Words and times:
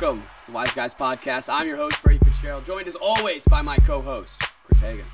welcome 0.00 0.26
to 0.44 0.50
Wise 0.50 0.72
Guys 0.72 0.92
Podcast. 0.92 1.48
I'm 1.48 1.68
your 1.68 1.76
host, 1.76 2.02
Brady 2.02 2.18
Fitzgerald, 2.24 2.66
joined 2.66 2.88
as 2.88 2.96
always 2.96 3.44
by 3.44 3.62
my 3.62 3.76
co 3.76 4.00
host, 4.02 4.40
Chris 4.64 4.80
Hagan. 4.80 5.06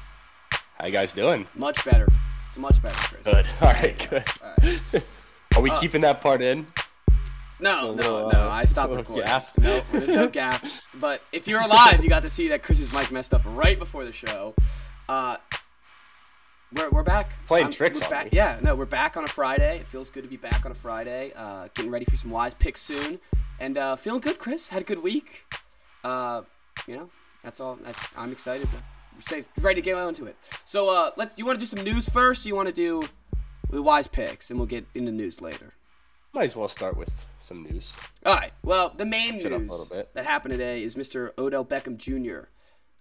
How 0.79 0.87
you 0.87 0.93
guys 0.93 1.13
doing? 1.13 1.47
Much 1.55 1.85
better. 1.85 2.09
It's 2.49 2.57
much 2.59 2.81
better, 2.83 2.95
Chris. 2.97 3.23
Good. 3.23 3.47
All 3.63 3.73
right, 3.75 4.09
good. 4.09 4.25
All 4.43 4.55
right. 4.63 5.11
Are 5.57 5.61
we 5.63 5.71
Uh, 5.71 5.79
keeping 5.81 6.01
that 6.01 6.23
part 6.23 6.41
in? 6.41 6.67
No, 7.61 7.91
A 7.91 7.95
no, 7.95 8.31
no. 8.31 8.39
uh, 8.41 8.49
I 8.51 8.65
stopped 8.65 8.91
little 8.95 9.03
recording. 9.05 9.27
gaffe. 9.31 9.59
No, 9.59 9.81
there's 9.91 10.09
no 10.09 10.29
gaffe. 10.29 10.81
But 10.95 11.23
if 11.31 11.47
you're 11.47 11.61
alive, 11.61 12.03
you 12.03 12.09
got 12.09 12.23
to 12.23 12.31
see 12.31 12.49
that 12.49 12.63
Chris's 12.63 12.95
mic 12.95 13.11
messed 13.13 13.35
up 13.35 13.43
right 13.55 13.79
before 13.79 14.07
the 14.07 14.13
show. 14.13 14.55
Uh, 15.11 15.37
we're, 16.75 16.91
we're 16.91 17.03
back. 17.03 17.31
Playing 17.47 17.67
I'm- 17.67 17.73
tricks 17.73 18.03
on 18.03 18.11
back. 18.11 18.25
me. 18.27 18.31
Yeah, 18.37 18.59
no, 18.63 18.75
we're 18.75 18.85
back 18.87 19.17
on 19.17 19.25
a 19.25 19.29
Friday. 19.29 19.79
It 19.79 19.87
feels 19.87 20.11
good 20.11 20.23
to 20.23 20.29
be 20.29 20.37
back 20.37 20.65
on 20.65 20.73
a 20.73 20.75
Friday. 20.75 21.33
Uh, 21.37 21.69
getting 21.75 21.91
ready 21.91 22.05
for 22.05 22.17
some 22.17 22.31
wise 22.31 22.55
picks 22.55 22.81
soon, 22.81 23.21
and 23.61 23.77
uh, 23.79 23.97
feeling 23.97 24.21
good. 24.21 24.39
Chris 24.39 24.69
had 24.69 24.83
a 24.83 24.85
good 24.85 25.03
week. 25.03 25.45
Uh, 26.05 26.43
you 26.87 26.97
know, 26.97 27.11
that's 27.43 27.61
all. 27.61 27.77
That's, 27.83 27.99
I'm 28.17 28.33
excited 28.33 28.69
to 28.71 29.27
say 29.29 29.45
ready 29.61 29.81
to 29.81 29.85
get 29.85 29.97
on 29.97 30.15
to 30.17 30.27
it. 30.27 30.37
So, 30.65 30.95
uh, 30.95 31.11
let's. 31.17 31.37
You 31.39 31.45
want 31.47 31.59
to 31.59 31.65
do 31.65 31.67
some 31.77 31.85
news 31.85 32.09
first? 32.09 32.45
Or 32.45 32.49
you 32.49 32.57
want 32.57 32.69
to 32.69 32.73
do 32.75 33.03
the 33.71 33.83
wise 33.83 34.09
picks, 34.09 34.51
and 34.51 34.59
we'll 34.59 34.67
get 34.67 34.87
into 34.95 35.11
news 35.13 35.41
later. 35.41 35.75
Might 36.33 36.45
as 36.45 36.55
well 36.57 36.69
start 36.69 36.97
with 36.97 37.27
some 37.41 37.65
news. 37.65 37.97
All 38.25 38.37
right. 38.37 38.53
Well, 38.63 38.95
the 38.97 39.05
main 39.05 39.33
news 39.33 39.43
that 40.15 40.25
happened 40.25 40.53
today 40.53 40.85
is 40.85 40.95
Mr. 40.95 41.31
Odell 41.37 41.65
Beckham 41.65 41.97
Jr. 41.97 42.47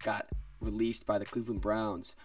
got 0.04 0.28
released 0.60 1.06
by 1.06 1.20
the 1.20 1.26
Cleveland 1.26 1.62
Browns. 1.62 2.16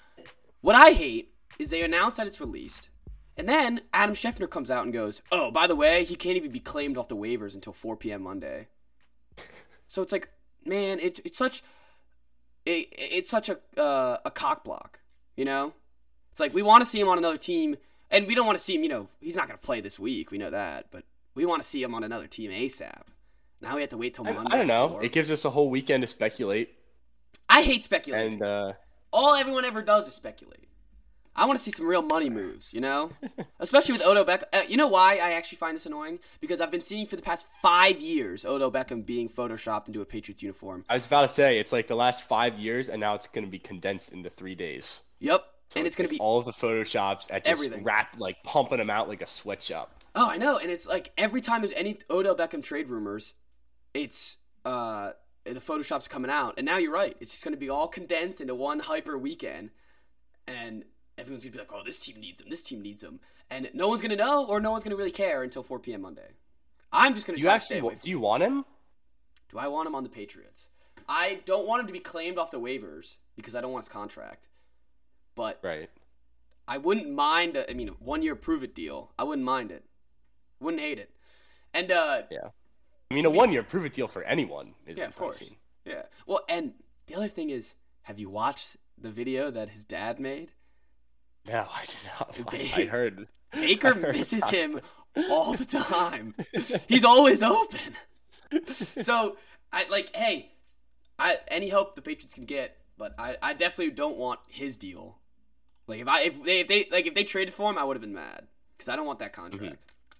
What 0.63 0.75
I 0.75 0.93
hate 0.93 1.34
is 1.59 1.71
they 1.71 1.83
announce 1.83 2.17
that 2.17 2.27
it's 2.27 2.41
released, 2.41 2.89
and 3.37 3.49
then 3.49 3.81
Adam 3.93 4.15
Schefter 4.15 4.49
comes 4.49 4.71
out 4.71 4.85
and 4.85 4.93
goes, 4.93 5.23
"Oh, 5.33 5.51
by 5.51 5.67
the 5.67 5.77
way, 5.77 6.05
he 6.05 6.17
can't 6.17 6.37
even 6.37 6.51
be 6.51 6.61
claimed 6.61 6.97
off 6.99 7.09
the 7.09 7.17
waivers 7.17 7.55
until 7.55 7.73
4 7.73 7.97
p.m. 7.97 8.23
Monday." 8.23 8.69
so 9.89 10.03
it's 10.03 10.13
like, 10.13 10.29
man, 10.65 10.99
it's 11.01 11.21
it's 11.25 11.39
such 11.39 11.63
it, 12.67 12.89
it's 12.93 13.31
such 13.31 13.49
a 13.49 13.59
uh, 13.81 14.19
a 14.25 14.31
cock 14.31 14.65
block, 14.65 15.01
you 15.37 15.45
know? 15.45 15.73
It's 16.31 16.41
like 16.41 16.55
we 16.55 16.63
want 16.63 16.83
to 16.83 16.89
see 16.91 16.99
him 17.01 17.09
on 17.09 17.19
another 17.19 17.37
team, 17.37 17.77
and 18.11 18.27
we 18.27 18.35
don't 18.35 18.47
want 18.47 18.59
to 18.59 18.65
see 18.65 18.75
him. 18.77 18.83
You 18.83 18.89
know, 18.89 19.09
he's 19.21 19.37
not 19.37 19.47
going 19.47 19.59
to 19.59 19.65
play 19.65 19.81
this 19.81 19.99
week. 19.99 20.31
We 20.31 20.39
know 20.39 20.51
that, 20.51 20.87
but 20.91 21.05
we 21.35 21.47
want 21.47 21.63
to 21.63 21.69
see 21.69 21.83
him 21.83 21.95
on 21.95 22.03
another 22.03 22.27
team 22.27 22.51
ASAP. 22.51 23.03
Now 23.61 23.77
we 23.77 23.81
have 23.83 23.91
to 23.91 23.97
wait 23.97 24.15
till 24.15 24.27
I, 24.27 24.33
Monday. 24.33 24.51
I 24.53 24.57
don't 24.59 24.67
know. 24.67 24.97
for- 24.99 25.05
It 25.05 25.13
gives 25.13 25.31
us 25.31 25.45
a 25.45 25.51
whole 25.51 25.71
weekend 25.71 26.03
to 26.03 26.07
speculate, 26.07 26.75
I 27.49 27.63
hate 27.63 27.85
speculating. 27.85 28.35
and 28.35 28.43
uh, 28.43 28.73
All 29.13 29.35
everyone 29.35 29.65
ever 29.65 29.81
does 29.81 30.09
is 30.09 30.15
speculate. 30.15 30.64
I 31.37 31.47
want 31.47 31.59
to 31.59 31.65
see 31.65 31.71
some 31.71 31.87
real 31.87 32.03
money 32.03 32.31
moves, 32.41 32.73
you 32.73 32.81
know? 32.81 33.11
Especially 33.59 33.93
with 33.93 34.07
Odell 34.07 34.25
Beckham. 34.25 34.45
Uh, 34.53 34.63
you 34.69 34.77
know 34.77 34.89
why 34.89 35.15
I 35.17 35.33
actually 35.33 35.59
find 35.59 35.75
this 35.75 35.87
annoying? 35.87 36.19
Because 36.41 36.61
I've 36.61 36.71
been 36.71 36.81
seeing 36.81 37.07
for 37.07 37.17
the 37.17 37.23
past 37.23 37.47
five 37.61 38.01
years 38.01 38.45
Odell 38.45 38.71
Beckham 38.71 39.05
being 39.05 39.29
photoshopped 39.29 39.89
into 39.89 40.01
a 40.01 40.05
Patriots 40.05 40.43
uniform. 40.43 40.85
I 40.89 40.95
was 40.95 41.07
about 41.07 41.23
to 41.23 41.29
say 41.29 41.59
it's 41.59 41.73
like 41.73 41.87
the 41.87 41.97
last 41.97 42.29
five 42.29 42.59
years, 42.59 42.89
and 42.89 43.01
now 43.01 43.15
it's 43.15 43.27
going 43.27 43.45
to 43.45 43.51
be 43.51 43.59
condensed 43.59 44.13
into 44.13 44.31
three 44.31 44.55
days. 44.55 45.03
Yep. 45.21 45.45
So 45.71 45.81
and 45.81 45.87
it's 45.87 45.97
going 45.97 46.09
to 46.09 46.15
be 46.15 46.21
all 46.21 46.39
of 46.39 46.45
the 46.45 46.53
photoshops 46.53 47.33
at 47.33 47.45
just 47.45 47.65
Everything. 47.65 47.83
wrap 47.83 48.19
like 48.19 48.43
pumping 48.45 48.79
them 48.79 48.91
out 48.91 49.09
like 49.09 49.23
a 49.23 49.27
sweatshop. 49.27 50.05
Oh, 50.15 50.31
I 50.31 50.37
know, 50.37 50.59
and 50.59 50.71
it's 50.71 50.87
like 50.87 51.11
every 51.19 51.41
time 51.41 51.63
there's 51.63 51.73
any 51.73 51.99
Odell 52.09 52.37
Beckham 52.37 52.63
trade 52.63 52.89
rumors, 52.89 53.35
it's 53.93 54.37
uh 54.65 55.13
the 55.45 55.61
Photoshop's 55.61 56.09
coming 56.09 56.31
out, 56.31 56.55
and 56.57 56.65
now 56.65 56.79
you're 56.79 56.93
right. 56.93 57.17
It's 57.21 57.31
just 57.31 57.45
going 57.45 57.55
to 57.55 57.61
be 57.61 57.69
all 57.69 57.89
condensed 57.89 58.41
into 58.41 58.55
one 58.55 58.79
hyper 58.81 59.19
weekend, 59.19 59.71
and 60.47 60.85
everyone's 61.19 61.45
gonna 61.45 61.53
be 61.53 61.59
like, 61.59 61.73
"Oh, 61.73 61.83
this 61.85 61.99
team 61.99 62.21
needs 62.21 62.41
him. 62.41 62.49
This 62.51 62.63
team 62.63 62.81
needs 62.83 63.03
him," 63.03 63.21
and 63.51 63.71
no 63.75 63.89
one's 63.89 64.03
gonna 64.03 64.17
know, 64.17 64.47
or 64.47 64.61
no 64.61 64.71
one's 64.71 64.85
gonna 64.85 64.97
really 64.97 65.11
care 65.13 65.43
until 65.43 65.63
4 65.63 65.79
p.m. 65.79 66.03
Monday. 66.03 66.29
I'm 66.93 67.15
just 67.15 67.27
gonna 67.27 67.37
Do 67.37 67.43
you 67.43 67.49
actually 67.49 67.67
stay 67.77 67.79
away. 67.81 67.95
wa- 67.95 68.01
do 68.01 68.11
you 68.11 68.19
want 68.21 68.43
him? 68.43 68.65
Do 69.51 69.59
I 69.59 69.67
want 69.69 69.87
him 69.87 69.95
on 69.95 70.03
the 70.03 70.09
Patriots? 70.11 70.67
I 71.09 71.41
don't 71.45 71.67
want 71.67 71.81
him 71.81 71.87
to 71.89 71.93
be 71.93 72.01
claimed 72.01 72.39
off 72.39 72.51
the 72.51 72.61
waivers 72.61 73.19
because 73.37 73.55
I 73.55 73.61
don't 73.61 73.73
want 73.73 73.85
his 73.85 73.93
contract, 73.93 74.49
but 75.35 75.59
Right. 75.63 75.91
I 76.67 76.79
wouldn't 76.79 77.11
mind. 77.11 77.57
A, 77.57 77.69
I 77.71 77.75
mean, 77.75 77.89
a 77.89 77.93
one 77.93 78.23
year 78.23 78.35
prove 78.37 78.63
it 78.65 78.75
deal. 78.75 79.13
I 79.19 79.25
wouldn't 79.25 79.45
mind 79.45 79.71
it. 79.71 79.85
Wouldn't 80.61 80.81
hate 80.83 80.99
it. 80.99 81.11
And 81.75 81.91
uh, 81.91 82.23
yeah, 82.31 82.49
I 83.11 83.15
mean, 83.15 83.27
a 83.27 83.31
one-year 83.31 83.65
prove-it 83.65 83.93
deal 83.93 84.07
for 84.09 84.23
anyone 84.23 84.75
is 84.87 84.97
Yeah, 84.97 85.07
of 85.07 85.17
course. 85.17 85.41
enticing. 85.41 85.59
Yeah. 85.85 86.03
Well, 86.27 86.41
and 86.49 86.73
the 87.07 87.17
other 87.17 87.29
thing 87.29 87.51
is, 87.51 87.75
have 88.03 88.19
you 88.19 88.31
watched 88.31 88.77
the 88.97 89.11
video 89.11 89.51
that 89.51 89.69
his 89.71 89.85
dad 89.85 90.19
made? 90.21 90.53
No, 91.49 91.67
I 91.73 91.85
did 91.85 91.97
not. 92.19 92.51
They- 92.51 92.73
I 92.73 92.87
heard. 92.87 93.29
Baker 93.53 93.89
I 93.89 93.93
heard 93.93 94.17
misses 94.17 94.49
him 94.49 94.81
all 95.31 95.55
the 95.55 95.65
time. 95.65 96.35
He's 96.89 97.05
always 97.05 97.43
open. 97.43 97.79
So 99.03 99.37
I 99.73 99.87
like, 99.89 100.15
hey, 100.15 100.51
I 101.19 101.39
any 101.49 101.69
help 101.69 101.95
the 101.95 102.03
Patriots 102.03 102.35
can 102.35 102.47
get, 102.47 102.77
but 102.99 103.15
I, 103.19 103.37
I 103.43 103.53
definitely 103.55 103.95
don't 103.95 104.17
want 104.17 104.41
his 104.49 104.77
deal. 104.77 105.19
Like 105.87 106.01
if 106.01 106.09
I 106.09 106.23
if 106.23 106.43
they 106.43 106.61
if 106.61 106.69
they 106.69 106.87
like 106.91 107.07
if 107.07 107.15
they 107.15 107.25
traded 107.25 107.55
for 107.55 107.71
him, 107.71 107.79
I 107.79 107.85
would 107.85 107.95
have 107.97 108.01
been 108.01 108.15
mad 108.15 108.47
because 108.77 108.89
I 108.89 108.97
don't 108.97 109.07
want 109.07 109.21
that 109.21 109.33
contract. 109.33 109.63
Mm-hmm. 109.63 110.17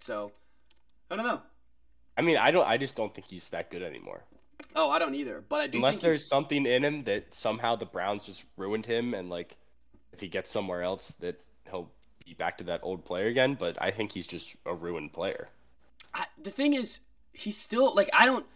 So 0.00 0.32
I 1.10 1.16
don't 1.16 1.24
know. 1.26 1.40
I 2.16 2.22
mean, 2.22 2.36
I 2.36 2.50
don't. 2.50 2.68
I 2.68 2.76
just 2.76 2.96
don't 2.96 3.12
think 3.12 3.26
he's 3.28 3.48
that 3.50 3.70
good 3.70 3.82
anymore. 3.82 4.22
Oh, 4.76 4.90
I 4.90 4.98
don't 4.98 5.14
either. 5.14 5.42
But 5.48 5.60
I 5.62 5.66
do 5.68 5.78
Unless 5.78 5.96
think 5.96 6.02
there's 6.02 6.20
he's- 6.22 6.28
something 6.28 6.66
in 6.66 6.84
him 6.84 7.04
that 7.04 7.32
somehow 7.34 7.74
the 7.76 7.86
Browns 7.86 8.26
just 8.26 8.44
ruined 8.56 8.86
him, 8.86 9.14
and 9.14 9.30
like 9.30 9.56
if 10.12 10.20
he 10.20 10.28
gets 10.28 10.50
somewhere 10.50 10.82
else, 10.82 11.12
that 11.16 11.40
he'll 11.70 11.90
be 12.24 12.34
back 12.34 12.58
to 12.58 12.64
that 12.64 12.80
old 12.82 13.04
player 13.04 13.28
again. 13.28 13.54
But 13.54 13.78
I 13.80 13.90
think 13.90 14.12
he's 14.12 14.26
just 14.26 14.56
a 14.66 14.74
ruined 14.74 15.12
player. 15.12 15.48
I, 16.14 16.26
the 16.42 16.50
thing 16.50 16.74
is, 16.74 17.00
he's 17.32 17.56
still 17.56 17.94
like 17.94 18.10
I 18.16 18.26
don't. 18.26 18.46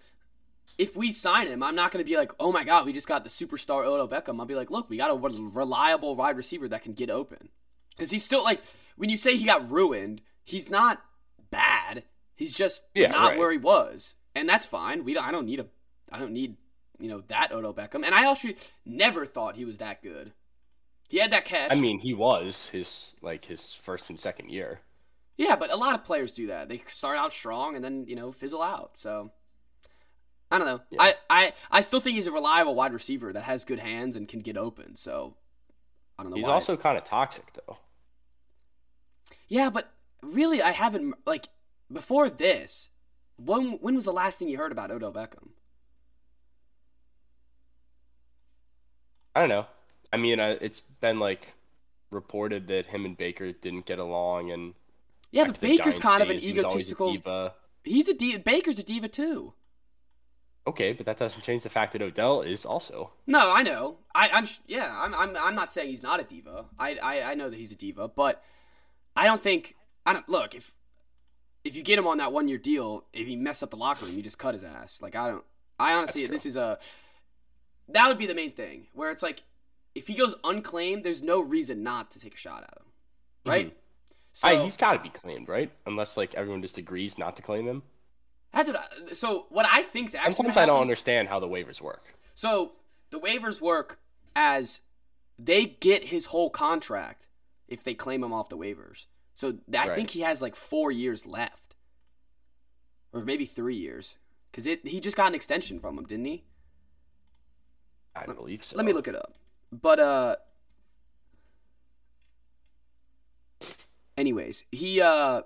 If 0.78 0.96
we 0.96 1.10
sign 1.12 1.48
him, 1.48 1.62
I'm 1.62 1.74
not 1.74 1.90
going 1.90 2.02
to 2.04 2.08
be 2.10 2.16
like, 2.16 2.32
oh 2.40 2.50
my 2.52 2.64
god, 2.64 2.86
we 2.86 2.92
just 2.92 3.08
got 3.08 3.24
the 3.24 3.30
superstar 3.30 3.84
Odell 3.84 4.08
Beckham. 4.08 4.38
I'll 4.40 4.46
be 4.46 4.54
like, 4.54 4.70
look, 4.70 4.88
we 4.88 4.96
got 4.96 5.10
a 5.10 5.14
reliable 5.14 6.14
wide 6.16 6.36
receiver 6.36 6.68
that 6.68 6.82
can 6.82 6.92
get 6.94 7.10
open. 7.10 7.48
Because 7.90 8.10
he's 8.10 8.24
still 8.24 8.42
like, 8.42 8.62
when 8.96 9.10
you 9.10 9.16
say 9.16 9.36
he 9.36 9.44
got 9.44 9.70
ruined, 9.70 10.22
he's 10.44 10.70
not 10.70 11.02
bad. 11.50 12.04
He's 12.34 12.54
just 12.54 12.82
Yeah, 12.94 13.10
not 13.10 13.30
right. 13.30 13.38
where 13.38 13.52
he 13.52 13.58
was, 13.58 14.14
and 14.34 14.48
that's 14.48 14.66
fine. 14.66 15.04
We 15.04 15.14
don't, 15.14 15.26
I 15.26 15.30
don't 15.30 15.46
need 15.46 15.60
a, 15.60 15.66
I 16.10 16.19
don't 16.19 16.32
need 16.32 16.56
you 16.98 17.08
know 17.08 17.22
that 17.28 17.52
Odell 17.52 17.74
Beckham. 17.74 18.04
And 18.06 18.14
I 18.14 18.30
actually 18.30 18.56
never 18.86 19.26
thought 19.26 19.56
he 19.56 19.64
was 19.64 19.78
that 19.78 20.02
good. 20.02 20.32
He 21.12 21.18
had 21.18 21.32
that 21.32 21.44
catch. 21.44 21.70
I 21.70 21.74
mean, 21.74 21.98
he 21.98 22.14
was 22.14 22.70
his 22.70 23.16
like 23.20 23.44
his 23.44 23.74
first 23.74 24.08
and 24.08 24.18
second 24.18 24.48
year. 24.48 24.80
Yeah, 25.36 25.56
but 25.56 25.70
a 25.70 25.76
lot 25.76 25.94
of 25.94 26.04
players 26.04 26.32
do 26.32 26.46
that. 26.46 26.70
They 26.70 26.80
start 26.86 27.18
out 27.18 27.34
strong 27.34 27.76
and 27.76 27.84
then 27.84 28.06
you 28.08 28.16
know 28.16 28.32
fizzle 28.32 28.62
out. 28.62 28.92
So 28.94 29.30
I 30.50 30.56
don't 30.56 30.66
know. 30.66 30.80
Yeah. 30.88 31.02
I, 31.02 31.14
I 31.28 31.52
I 31.70 31.80
still 31.82 32.00
think 32.00 32.16
he's 32.16 32.28
a 32.28 32.32
reliable 32.32 32.74
wide 32.74 32.94
receiver 32.94 33.30
that 33.30 33.42
has 33.42 33.66
good 33.66 33.78
hands 33.78 34.16
and 34.16 34.26
can 34.26 34.40
get 34.40 34.56
open. 34.56 34.96
So 34.96 35.34
I 36.18 36.22
don't 36.22 36.30
know. 36.30 36.36
He's 36.36 36.46
why. 36.46 36.52
also 36.52 36.78
kind 36.78 36.96
of 36.96 37.04
toxic 37.04 37.44
though. 37.52 37.76
yeah, 39.48 39.68
but 39.68 39.92
really, 40.22 40.62
I 40.62 40.70
haven't 40.70 41.14
like 41.26 41.44
before 41.92 42.30
this. 42.30 42.88
When 43.36 43.72
when 43.82 43.94
was 43.94 44.06
the 44.06 44.14
last 44.14 44.38
thing 44.38 44.48
you 44.48 44.56
heard 44.56 44.72
about 44.72 44.90
Odell 44.90 45.12
Beckham? 45.12 45.50
I 49.36 49.40
don't 49.40 49.50
know. 49.50 49.66
I 50.12 50.16
mean, 50.16 50.40
uh, 50.40 50.56
it's 50.60 50.80
been 50.80 51.18
like 51.18 51.54
reported 52.10 52.66
that 52.68 52.86
him 52.86 53.04
and 53.04 53.16
Baker 53.16 53.50
didn't 53.52 53.86
get 53.86 53.98
along, 53.98 54.50
and 54.50 54.74
Yeah, 55.30 55.44
but 55.44 55.60
Baker's 55.60 55.98
kind 55.98 56.22
of 56.22 56.30
an 56.30 56.36
a 56.36 56.40
egotistical. 56.40 57.12
diva. 57.12 57.54
He's 57.84 58.08
a 58.08 58.14
diva. 58.14 58.38
Baker's 58.38 58.78
a 58.78 58.82
diva 58.82 59.08
too. 59.08 59.54
Okay, 60.64 60.92
but 60.92 61.06
that 61.06 61.16
doesn't 61.16 61.42
change 61.42 61.64
the 61.64 61.68
fact 61.70 61.92
that 61.92 62.02
Odell 62.02 62.42
is 62.42 62.64
also. 62.64 63.12
No, 63.26 63.50
I 63.52 63.62
know. 63.64 63.96
I, 64.14 64.28
I'm 64.32 64.46
yeah. 64.66 64.94
I'm, 64.94 65.12
I'm 65.14 65.36
I'm 65.36 65.54
not 65.56 65.72
saying 65.72 65.88
he's 65.88 66.02
not 66.04 66.20
a 66.20 66.24
diva. 66.24 66.66
I, 66.78 66.98
I 67.02 67.22
I 67.22 67.34
know 67.34 67.50
that 67.50 67.58
he's 67.58 67.72
a 67.72 67.76
diva, 67.76 68.06
but 68.06 68.44
I 69.16 69.24
don't 69.24 69.42
think 69.42 69.74
I 70.06 70.12
don't 70.12 70.28
look 70.28 70.54
if 70.54 70.72
if 71.64 71.75
you 71.75 71.82
get 71.82 71.98
him 71.98 72.06
on 72.06 72.19
that 72.19 72.32
one 72.32 72.46
year 72.46 72.58
deal, 72.58 73.04
if 73.12 73.26
he 73.26 73.34
mess 73.34 73.62
up 73.62 73.70
the 73.70 73.76
locker 73.76 74.06
room, 74.06 74.16
you 74.16 74.22
just 74.22 74.38
cut 74.38 74.54
his 74.54 74.62
ass. 74.62 75.00
Like 75.02 75.16
I 75.16 75.28
don't. 75.28 75.44
I 75.81 75.94
honestly, 75.94 76.26
this 76.26 76.46
is 76.46 76.54
a 76.54 76.78
that 77.88 78.06
would 78.06 78.19
be 78.19 78.26
the 78.26 78.34
main 78.34 78.52
thing 78.52 78.87
where 78.92 79.10
it's 79.10 79.22
like 79.22 79.42
if 79.94 80.06
he 80.06 80.14
goes 80.14 80.34
unclaimed, 80.44 81.04
there's 81.04 81.22
no 81.22 81.40
reason 81.40 81.82
not 81.82 82.10
to 82.12 82.18
take 82.18 82.34
a 82.34 82.38
shot 82.38 82.62
at 82.64 82.76
him, 82.78 82.86
right? 83.44 83.66
Mhm. 83.68 83.74
So 84.34 84.48
I, 84.48 84.56
he's 84.64 84.76
got 84.78 84.94
to 84.94 84.98
be 84.98 85.10
claimed, 85.10 85.48
right? 85.48 85.70
Unless 85.86 86.16
like 86.16 86.34
everyone 86.34 86.62
just 86.62 86.78
agrees 86.78 87.18
not 87.18 87.36
to 87.36 87.42
claim 87.42 87.66
him. 87.66 87.82
that's 88.52 88.70
what. 88.70 88.78
I, 88.80 89.12
so 89.12 89.46
what 89.50 89.66
I 89.70 89.82
think's 89.82 90.14
actually 90.14 90.34
Sometimes 90.34 90.56
I 90.56 90.66
don't 90.66 90.80
understand 90.80 91.28
how 91.28 91.38
the 91.38 91.48
waivers 91.48 91.80
work. 91.80 92.14
So 92.34 92.72
the 93.10 93.18
waivers 93.20 93.60
work 93.60 93.98
as 94.34 94.80
they 95.38 95.66
get 95.66 96.04
his 96.04 96.26
whole 96.26 96.48
contract 96.48 97.28
if 97.68 97.84
they 97.84 97.92
claim 97.94 98.24
him 98.24 98.32
off 98.32 98.48
the 98.48 98.56
waivers. 98.56 99.06
So 99.34 99.58
I 99.74 99.88
Right. 99.88 99.94
think 99.94 100.10
he 100.10 100.20
has 100.20 100.40
like 100.40 100.56
four 100.56 100.90
years 100.90 101.26
left, 101.26 101.74
or 103.12 103.22
maybe 103.24 103.44
three 103.44 103.76
years, 103.76 104.16
because 104.50 104.66
it 104.66 104.86
he 104.86 105.00
just 105.00 105.16
got 105.16 105.28
an 105.28 105.34
extension 105.34 105.78
from 105.78 105.98
him, 105.98 106.04
didn't 106.06 106.24
he? 106.26 106.44
I 108.16 108.26
believe 108.26 108.64
so. 108.64 108.76
Let 108.76 108.86
me 108.86 108.92
look 108.92 109.08
it 109.08 109.14
up. 109.14 109.34
But 109.72 109.98
uh, 109.98 110.36
anyways, 114.16 114.64
he 114.70 115.00
uh 115.00 115.42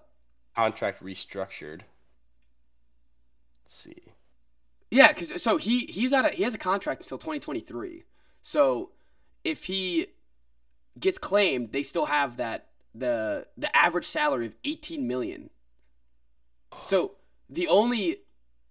Contract 0.55 1.02
restructured. 1.02 1.82
Let's 3.62 3.75
see. 3.75 4.02
Yeah, 4.90 5.08
because 5.08 5.43
so 5.43 5.58
he 5.58 5.87
he's 5.87 6.12
out. 6.12 6.25
Of, 6.25 6.32
he 6.32 6.43
has 6.44 6.55
a 6.55 6.58
contract 6.58 7.02
until 7.02 7.19
2023. 7.19 8.05
So 8.40 8.90
if 9.44 9.64
he 9.64 10.08
gets 10.99 11.19
claimed, 11.19 11.72
they 11.72 11.82
still 11.82 12.06
have 12.06 12.38
that 12.38 12.69
the 12.94 13.46
the 13.56 13.75
average 13.76 14.06
salary 14.06 14.46
of 14.46 14.55
18 14.64 15.06
million. 15.06 15.50
So 16.82 17.12
the 17.50 17.69
only 17.69 18.19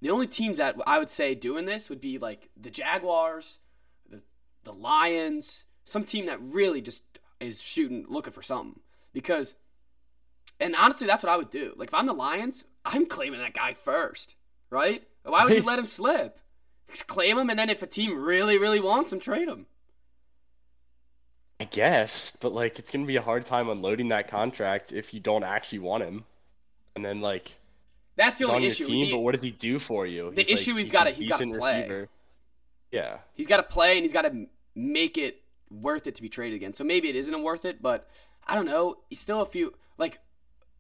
the 0.02 0.10
only 0.10 0.28
teams 0.28 0.58
that 0.58 0.76
I 0.88 0.98
would 0.98 1.10
say 1.10 1.36
doing 1.36 1.66
this 1.66 1.90
would 1.90 2.02
be 2.02 2.18
like 2.18 2.50
the 2.60 2.72
Jaguars, 2.72 3.60
the 4.66 4.74
Lions, 4.74 5.64
some 5.86 6.04
team 6.04 6.26
that 6.26 6.40
really 6.42 6.82
just 6.82 7.04
is 7.40 7.62
shooting 7.62 8.06
looking 8.10 8.34
for 8.34 8.42
something 8.42 8.80
because 9.14 9.56
and 10.60 10.76
honestly 10.76 11.08
that's 11.08 11.24
what 11.24 11.32
I 11.32 11.38
would 11.38 11.50
do. 11.50 11.74
Like 11.78 11.90
if 11.90 11.94
I'm 11.94 12.06
the 12.06 12.14
Lions, 12.14 12.66
I'm 12.84 13.06
claiming 13.06 13.40
that 13.40 13.54
guy 13.54 13.74
first, 13.74 14.36
right? 14.70 15.04
Why 15.24 15.46
would 15.46 15.54
you 15.56 15.64
let 15.66 15.80
him 15.80 15.86
slip? 15.86 16.38
Just 16.92 17.08
claim 17.08 17.38
him 17.38 17.50
and 17.50 17.58
then 17.58 17.70
if 17.70 17.82
a 17.82 17.88
team 17.88 18.22
really 18.22 18.58
really 18.58 18.80
wants 18.82 19.12
him, 19.14 19.20
trade 19.20 19.48
him. 19.48 19.66
I 21.62 21.66
guess, 21.66 22.36
but 22.42 22.52
like 22.52 22.80
it's 22.80 22.92
gonna 22.92 23.06
be 23.06 23.16
a 23.16 23.22
hard 23.22 23.44
time 23.46 23.70
unloading 23.70 24.10
that 24.10 24.28
contract 24.28 24.92
if 24.92 25.14
you 25.14 25.20
don't 25.22 25.44
actually 25.46 25.80
want 25.80 26.04
him, 26.04 26.26
and 26.96 27.06
then 27.06 27.22
like 27.22 27.48
That's 28.18 28.40
the 28.40 28.44
he's 28.46 28.50
on 28.50 28.56
only 28.56 28.68
your 28.68 28.72
issue. 28.74 28.84
team, 28.86 29.06
He- 29.06 29.12
but 29.14 29.20
what 29.20 29.32
does 29.34 29.42
he 29.42 29.52
do 29.52 29.80
for 29.80 30.06
you? 30.06 30.32
The 30.32 30.42
He's, 30.42 30.52
like- 30.52 30.60
issue 30.62 30.76
he's 30.76 30.90
a 30.90 30.94
gotta- 30.94 31.12
he's 31.12 31.30
gotta 31.30 31.46
decent 31.46 31.64
Receiver. 31.64 32.10
Yeah, 32.92 33.20
He's 33.34 33.48
got 33.48 33.58
to 33.58 33.64
play 33.64 33.98
and 33.98 34.04
he's 34.06 34.14
got 34.14 34.22
to 34.22 34.46
make 34.76 35.18
it 35.18 35.42
worth 35.70 36.06
it 36.08 36.16
to 36.16 36.22
be 36.22 36.30
traded 36.30 36.56
again. 36.58 36.74
So 36.74 36.84
maybe 36.84 37.10
it 37.10 37.16
isn't 37.16 37.44
worth 37.44 37.66
it, 37.66 37.82
but 37.82 38.08
I 38.46 38.56
don't 38.56 38.66
know. 38.66 38.98
He's 39.10 39.20
still 39.20 39.42
a 39.42 39.46
few 39.46 39.74
like 39.98 40.20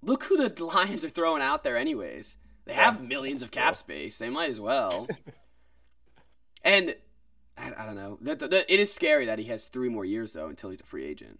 look 0.01 0.23
who 0.25 0.37
the 0.37 0.63
Lions 0.63 1.03
are 1.05 1.09
throwing 1.09 1.41
out 1.41 1.63
there 1.63 1.77
anyways. 1.77 2.37
They 2.65 2.73
have 2.73 2.95
Yeah, 3.01 3.07
millions 3.07 3.41
of 3.43 3.51
cap 3.51 3.75
space. 3.75 4.17
They 4.17 4.29
might 4.29 4.49
as 4.49 4.59
well. 4.59 5.07
and 6.63 6.95
I, 7.57 7.71
I 7.77 7.85
don't 7.85 7.95
know. 7.95 8.17
That, 8.21 8.39
that- 8.39 8.71
it 8.73 8.79
is 8.79 8.93
scary 8.93 9.25
that 9.27 9.39
he 9.39 9.45
has 9.45 9.67
3 9.69 9.89
more 9.89 10.05
years 10.05 10.33
though 10.33 10.47
until 10.47 10.69
he's 10.71 10.81
a 10.81 10.85
free 10.85 11.05
agent. 11.05 11.39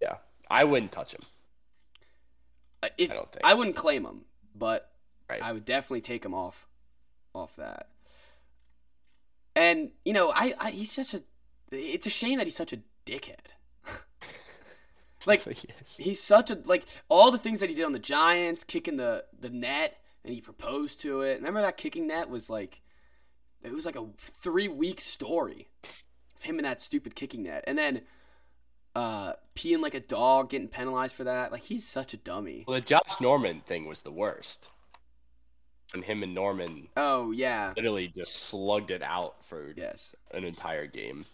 yeah. 0.00 0.16
I 0.50 0.64
wouldn't 0.64 0.92
touch 0.92 1.12
him. 1.12 1.20
Uh, 2.82 2.88
If 2.96 3.10
I 3.10 3.14
don't 3.14 3.30
think. 3.30 3.44
I 3.44 3.52
wouldn't 3.52 3.76
claim 3.76 4.06
him, 4.06 4.22
but 4.54 4.90
Right. 5.28 5.42
I 5.42 5.52
would 5.52 5.66
definitely 5.66 6.00
take 6.00 6.24
him 6.24 6.32
off 6.32 6.66
off 7.34 7.54
that. 7.56 7.88
And 9.54 9.90
you 10.06 10.14
know, 10.14 10.30
I, 10.34 10.54
I 10.58 10.70
he's 10.70 10.90
such 10.90 11.12
a 11.12 11.20
it's 11.70 12.06
a 12.06 12.10
shame 12.10 12.38
that 12.38 12.46
he's 12.46 12.56
such 12.56 12.72
a 12.72 12.80
dickhead. 13.06 13.52
like 15.26 15.44
yes. 15.46 15.96
he's 15.96 16.22
such 16.22 16.50
a 16.50 16.58
like 16.64 16.84
all 17.08 17.30
the 17.30 17.38
things 17.38 17.60
that 17.60 17.68
he 17.68 17.74
did 17.74 17.84
on 17.84 17.92
the 17.92 17.98
Giants, 17.98 18.64
kicking 18.64 18.96
the 18.96 19.24
the 19.38 19.50
net 19.50 19.98
and 20.24 20.34
he 20.34 20.40
proposed 20.40 21.00
to 21.02 21.22
it. 21.22 21.36
Remember 21.38 21.60
that 21.62 21.76
kicking 21.76 22.06
net 22.06 22.28
was 22.28 22.48
like 22.50 22.80
it 23.62 23.72
was 23.72 23.84
like 23.86 23.96
a 23.96 24.06
3 24.18 24.68
week 24.68 25.00
story. 25.00 25.68
of 25.84 26.42
Him 26.42 26.58
and 26.58 26.64
that 26.66 26.80
stupid 26.80 27.14
kicking 27.14 27.42
net. 27.44 27.64
And 27.66 27.76
then 27.76 28.02
uh 28.94 29.32
peeing 29.54 29.80
like 29.80 29.94
a 29.94 30.00
dog, 30.00 30.50
getting 30.50 30.68
penalized 30.68 31.14
for 31.14 31.24
that. 31.24 31.52
Like 31.52 31.62
he's 31.62 31.86
such 31.86 32.14
a 32.14 32.16
dummy. 32.16 32.64
Well, 32.66 32.76
the 32.76 32.80
Josh 32.86 33.20
Norman 33.20 33.60
thing 33.60 33.86
was 33.86 34.02
the 34.02 34.12
worst. 34.12 34.70
And 35.94 36.04
him 36.04 36.22
and 36.22 36.34
Norman 36.34 36.88
Oh 36.96 37.30
yeah. 37.32 37.72
literally 37.76 38.12
just 38.16 38.34
slugged 38.36 38.90
it 38.90 39.02
out 39.02 39.44
for 39.44 39.72
Yes. 39.76 40.14
an 40.34 40.44
entire 40.44 40.86
game. 40.86 41.24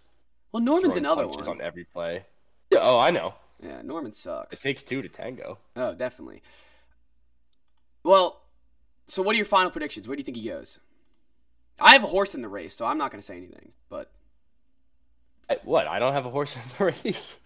Well, 0.54 0.62
Norman's 0.62 0.94
another 0.94 1.26
one. 1.26 1.48
on 1.48 1.60
every 1.60 1.82
play. 1.82 2.24
Yeah, 2.70 2.78
oh, 2.82 2.96
I 2.96 3.10
know. 3.10 3.34
Yeah, 3.60 3.82
Norman 3.82 4.12
sucks. 4.12 4.52
It 4.52 4.62
takes 4.62 4.84
two 4.84 5.02
to 5.02 5.08
tango. 5.08 5.58
Oh, 5.74 5.96
definitely. 5.96 6.42
Well, 8.04 8.40
so 9.08 9.20
what 9.20 9.34
are 9.34 9.36
your 9.36 9.46
final 9.46 9.72
predictions? 9.72 10.06
Where 10.06 10.14
do 10.14 10.20
you 10.20 10.24
think 10.24 10.36
he 10.36 10.48
goes? 10.48 10.78
I 11.80 11.94
have 11.94 12.04
a 12.04 12.06
horse 12.06 12.36
in 12.36 12.40
the 12.42 12.46
race, 12.46 12.76
so 12.76 12.86
I'm 12.86 12.98
not 12.98 13.10
going 13.10 13.20
to 13.20 13.26
say 13.26 13.36
anything. 13.36 13.72
But 13.88 14.12
I, 15.50 15.58
what? 15.64 15.88
I 15.88 15.98
don't 15.98 16.12
have 16.12 16.24
a 16.24 16.30
horse 16.30 16.54
in 16.54 16.62
the 16.78 16.84
race. 17.04 17.36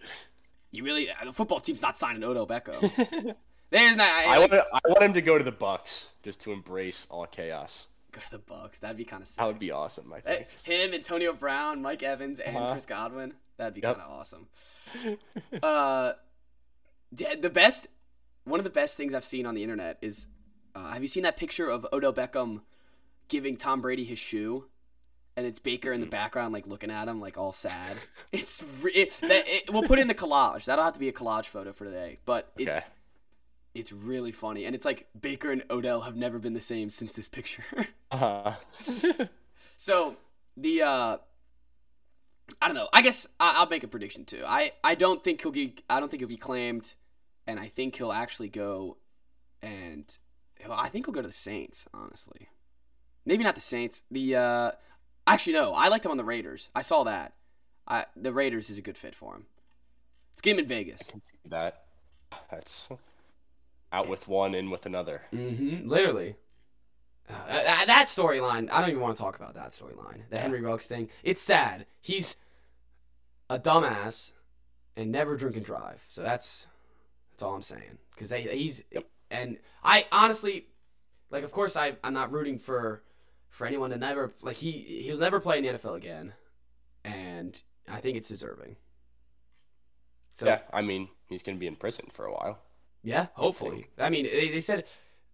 you 0.69 0.83
really, 0.83 1.09
uh, 1.09 1.25
the 1.25 1.33
football 1.33 1.59
team's 1.59 1.81
not 1.81 1.97
signing 1.97 2.23
Odell 2.23 2.45
Beckham. 2.45 2.79
There's 3.71 3.97
not. 3.97 4.07
I, 4.07 4.35
I 4.35 4.37
want 4.37 4.53
I 4.53 4.79
want 4.87 5.01
him 5.01 5.13
to 5.13 5.21
go 5.23 5.35
to 5.35 5.43
the 5.43 5.51
Bucks 5.51 6.13
just 6.21 6.41
to 6.41 6.51
embrace 6.51 7.07
all 7.09 7.25
chaos. 7.25 7.87
Go 8.11 8.21
to 8.21 8.31
the 8.31 8.39
Bucks. 8.39 8.79
That'd 8.79 8.97
be 8.97 9.05
kind 9.05 9.21
of 9.21 9.27
sick. 9.27 9.37
That 9.37 9.45
would 9.47 9.59
be 9.59 9.71
awesome. 9.71 10.11
I 10.13 10.19
think. 10.19 10.47
Him, 10.63 10.93
Antonio 10.93 11.33
Brown, 11.33 11.81
Mike 11.81 12.03
Evans, 12.03 12.39
and 12.39 12.55
Uh-huh. 12.55 12.71
Chris 12.73 12.85
Godwin. 12.85 13.33
That'd 13.57 13.73
be 13.73 13.81
Yep. 13.81 13.97
kind 13.97 14.07
of 14.09 14.19
awesome. 14.19 14.47
Uh, 15.63 16.13
the 17.11 17.49
best, 17.49 17.87
one 18.43 18.59
of 18.59 18.63
the 18.63 18.69
best 18.69 18.97
things 18.97 19.13
I've 19.13 19.25
seen 19.25 19.45
on 19.45 19.55
the 19.55 19.63
internet 19.63 19.97
is, 20.01 20.27
uh, 20.75 20.91
have 20.91 21.01
you 21.01 21.07
seen 21.07 21.23
that 21.23 21.37
picture 21.37 21.69
of 21.69 21.85
Odell 21.91 22.13
Beckham 22.13 22.61
giving 23.27 23.57
Tom 23.57 23.81
Brady 23.81 24.03
his 24.03 24.19
shoe, 24.19 24.65
and 25.35 25.45
it's 25.45 25.59
Baker 25.59 25.91
in 25.91 26.01
the 26.01 26.07
background 26.07 26.53
like 26.53 26.67
looking 26.67 26.91
at 26.91 27.07
him 27.07 27.19
like 27.21 27.37
all 27.37 27.53
sad. 27.53 27.97
It's 28.31 28.63
re- 28.81 28.91
it, 28.91 29.17
that, 29.21 29.43
it, 29.47 29.71
we'll 29.73 29.83
put 29.83 29.97
in 29.99 30.07
the 30.07 30.13
collage. 30.15 30.65
That'll 30.65 30.83
have 30.85 30.93
to 30.93 30.99
be 30.99 31.09
a 31.09 31.13
collage 31.13 31.45
photo 31.45 31.71
for 31.73 31.85
today, 31.85 32.19
but. 32.25 32.51
Okay. 32.59 32.71
It's 32.71 32.85
really 33.93 34.31
funny, 34.31 34.65
and 34.65 34.75
it's 34.75 34.85
like 34.85 35.07
Baker 35.19 35.51
and 35.51 35.63
Odell 35.69 36.01
have 36.01 36.15
never 36.15 36.39
been 36.39 36.53
the 36.53 36.61
same 36.61 36.89
since 36.89 37.15
this 37.15 37.27
picture. 37.27 37.63
uh 38.11 38.53
So 39.77 40.17
the 40.57 40.81
uh 40.81 41.17
I 42.61 42.67
don't 42.67 42.75
know. 42.75 42.89
I 42.91 43.01
guess 43.01 43.27
I, 43.39 43.55
I'll 43.57 43.69
make 43.69 43.83
a 43.83 43.87
prediction 43.87 44.25
too. 44.25 44.43
I 44.45 44.73
I 44.83 44.95
don't 44.95 45.23
think 45.23 45.41
he'll 45.41 45.51
be. 45.51 45.75
I 45.89 45.99
don't 45.99 46.09
think 46.09 46.21
he'll 46.21 46.27
be 46.27 46.37
claimed, 46.37 46.93
and 47.47 47.59
I 47.59 47.67
think 47.67 47.95
he'll 47.95 48.11
actually 48.11 48.49
go, 48.49 48.97
and 49.61 50.05
I 50.69 50.89
think 50.89 51.05
he'll 51.05 51.13
go 51.13 51.21
to 51.21 51.27
the 51.27 51.33
Saints. 51.33 51.87
Honestly, 51.93 52.49
maybe 53.25 53.43
not 53.43 53.55
the 53.55 53.61
Saints. 53.61 54.03
The 54.11 54.35
uh 54.35 54.71
actually 55.27 55.53
no. 55.53 55.73
I 55.73 55.87
liked 55.87 56.05
him 56.05 56.11
on 56.11 56.17
the 56.17 56.25
Raiders. 56.25 56.69
I 56.75 56.81
saw 56.81 57.03
that. 57.03 57.33
I 57.87 58.05
the 58.15 58.33
Raiders 58.33 58.69
is 58.69 58.77
a 58.77 58.81
good 58.81 58.97
fit 58.97 59.15
for 59.15 59.35
him. 59.35 59.45
Let's 60.33 60.41
get 60.41 60.53
him 60.53 60.59
in 60.59 60.67
Vegas. 60.67 61.03
can 61.03 61.21
see 61.21 61.37
that. 61.45 61.83
That's 62.51 62.89
out 63.91 64.07
with 64.07 64.27
one, 64.27 64.55
in 64.55 64.69
with 64.69 64.85
another. 64.85 65.21
Mm-hmm. 65.33 65.87
Literally. 65.87 66.35
Uh, 67.29 67.33
that 67.47 67.87
that 67.87 68.07
storyline, 68.07 68.71
I 68.71 68.81
don't 68.81 68.89
even 68.89 69.01
want 69.01 69.15
to 69.17 69.21
talk 69.21 69.35
about 69.35 69.53
that 69.53 69.71
storyline. 69.71 70.21
The 70.29 70.39
Henry 70.39 70.61
Ruggs 70.61 70.87
thing. 70.87 71.09
It's 71.23 71.41
sad. 71.41 71.85
He's 72.01 72.35
a 73.49 73.59
dumbass 73.59 74.33
and 74.95 75.11
never 75.11 75.37
drink 75.37 75.55
and 75.55 75.65
drive. 75.65 76.03
So 76.07 76.23
that's 76.23 76.67
that's 77.31 77.43
all 77.43 77.53
I'm 77.53 77.61
saying. 77.61 77.99
Because 78.15 78.31
he's 78.31 78.83
and 79.29 79.57
I 79.83 80.05
honestly, 80.11 80.67
like, 81.29 81.43
of 81.43 81.51
course, 81.51 81.75
I 81.75 81.97
I'm 82.03 82.13
not 82.13 82.31
rooting 82.31 82.57
for 82.57 83.03
for 83.49 83.67
anyone 83.67 83.91
to 83.91 83.97
never 83.97 84.33
like 84.41 84.55
he 84.55 84.71
he'll 85.03 85.17
never 85.17 85.39
play 85.39 85.59
in 85.59 85.63
the 85.63 85.71
NFL 85.71 85.97
again, 85.97 86.33
and 87.03 87.61
I 87.87 87.99
think 87.99 88.17
it's 88.17 88.29
deserving. 88.29 88.75
So 90.33 90.47
yeah, 90.47 90.59
I 90.73 90.81
mean, 90.81 91.09
he's 91.27 91.43
gonna 91.43 91.57
be 91.57 91.67
in 91.67 91.75
prison 91.75 92.07
for 92.11 92.25
a 92.25 92.31
while. 92.31 92.59
Yeah, 93.03 93.27
hopefully. 93.33 93.85
I 93.97 94.09
mean, 94.09 94.25
they, 94.25 94.49
they 94.49 94.59
said, 94.59 94.85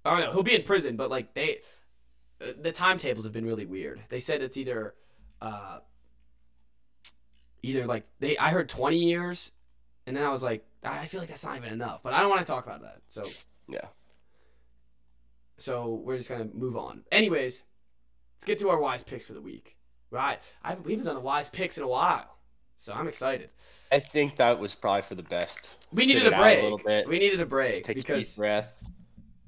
I 0.03 0.11
don't 0.11 0.19
know, 0.27 0.31
he'll 0.33 0.43
be 0.43 0.55
in 0.55 0.63
prison, 0.63 0.95
but 0.97 1.09
like 1.09 1.33
they, 1.33 1.59
uh, 2.41 2.47
the 2.61 2.71
timetables 2.71 3.25
have 3.25 3.33
been 3.33 3.45
really 3.45 3.65
weird. 3.65 4.01
They 4.09 4.19
said 4.19 4.41
it's 4.41 4.57
either, 4.57 4.93
uh, 5.41 5.79
either 7.63 7.85
like 7.85 8.05
they, 8.19 8.37
I 8.37 8.51
heard 8.51 8.69
twenty 8.69 8.97
years, 8.99 9.51
and 10.05 10.15
then 10.15 10.23
I 10.23 10.29
was 10.29 10.43
like, 10.43 10.65
I 10.83 11.05
feel 11.05 11.19
like 11.19 11.29
that's 11.29 11.43
not 11.43 11.57
even 11.57 11.73
enough. 11.73 12.03
But 12.03 12.13
I 12.13 12.19
don't 12.19 12.29
want 12.29 12.41
to 12.41 12.51
talk 12.51 12.65
about 12.65 12.81
that. 12.81 13.01
So, 13.07 13.23
Yeah. 13.67 13.87
so 15.57 15.93
we're 16.03 16.17
just 16.17 16.29
gonna 16.29 16.49
move 16.53 16.77
on. 16.77 17.03
Anyways, 17.11 17.63
let's 18.37 18.45
get 18.45 18.59
to 18.59 18.69
our 18.69 18.79
wise 18.79 19.03
picks 19.03 19.25
for 19.25 19.33
the 19.33 19.41
week. 19.41 19.77
Right, 20.11 20.39
I 20.63 20.75
we 20.75 20.91
haven't 20.93 21.07
done 21.07 21.17
a 21.17 21.21
wise 21.21 21.49
picks 21.49 21.77
in 21.77 21.83
a 21.83 21.87
while, 21.87 22.34
so 22.77 22.93
I'm 22.93 23.07
excited. 23.07 23.49
I 23.91 23.99
think 23.99 24.35
that 24.37 24.59
was 24.59 24.75
probably 24.75 25.03
for 25.03 25.15
the 25.15 25.23
best. 25.23 25.85
We 25.93 26.05
needed 26.05 26.27
a 26.27 26.31
break. 26.31 26.59
a 26.59 26.63
little 26.63 26.77
bit. 26.79 27.07
We 27.07 27.19
needed 27.19 27.39
a 27.39 27.45
break 27.45 27.83
take 27.83 27.97
a 28.09 28.15
deep 28.17 28.35
breath. 28.35 28.89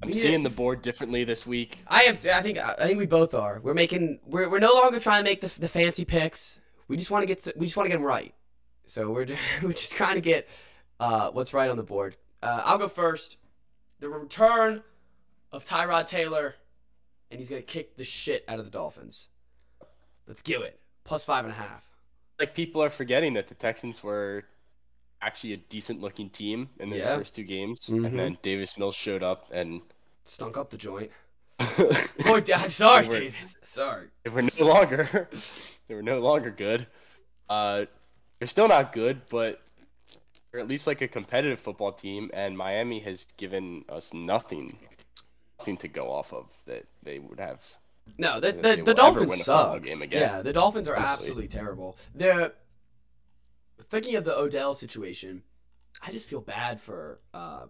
I'm 0.03 0.13
seeing 0.13 0.43
the 0.43 0.49
board 0.49 0.83
differently 0.83 1.23
this 1.23 1.47
week. 1.47 1.79
I 1.87 2.03
am. 2.03 2.15
I 2.15 2.41
think. 2.41 2.59
I 2.59 2.73
think 2.75 2.99
we 2.99 3.07
both 3.07 3.33
are. 3.33 3.59
We're 3.63 3.73
making. 3.73 4.19
We're, 4.25 4.49
we're 4.49 4.59
no 4.59 4.73
longer 4.73 4.99
trying 4.99 5.23
to 5.23 5.29
make 5.29 5.41
the, 5.41 5.51
the 5.59 5.67
fancy 5.67 6.05
picks. 6.05 6.59
We 6.87 6.97
just 6.97 7.09
want 7.09 7.23
to 7.23 7.27
get. 7.27 7.47
We 7.57 7.65
just 7.65 7.77
want 7.77 7.85
to 7.85 7.89
get 7.89 7.97
them 7.97 8.05
right. 8.05 8.33
So 8.85 9.09
we're 9.11 9.27
we're 9.63 9.73
just 9.73 9.93
trying 9.93 10.15
to 10.15 10.21
get 10.21 10.47
uh, 10.99 11.31
what's 11.31 11.53
right 11.53 11.69
on 11.69 11.77
the 11.77 11.83
board. 11.83 12.15
Uh, 12.43 12.61
I'll 12.65 12.77
go 12.77 12.87
first. 12.87 13.37
The 13.99 14.09
return 14.09 14.83
of 15.51 15.65
Tyrod 15.65 16.07
Taylor, 16.07 16.55
and 17.31 17.39
he's 17.39 17.49
gonna 17.49 17.63
kick 17.63 17.97
the 17.97 18.03
shit 18.03 18.45
out 18.47 18.59
of 18.59 18.65
the 18.65 18.71
Dolphins. 18.71 19.29
Let's 20.27 20.43
do 20.43 20.61
it. 20.61 20.79
Plus 21.03 21.25
five 21.25 21.43
and 21.45 21.53
a 21.53 21.57
half. 21.57 21.83
Like 22.39 22.53
people 22.53 22.83
are 22.83 22.89
forgetting 22.89 23.33
that 23.33 23.47
the 23.47 23.55
Texans 23.55 24.03
were 24.03 24.43
actually 25.21 25.53
a 25.53 25.57
decent 25.57 26.01
looking 26.01 26.29
team 26.29 26.69
in 26.79 26.89
those 26.89 26.99
Yeah. 27.05 27.15
first 27.15 27.33
two 27.35 27.43
games, 27.43 27.79
Mhm. 27.89 28.05
and 28.05 28.19
then 28.19 28.37
Davis 28.43 28.77
Mills 28.77 28.95
showed 28.95 29.23
up 29.23 29.45
and 29.51 29.81
Stunk 30.25 30.57
up 30.57 30.69
the 30.69 30.77
joint. 30.77 31.09
Oh, 32.29 32.41
I'm 32.53 32.69
sorry, 32.69 33.07
were- 33.07 33.19
Davis. 33.19 33.59
Sorry. 33.63 34.07
they 34.23 34.29
were 34.29 34.41
no 34.43 34.65
longer 34.65 35.29
they 35.87 35.95
were 35.95 36.03
no 36.03 36.19
longer 36.19 36.51
good. 36.51 36.85
Uh, 37.49 37.85
they're 38.37 38.47
still 38.47 38.67
not 38.67 38.91
good, 38.93 39.21
but 39.29 39.61
they're 40.51 40.59
at 40.59 40.67
least 40.67 40.85
like 40.85 41.01
a 41.01 41.07
competitive 41.07 41.59
football 41.59 41.91
team. 41.93 42.29
And 42.33 42.57
Miami 42.57 42.99
has 42.99 43.25
given 43.37 43.85
us 43.89 44.13
nothing, 44.13 44.77
nothing 45.59 45.77
to 45.77 45.87
go 45.87 46.11
off 46.11 46.33
of 46.33 46.51
that 46.65 46.85
they 47.03 47.19
would 47.19 47.39
have 47.39 47.61
No, 48.17 48.39
the 48.39 48.51
the, 48.51 48.81
the 48.83 48.93
Dolphins 48.93 49.43
suck. 49.43 49.85
Yeah, 49.85 50.41
the 50.41 50.53
Dolphins 50.53 50.87
are 50.87 50.95
honestly. 50.95 51.13
absolutely 51.13 51.47
terrible. 51.47 51.97
They're 52.15 52.53
thinking 53.83 54.15
of 54.15 54.25
the 54.25 54.35
Odell 54.37 54.73
situation. 54.73 55.43
I 56.01 56.11
just 56.11 56.27
feel 56.27 56.41
bad 56.41 56.79
for 56.81 57.19
uh 57.33 57.65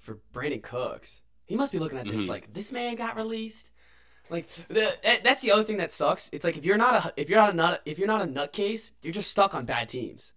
for 0.00 0.18
Brandin 0.32 0.62
Cooks. 0.62 1.22
He 1.46 1.56
must 1.56 1.72
be 1.72 1.78
looking 1.78 1.98
at 1.98 2.06
this 2.06 2.22
Mhm. 2.22 2.28
like 2.28 2.52
this 2.52 2.72
man 2.72 2.94
got 2.96 3.16
released. 3.16 3.70
Like 4.30 4.48
the 4.68 4.94
that's 5.24 5.40
the 5.42 5.52
other 5.52 5.64
thing 5.64 5.78
that 5.78 5.92
sucks. 5.92 6.28
It's 6.32 6.44
like 6.44 6.56
if 6.58 6.64
you're 6.64 6.76
not 6.76 6.94
a 7.06 7.12
if 7.16 7.30
you're 7.30 7.38
not 7.40 7.50
a 7.50 7.56
nut 7.56 7.82
if 7.86 7.98
you're 7.98 8.08
not 8.08 8.20
a 8.22 8.26
nutcase, 8.26 8.90
you're 9.02 9.12
just 9.12 9.30
stuck 9.30 9.54
on 9.54 9.64
bad 9.64 9.88
teams. 9.88 10.32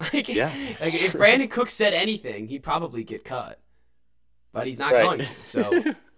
Like, 0.14 0.28
Yeah, 0.28 0.46
like 0.80 0.94
if. 0.94 1.12
Brandin 1.12 1.50
Cooks 1.50 1.74
said 1.74 1.92
anything, 1.92 2.46
he'd 2.48 2.62
probably 2.62 3.04
get 3.04 3.22
cut. 3.24 3.60
But 4.52 4.66
he's 4.66 4.78
not 4.78 4.92
Right. 4.92 5.02
going 5.04 5.18
to. 5.18 5.26
So 5.46 5.94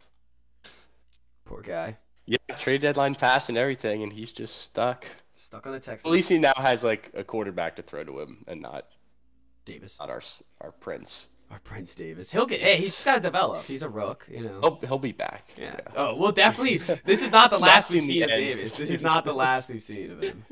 poor 1.45 1.61
guy. 1.63 1.97
yeah, 2.27 2.37
trade 2.59 2.81
deadline 2.81 3.15
pass 3.15 3.49
and 3.49 3.59
everything, 3.59 4.03
and 4.03 4.13
he's 4.13 4.33
just 4.33 4.63
stuck. 4.63 5.05
Stuck 5.35 5.67
on 5.67 5.73
the 5.73 5.81
Texans. 5.81 6.07
At 6.07 6.13
least 6.13 6.29
he 6.29 6.39
now 6.39 6.53
has 6.57 6.83
like 6.85 7.11
a 7.15 7.25
quarterback 7.25 7.77
to 7.77 7.83
throw 7.83 8.05
to 8.05 8.21
him, 8.21 8.45
and 8.47 8.61
not 8.63 8.87
Davis. 9.65 9.97
not 10.01 10.11
our 10.11 10.23
our 10.61 10.73
prince. 10.73 11.29
Our 11.51 11.59
Prince 11.59 11.95
Davis. 11.95 12.33
He'll 12.33 12.47
get. 12.47 12.61
Hey, 12.61 12.79
he's 12.79 13.05
got 13.05 13.17
to 13.17 13.21
develop. 13.21 13.59
He's 13.63 13.83
a 13.83 13.89
rook, 13.89 14.27
you 14.31 14.41
know. 14.41 14.59
He'll 14.63 14.79
he'll 14.89 14.99
be 14.99 15.13
back. 15.13 15.43
yeah. 15.59 15.77
Oh, 15.95 16.17
well, 16.17 16.33
definitely. 16.33 16.79
This 17.05 17.23
is 17.23 17.31
not 17.31 17.51
the 17.51 17.59
Not 17.61 17.67
last 17.67 17.93
we've 17.93 18.03
seen 18.03 18.23
of. 18.23 18.31
Davis. 18.31 18.77
This 18.79 18.91
is 18.97 19.03
not 19.03 19.27
the 19.27 19.35
last 19.35 19.69
we've 19.69 19.83
seen 19.83 20.13
of 20.13 20.25
him. 20.25 20.43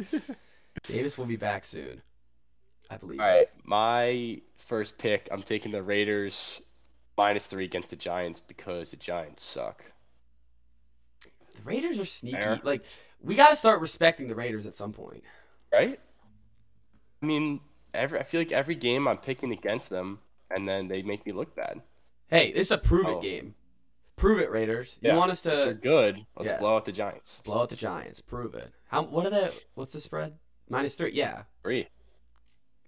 Davis 0.83 1.17
will 1.17 1.25
be 1.25 1.37
back 1.37 1.65
soon, 1.65 2.03
I 2.91 2.99
believe. 2.99 3.19
All 3.19 3.27
right, 3.27 3.49
my 3.65 4.43
first 4.59 4.99
pick. 4.99 5.27
I'm 5.33 5.43
taking 5.43 5.73
the 5.73 5.83
Raiders 5.83 6.61
minus 7.17 7.47
three 7.47 7.65
against 7.65 7.89
the 7.89 7.97
Giants 7.97 8.39
because 8.41 8.91
the 8.91 8.99
Giants 8.99 9.43
suck. 9.43 9.83
The 11.57 11.63
Raiders 11.65 11.99
are 12.01 12.05
sneaky. 12.05 12.37
Fair. 12.37 12.61
Like 12.63 12.85
we 13.23 13.35
got 13.35 13.51
to 13.51 13.57
start 13.57 13.81
respecting 13.81 14.29
the 14.29 14.35
Raiders 14.35 14.67
at 14.67 14.75
some 14.75 14.93
point. 14.93 15.23
Right? 15.73 16.01
I 17.23 17.27
mean, 17.27 17.61
every 17.95 18.19
I 18.19 18.23
feel 18.23 18.41
like 18.41 18.53
every 18.53 18.75
game 18.75 19.07
I'm 19.07 19.19
picking 19.19 19.53
against 19.53 19.91
them, 19.91 20.21
and 20.51 20.67
then 20.69 20.89
they 20.89 21.03
make 21.03 21.27
me 21.27 21.33
look 21.33 21.55
bad. 21.55 21.83
Hey, 22.29 22.53
this 22.53 22.69
is 22.69 22.71
a 22.73 22.79
prove 22.79 23.07
it 23.07 23.11
Oh. 23.17 23.21
game. 23.21 23.55
Prove 24.17 24.39
it, 24.41 24.51
Raiders. 24.51 24.97
You 25.01 25.11
Yeah, 25.11 25.17
want 25.17 25.31
us 25.31 25.41
to 25.43 25.77
good. 25.81 26.19
Let's 26.37 26.53
yeah. 26.53 26.59
blow 26.59 26.77
out 26.77 26.85
the 26.85 26.93
Giants. 26.93 27.41
blow 27.45 27.63
out 27.63 27.71
the 27.71 27.77
Giants? 27.77 28.21
Prove 28.21 28.55
it. 28.55 28.71
How? 28.89 29.03
What 29.03 29.27
are 29.27 29.31
the? 29.31 29.65
What's 29.75 29.93
the 29.95 30.01
spread? 30.01 30.37
Minus 30.69 30.95
three. 30.95 31.13
Yeah. 31.13 31.45
Three. 31.63 31.89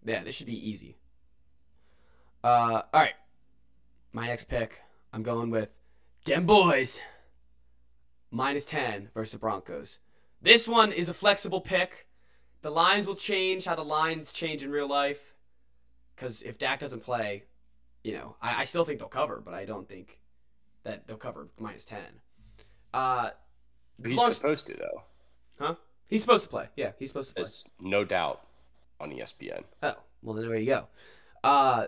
Yeah, 0.05 0.23
this 0.25 0.35
should 0.35 0.47
be 0.47 0.69
easy. 0.71 0.97
Uh, 2.45 2.83
all 2.93 3.01
right. 3.01 3.15
My 4.13 4.27
next 4.27 4.45
pick, 4.49 4.81
I'm 5.13 5.23
going 5.23 5.51
with 5.51 5.75
Dem 6.25 6.45
Boys. 6.45 7.01
Minus 8.35 8.65
10 8.65 9.11
versus 9.15 9.33
the 9.33 9.39
Broncos. 9.39 9.99
This 10.41 10.67
one 10.67 10.91
is 10.91 11.09
a 11.09 11.15
flexible 11.15 11.61
pick. 11.61 12.07
The 12.63 12.71
lines 12.71 13.07
will 13.07 13.15
change 13.15 13.67
how 13.67 13.75
the 13.77 13.85
lines 13.85 14.33
change 14.33 14.63
in 14.65 14.71
real 14.71 14.89
life. 14.89 15.35
Because 16.17 16.43
if 16.43 16.59
Dak 16.59 16.81
doesn't 16.81 17.03
play, 17.03 17.45
you 18.03 18.15
know, 18.15 18.37
I, 18.41 18.63
I 18.63 18.65
still 18.65 18.85
think 18.85 18.99
they'll 19.01 19.09
cover, 19.09 19.41
but 19.45 19.55
I 19.55 19.65
don't 19.67 19.87
think 19.89 20.19
that 20.85 21.07
they'll 21.07 21.17
cover 21.17 21.49
minus 21.59 21.85
10. 21.85 22.01
Uh, 22.95 23.31
He's 24.05 24.15
long- 24.17 24.33
supposed 24.33 24.67
to 24.69 24.75
though. 24.75 25.05
huh? 25.59 25.75
He's 26.09 26.21
supposed 26.23 26.45
to 26.45 26.51
play. 26.51 26.69
Yeah, 26.77 26.93
he's 26.99 27.09
supposed 27.09 27.29
to 27.31 27.35
play. 27.35 27.43
There's 27.43 27.65
no 27.81 28.05
doubt 28.05 28.41
on 28.99 29.11
ESPN. 29.11 29.63
Oh, 29.83 29.95
well 30.23 30.35
then 30.35 30.49
there 30.49 30.59
you 30.59 30.67
go. 30.67 30.89
Uh, 31.45 31.87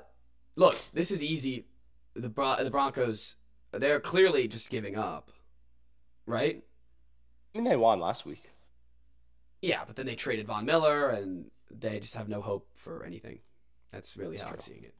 look, 0.56 0.74
this 0.92 1.10
is 1.10 1.22
easy. 1.22 1.66
The 2.14 2.28
Bron- 2.28 2.62
the 2.62 2.70
Broncos, 2.70 3.36
they're 3.72 4.00
clearly 4.00 4.46
just 4.48 4.70
giving 4.70 4.96
up, 4.96 5.30
right? 6.26 6.62
I 7.54 7.58
mean, 7.58 7.64
they 7.64 7.76
won 7.76 8.00
last 8.00 8.26
week. 8.26 8.50
Yeah, 9.62 9.84
but 9.86 9.96
then 9.96 10.06
they 10.06 10.14
traded 10.14 10.46
Von 10.46 10.66
Miller, 10.66 11.10
and 11.10 11.46
they 11.70 12.00
just 12.00 12.14
have 12.14 12.28
no 12.28 12.40
hope 12.40 12.68
for 12.76 13.04
anything. 13.04 13.38
That's 13.92 14.16
really 14.16 14.36
That's 14.36 14.48
how 14.48 14.54
I'm 14.54 14.60
seeing 14.60 14.84
it. 14.84 14.94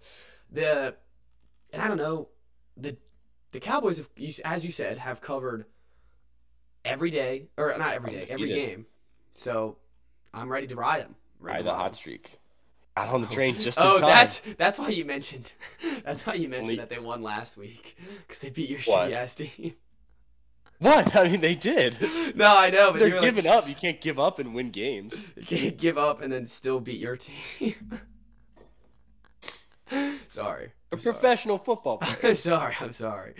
The 0.50 0.95
and 1.73 1.83
I 1.83 1.88
don't 1.88 1.97
know 1.97 2.28
the 2.76 2.97
the 3.52 3.61
Cowboys, 3.61 3.99
have, 3.99 4.09
you- 4.16 4.33
as 4.45 4.64
you 4.64 4.73
said, 4.73 4.99
have 4.99 5.21
covered 5.21 5.66
every 6.85 7.11
day 7.11 7.49
or 7.57 7.76
not 7.78 7.95
every 7.95 8.12
day, 8.12 8.26
every 8.28 8.49
game. 8.49 8.87
So 9.35 9.78
I'm 10.33 10.50
ready 10.50 10.66
to 10.69 10.76
ride 10.76 11.02
them. 11.02 11.16
Ride 11.40 11.64
the 11.64 11.75
hot 11.75 11.95
streak. 11.95 12.38
Out 12.97 13.09
on 13.09 13.23
the 13.23 13.28
oh. 13.28 13.31
train 13.31 13.59
just 13.59 13.81
in 13.81 13.87
oh, 13.87 13.99
that's 13.99 14.40
that's 14.57 14.78
why 14.78 14.88
you 14.88 15.04
mentioned. 15.04 15.52
That's 16.04 16.26
why 16.26 16.35
you 16.35 16.49
mentioned 16.49 16.71
Only- 16.71 16.76
that 16.76 16.90
they 16.90 16.99
won 16.99 17.23
last 17.23 17.57
week 17.57 17.97
because 18.26 18.40
they 18.40 18.50
beat 18.50 18.71
your 18.71 18.78
shitty 18.78 19.12
ass 19.12 19.35
team. 19.35 19.75
What? 20.85 21.17
I 21.17 21.29
mean, 21.29 21.41
they 21.41 21.55
did. 21.55 21.97
no, 22.37 22.55
I 22.59 22.69
know, 22.69 22.93
but 22.93 23.00
They're 23.00 23.09
you're 23.09 23.21
giving 23.21 23.47
like, 23.47 23.55
up. 23.55 23.69
You 23.69 23.75
can't 23.75 24.00
give 24.03 24.19
up 24.19 24.38
and 24.38 24.53
win 24.53 24.69
games. 24.69 25.26
You 25.37 25.43
can't 25.45 25.79
give 25.79 25.97
up 25.97 26.21
and 26.21 26.31
then 26.31 26.45
still 26.45 26.79
beat 26.79 27.00
your 27.00 27.17
team. 27.17 27.75
sorry. 30.26 30.67
A 30.67 30.95
I'm 30.95 31.00
sorry. 31.00 31.12
professional 31.14 31.57
football 31.59 31.99
player. 31.99 32.35
Sorry. 32.35 32.75
I'm 32.81 32.93
sorry. 32.93 33.35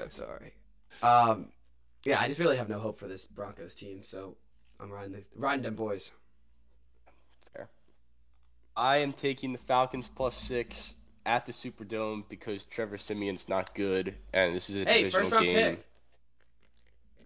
I'm 0.00 0.10
sorry. 0.10 0.52
Um, 1.02 1.48
yeah, 2.04 2.20
I 2.20 2.28
just 2.28 2.38
really 2.38 2.56
have 2.56 2.68
no 2.68 2.78
hope 2.78 2.98
for 2.98 3.08
this 3.08 3.26
Broncos 3.26 3.74
team, 3.74 4.02
so 4.02 4.36
I'm 4.80 4.90
riding 4.90 5.12
the 5.12 5.24
riding 5.34 5.62
them 5.64 5.74
boys. 5.74 6.12
Fair. 7.52 7.68
I 8.76 8.98
am 8.98 9.12
taking 9.12 9.52
the 9.52 9.58
Falcons 9.58 10.08
plus 10.08 10.36
six 10.36 10.94
at 11.26 11.44
the 11.44 11.52
Superdome 11.52 12.22
because 12.28 12.64
Trevor 12.64 12.98
Siemian's 12.98 13.48
not 13.48 13.74
good, 13.74 14.14
and 14.32 14.54
this 14.54 14.70
is 14.70 14.76
a 14.76 14.84
Hey, 14.84 15.02
divisional 15.04 15.40
game. 15.40 15.54
pick. 15.76 15.86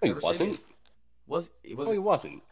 No, 0.02 0.08
he 0.08 0.12
wasn't. 0.14 0.50
Siemian. 0.50 0.64
Was 1.26 1.50
it 1.62 1.76
was 1.76 1.88
No, 1.88 1.92
he 1.92 1.98
wasn't. 1.98 2.42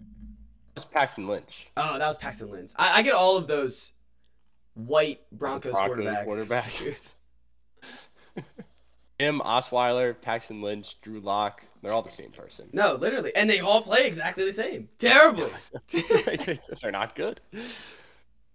It 0.00 0.74
was 0.74 0.84
Paxton 0.84 1.26
Lynch. 1.26 1.70
Oh, 1.76 1.98
that 1.98 2.06
was 2.08 2.18
Paxton 2.18 2.50
Lynch. 2.50 2.70
I, 2.76 2.98
I 2.98 3.02
get 3.02 3.14
all 3.14 3.36
of 3.36 3.46
those 3.46 3.92
white 4.74 5.20
Broncos, 5.32 5.72
Broncos 5.72 6.04
quarterbacks. 6.04 6.26
quarterbacks. 6.26 7.14
Him, 9.18 9.40
Osweiler, 9.40 10.14
Paxton 10.20 10.60
Lynch, 10.60 11.00
Drew 11.00 11.20
Lock. 11.20 11.62
They're 11.82 11.92
all 11.92 12.02
the 12.02 12.10
same 12.10 12.30
person. 12.30 12.68
no, 12.72 12.94
literally, 12.94 13.34
and 13.34 13.48
they 13.48 13.60
all 13.60 13.80
play 13.80 14.06
exactly 14.06 14.44
the 14.44 14.52
same. 14.52 14.88
Terribly. 14.98 15.50
They're 16.82 16.92
not 16.92 17.14
good. 17.14 17.40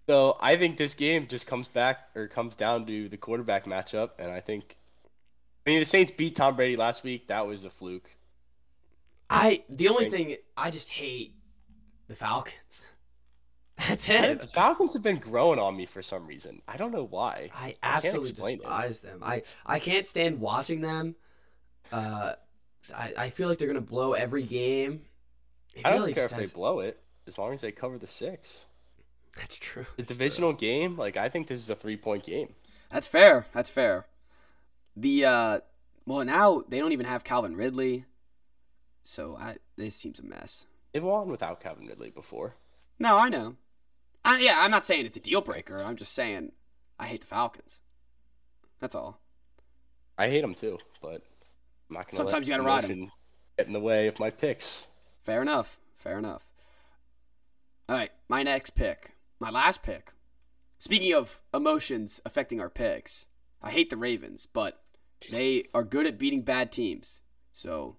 So 0.08 0.38
I 0.40 0.56
think 0.58 0.78
this 0.78 0.94
game 0.94 1.26
just 1.26 1.48
comes 1.48 1.68
back 1.68 2.10
or 2.16 2.28
comes 2.28 2.56
down 2.56 2.86
to 2.86 3.10
the 3.10 3.18
quarterback 3.18 3.66
matchup, 3.66 4.12
and 4.20 4.32
I 4.32 4.40
think. 4.40 4.76
I 5.66 5.70
mean, 5.70 5.80
the 5.80 5.86
Saints 5.86 6.12
beat 6.12 6.36
Tom 6.36 6.56
Brady 6.56 6.76
last 6.76 7.04
week. 7.04 7.28
That 7.28 7.46
was 7.46 7.66
a 7.66 7.70
fluke. 7.70 8.10
I 9.32 9.64
the 9.70 9.88
only 9.90 10.10
thing 10.10 10.36
I 10.58 10.70
just 10.70 10.92
hate 10.92 11.36
the 12.08 12.16
Falcons. 12.16 12.88
That's 13.88 14.08
it. 14.10 14.42
The. 14.42 14.48
Falcons 14.48 14.94
have 14.94 15.02
been 15.02 15.18
growing 15.18 15.58
on 15.58 15.76
me 15.76 15.86
for 15.86 16.02
some 16.02 16.28
reason. 16.28 16.62
I 16.68 16.78
don't 16.78 16.92
know 16.92 17.06
why. 17.06 17.50
I 17.56 17.68
can't 17.68 17.78
absolutely 17.82 18.54
it. 18.54 18.58
despise 18.58 19.00
them. 19.00 19.24
I 19.24 19.44
I 19.66 19.80
can't 19.80 20.06
stand 20.06 20.40
watching 20.40 20.82
them. 20.82 21.16
Uh, 21.92 22.34
I 22.96 23.14
I 23.18 23.30
feel 23.30 23.48
like 23.50 23.58
they're 23.58 23.68
gonna 23.68 23.82
blow 23.82 24.14
every 24.14 24.44
game. 24.44 25.02
It 25.74 25.86
I 25.86 25.92
don't 25.92 26.02
really 26.02 26.14
care 26.14 26.26
if 26.26 26.32
they 26.32 26.48
blow 26.48 26.82
it, 26.82 27.02
as 27.28 27.38
long 27.40 27.54
as 27.54 27.62
they 27.62 27.72
cover 27.72 27.98
the 27.98 28.08
six. 28.08 28.68
That's 29.38 29.56
true. 29.56 29.86
The 29.96 30.04
divisional 30.04 30.52
game, 30.54 30.98
like 30.98 31.16
I 31.16 31.30
think 31.30 31.48
this 31.48 31.60
is 31.60 31.70
a 31.70 31.76
three 31.76 31.98
point 31.98 32.26
game. 32.26 32.50
That's 32.92 33.08
fair. 33.08 33.48
That's 33.54 33.70
fair. 33.70 34.06
The 34.98 35.26
uh, 35.26 35.60
well 36.06 36.26
now 36.26 36.64
they 36.68 36.80
don't 36.80 36.92
even 36.92 37.06
have 37.06 37.24
Calvin 37.24 37.56
Ridley, 37.56 38.06
so 39.04 39.38
I 39.40 39.58
this 39.78 39.96
seems 39.96 40.20
a 40.20 40.24
mess. 40.24 40.66
They've 40.94 41.04
won 41.04 41.30
without 41.30 41.62
Calvin 41.62 41.88
Ridley 41.88 42.10
before. 42.10 42.56
No, 43.00 43.18
I 43.18 43.30
know. 43.30 43.56
I, 44.24 44.40
yeah, 44.40 44.58
I'm 44.60 44.72
not 44.72 44.86
saying 44.86 45.06
it's 45.06 45.18
a 45.18 45.22
deal 45.22 45.42
breaker. 45.42 45.82
I'm 45.84 45.96
just 45.96 46.14
saying 46.14 46.52
I 47.00 47.08
hate 47.08 47.22
the 47.22 47.28
Falcons. 47.28 47.82
That's 48.80 48.96
all. 48.96 49.20
I 50.18 50.30
hate 50.30 50.42
them 50.42 50.54
too, 50.54 50.78
but 51.02 51.24
I'm 51.90 51.96
not 51.96 52.08
gonna 52.08 52.18
Sometimes 52.18 52.48
let 52.48 52.48
you 52.48 52.54
gotta 52.54 52.64
ride 52.64 52.84
emotion 52.84 53.12
get 53.58 53.68
in 53.68 53.74
the 53.74 53.80
way 53.80 54.08
of 54.08 54.20
my 54.20 54.30
picks. 54.30 54.88
Fair 55.20 55.42
enough. 55.42 55.78
Fair 55.96 56.18
enough. 56.18 56.52
All 57.88 57.96
right, 57.96 58.12
my 58.30 58.42
next 58.44 58.72
pick, 58.72 59.16
my 59.40 59.50
last 59.50 59.84
pick. 59.84 60.14
Speaking 60.80 61.14
of 61.14 61.42
emotions 61.54 62.22
affecting 62.26 62.60
our 62.60 62.70
picks, 62.70 63.26
I 63.62 63.72
hate 63.72 63.90
the 63.90 63.98
Ravens, 63.98 64.48
but 64.52 64.82
they 65.32 65.66
are 65.74 65.84
good 65.84 66.08
at 66.08 66.18
beating 66.18 66.42
bad 66.42 66.72
teams. 66.72 67.22
So, 67.54 67.98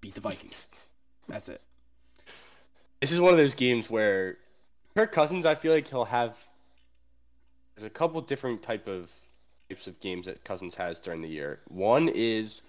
beat 0.00 0.14
the 0.14 0.20
Vikings. 0.20 0.66
That's 1.28 1.48
it. 1.48 1.60
This 3.00 3.12
is 3.12 3.20
one 3.20 3.32
of 3.32 3.36
those 3.38 3.54
games 3.54 3.90
where 3.90 4.38
Kirk 4.94 5.12
Cousins, 5.12 5.44
I 5.46 5.54
feel 5.54 5.72
like 5.72 5.86
he'll 5.88 6.04
have. 6.04 6.36
There's 7.74 7.86
a 7.86 7.90
couple 7.90 8.20
different 8.22 8.62
type 8.62 8.86
of 8.86 9.12
types 9.68 9.86
of 9.86 10.00
games 10.00 10.26
that 10.26 10.42
Cousins 10.44 10.74
has 10.76 11.00
during 11.00 11.20
the 11.20 11.28
year. 11.28 11.60
One 11.68 12.08
is 12.08 12.62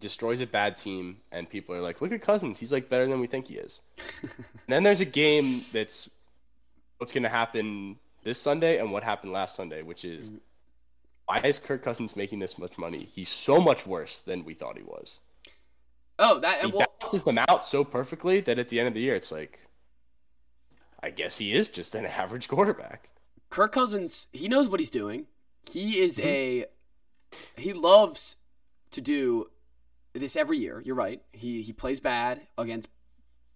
destroys 0.00 0.40
a 0.40 0.46
bad 0.46 0.76
team, 0.76 1.16
and 1.32 1.48
people 1.48 1.74
are 1.74 1.80
like, 1.80 2.00
"Look 2.00 2.12
at 2.12 2.20
Cousins, 2.20 2.58
he's 2.58 2.72
like 2.72 2.88
better 2.88 3.06
than 3.06 3.20
we 3.20 3.26
think 3.26 3.46
he 3.48 3.54
is." 3.54 3.80
then 4.66 4.82
there's 4.82 5.00
a 5.00 5.04
game 5.06 5.62
that's 5.72 6.10
what's 6.98 7.12
going 7.12 7.22
to 7.22 7.28
happen 7.28 7.98
this 8.24 8.40
Sunday 8.40 8.78
and 8.78 8.92
what 8.92 9.02
happened 9.02 9.32
last 9.32 9.56
Sunday, 9.56 9.82
which 9.82 10.02
Mm. 10.02 10.18
is 10.18 10.30
why 11.26 11.40
is 11.40 11.58
Kirk 11.58 11.82
Cousins 11.82 12.16
making 12.16 12.38
this 12.38 12.58
much 12.58 12.78
money? 12.78 13.00
He's 13.00 13.28
so 13.28 13.60
much 13.60 13.86
worse 13.86 14.20
than 14.20 14.44
we 14.44 14.54
thought 14.54 14.76
he 14.78 14.82
was. 14.82 15.18
Oh, 16.18 16.40
that 16.40 16.60
He 16.64 16.70
well, 16.70 16.86
balances 16.98 17.22
them 17.24 17.38
out 17.38 17.64
so 17.64 17.84
perfectly 17.84 18.40
that 18.40 18.58
at 18.58 18.68
the 18.68 18.78
end 18.80 18.88
of 18.88 18.94
the 18.94 19.00
year, 19.00 19.14
it's 19.14 19.30
like, 19.30 19.60
I 21.02 21.10
guess 21.10 21.38
he 21.38 21.54
is 21.54 21.68
just 21.68 21.94
an 21.94 22.06
average 22.22 22.48
quarterback. 22.48 23.08
Kirk 23.50 23.72
Cousins, 23.72 24.26
he 24.32 24.48
knows 24.48 24.68
what 24.68 24.80
he's 24.80 24.90
doing. 24.90 25.26
He 25.70 26.00
is 26.00 26.18
Mhm. 26.18 26.24
a 26.24 26.66
he 27.60 27.72
loves 27.74 28.36
to 28.90 29.00
do 29.00 29.50
this 30.14 30.34
every 30.34 30.58
year. 30.58 30.82
You're 30.84 30.94
right. 30.96 31.22
He 31.32 31.62
he 31.62 31.72
plays 31.72 32.00
bad 32.00 32.46
against 32.56 32.88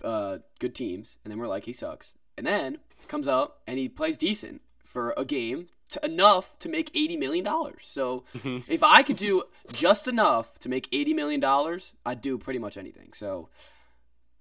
uh, 0.05 0.39
good 0.59 0.75
teams, 0.75 1.19
and 1.25 1.31
then 1.31 1.39
we're 1.39 1.49
like 1.49 1.65
he 1.65 1.73
sucks. 1.73 2.15
And 2.37 2.47
then 2.47 2.79
comes 3.09 3.29
out 3.29 3.57
and 3.67 3.79
he 3.79 3.89
plays 3.89 4.17
decent 4.19 4.63
for 4.85 5.15
a 5.17 5.25
game 5.25 5.69
to, 5.93 6.05
enough 6.05 6.59
to 6.61 6.69
make 6.69 6.91
eighty 6.95 7.17
million 7.17 7.45
dollars. 7.45 7.83
So 7.85 8.25
if 8.35 8.83
I 8.83 9.03
could 9.03 9.17
do 9.17 9.45
just 9.73 10.09
enough 10.09 10.59
to 10.61 10.69
make 10.69 10.89
eighty 10.93 11.15
million 11.15 11.41
dollars, 11.41 11.95
I'd 12.05 12.21
do 12.21 12.37
pretty 12.39 12.59
much 12.59 12.77
anything. 12.77 13.13
So 13.15 13.49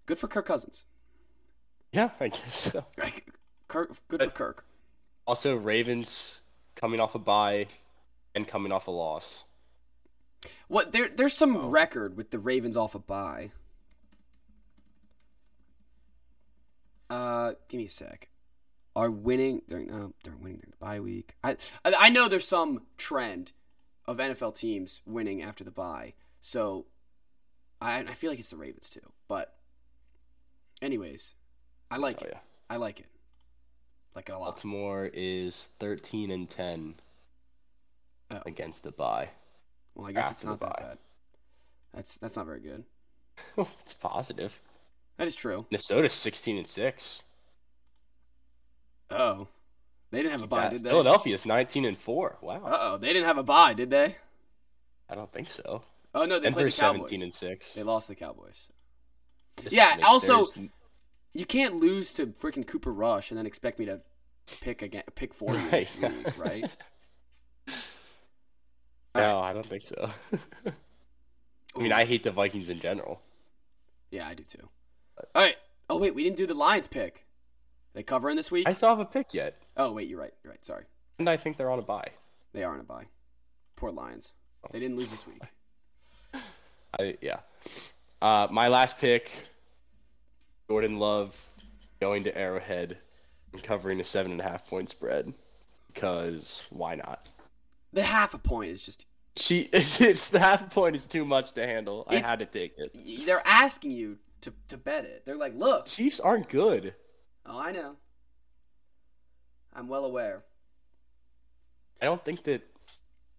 good 0.05 0.17
for 0.17 0.27
Kirk 0.27 0.46
Cousins. 0.46 0.86
yeah, 1.91 2.10
I 2.20 2.27
guess 2.29 2.72
so. 2.72 2.84
Like, 2.98 3.29
Kirk, 3.67 3.96
good 4.08 4.22
for 4.24 4.29
Kirk. 4.29 4.65
Also, 5.27 5.55
Ravens 5.55 6.41
coming 6.75 7.00
off 7.00 7.15
a 7.15 7.20
bye 7.20 7.67
and 8.36 8.48
coming 8.48 8.72
off 8.72 8.88
a 8.88 8.91
loss. 8.91 9.46
What 10.67 10.91
there? 10.91 11.08
There's 11.10 11.34
some 11.34 11.55
Oh. 11.55 11.70
record 11.70 12.17
with 12.17 12.31
the 12.31 12.39
Ravens 12.39 12.75
off 12.75 12.96
a 12.96 13.00
bye. 13.00 13.51
Uh, 17.10 17.53
give 17.70 17.77
me 17.77 17.86
a 17.86 17.89
sec. 17.89 18.29
Are 18.96 19.10
winning 19.10 19.62
during 19.70 19.88
no, 19.88 20.14
they're 20.24 20.36
winning 20.36 20.58
during 20.60 20.72
the 20.72 20.78
bye 20.86 21.00
week. 21.00 21.36
I 21.44 21.56
I 21.86 22.10
know 22.10 22.28
there's 22.28 22.48
some 22.48 22.82
trend 22.98 23.54
of 24.06 24.18
NFL 24.18 24.56
teams 24.56 25.02
winning 25.06 25.42
after 25.42 25.64
the 25.64 25.72
bye, 25.72 26.14
so 26.42 26.88
I 27.80 28.00
I 28.00 28.14
feel 28.14 28.30
like 28.32 28.40
it's 28.40 28.50
the 28.50 28.58
Ravens 28.58 28.90
too. 28.90 29.14
But 29.30 29.56
anyways, 30.82 31.36
I 31.90 31.98
like 31.98 32.18
Oh 32.22 32.26
it. 32.26 32.32
yeah. 32.34 32.40
I 32.70 32.76
like 32.78 33.00
it. 33.00 33.06
Like 34.14 34.28
it 34.28 34.34
a 34.34 34.38
lot. 34.38 34.46
Baltimore 34.46 35.10
is 35.14 35.72
13 35.80 36.32
and 36.32 36.50
10 36.50 36.96
Oh. 38.32 38.42
against 38.46 38.84
the 38.84 38.92
bye. 38.92 39.30
Well, 39.96 40.08
I 40.08 40.12
guess 40.14 40.32
it's 40.32 40.44
after 40.44 40.58
the 40.58 40.66
not 40.66 40.78
that 40.78 40.80
bad. 40.90 40.98
That's 41.94 42.18
that's 42.18 42.36
not 42.36 42.46
very 42.46 42.60
good. 42.62 42.84
it's 43.58 43.94
positive. 43.94 44.62
That 45.18 45.28
is 45.28 45.36
true. 45.36 45.66
Minnesota's 45.72 46.14
16 46.14 46.58
and 46.58 46.68
6. 46.68 47.24
Oh, 49.12 49.48
they 50.12 50.20
didn't 50.20 50.32
have 50.32 50.44
a 50.44 50.48
bye, 50.48 50.70
did 50.70 50.84
they? 50.84 50.89
Philadelphia's 50.89 51.46
19 51.46 51.86
and 51.86 51.98
4. 51.98 52.38
Wow. 52.41 52.62
Uh 52.63 52.77
oh, 52.82 52.98
they 52.98 53.08
didn't 53.08 53.25
have 53.25 53.38
a 53.38 53.44
bye, 53.44 53.74
did 53.74 53.89
they? 53.89 54.15
I 55.10 55.15
don't 55.15 55.32
think 55.32 55.48
so. 55.50 55.84
Oh 56.13 56.25
no, 56.25 56.36
they 56.39 56.50
played 56.51 56.56
Denver's 56.56 56.75
the 56.77 56.82
Cowboys. 56.82 56.98
17 57.10 57.24
and 57.24 57.34
6. 57.34 57.74
They 57.75 57.84
lost 57.84 58.08
the 58.08 58.15
Cowboys. 58.15 58.70
This 59.58 59.74
Yeah, 59.74 59.98
also- 60.06 60.44
there's- 60.44 60.60
You 61.34 61.46
can't 61.46 61.75
lose 61.75 62.13
to 62.15 62.27
freaking 62.27 62.68
Cooper 62.68 62.91
Rush 62.91 63.32
and 63.32 63.38
then 63.38 63.46
expect 63.46 63.80
me 63.80 63.86
to 63.86 64.01
pick 64.62 64.82
again, 64.82 65.03
pick 65.15 65.34
for 65.34 65.53
you 65.53 65.60
Right. 65.70 65.89
week, 66.01 66.38
right? 66.38 66.77
no, 69.15 69.39
I 69.39 69.53
don't 69.53 69.65
think 69.65 69.84
so. 69.84 70.10
I 71.75 71.80
mean, 71.80 71.94
I 71.94 72.03
hate 72.06 72.24
the 72.24 72.32
Vikings 72.32 72.70
in 72.70 72.80
general. 72.80 73.22
yeah, 74.10 74.27
I 74.27 74.34
do 74.34 74.44
too. 74.44 74.68
All 75.36 75.41
right. 75.41 75.56
Oh 75.89 75.98
wait, 75.98 76.15
we 76.15 76.24
didn't 76.24 76.38
do 76.38 76.48
the 76.48 76.53
Lions 76.53 76.88
pick. 76.88 77.25
They 77.94 78.04
covering 78.04 78.38
this 78.38 78.52
week? 78.52 78.68
I 78.68 78.74
still 78.74 78.90
have 78.90 79.00
a 79.00 79.06
pick 79.06 79.34
yet, 79.34 79.56
Oh 79.78 79.92
wait, 79.92 80.08
you're 80.08 80.20
right. 80.20 80.34
You're 80.44 80.52
right. 80.52 80.66
Sorry, 80.66 80.84
and 81.20 81.30
I 81.30 81.38
think 81.38 81.58
they're 81.58 81.72
on 81.72 81.80
a 81.80 81.84
bye. 81.84 82.08
they 82.54 82.64
are 82.64 82.74
on 82.74 82.80
a 82.80 82.84
bye. 82.84 83.06
Poor 83.76 83.92
Lions. 83.92 84.34
They 84.72 84.80
didn't 84.80 84.98
lose 84.98 85.10
this 85.10 85.26
week. 85.28 85.42
I 87.00 87.18
yeah. 87.22 87.40
Uh, 88.22 88.48
my 88.51 88.68
last 88.68 89.00
pick, 89.00 89.32
Jordan 90.70 91.00
Love, 91.00 91.44
going 92.00 92.24
to 92.24 92.38
Arrowhead 92.38 92.98
and 93.51 93.64
covering 93.64 94.00
a 94.00 94.04
seven 94.04 94.32
and 94.32 94.40
a 94.40 94.44
half 94.44 94.68
point 94.70 94.90
spread, 94.90 95.34
because 95.92 96.68
why 96.70 96.96
not? 96.96 97.30
The 97.94 98.04
half 98.04 98.34
a 98.34 98.38
point 98.38 98.72
is 98.72 98.86
just. 98.86 99.06
She 99.38 99.62
it's, 99.74 100.00
it's 100.01 100.30
the 100.30 100.40
half 100.40 100.66
a 100.66 100.70
point 100.70 100.96
is 100.96 101.06
too 101.06 101.25
much 101.25 101.54
to 101.54 101.66
handle. 101.66 102.06
I 102.08 102.18
had 102.18 102.40
to 102.40 102.46
take 102.46 102.77
it. 102.77 102.96
They're 103.25 103.46
asking 103.48 103.92
you 103.92 104.18
to 104.42 104.54
to 104.68 104.77
bet 104.77 105.06
it. 105.06 105.24
They're 105.25 105.38
like, 105.38 105.56
look. 105.56 105.88
Chiefs 105.88 106.20
aren't 106.20 106.50
good. 106.50 106.94
Oh, 107.46 107.60
I 107.60 107.72
know. 107.72 107.96
I'm 109.74 109.88
well 109.88 110.06
aware. 110.06 110.44
I 112.01 112.06
don't 112.06 112.24
think 112.24 112.44
that 112.44 112.62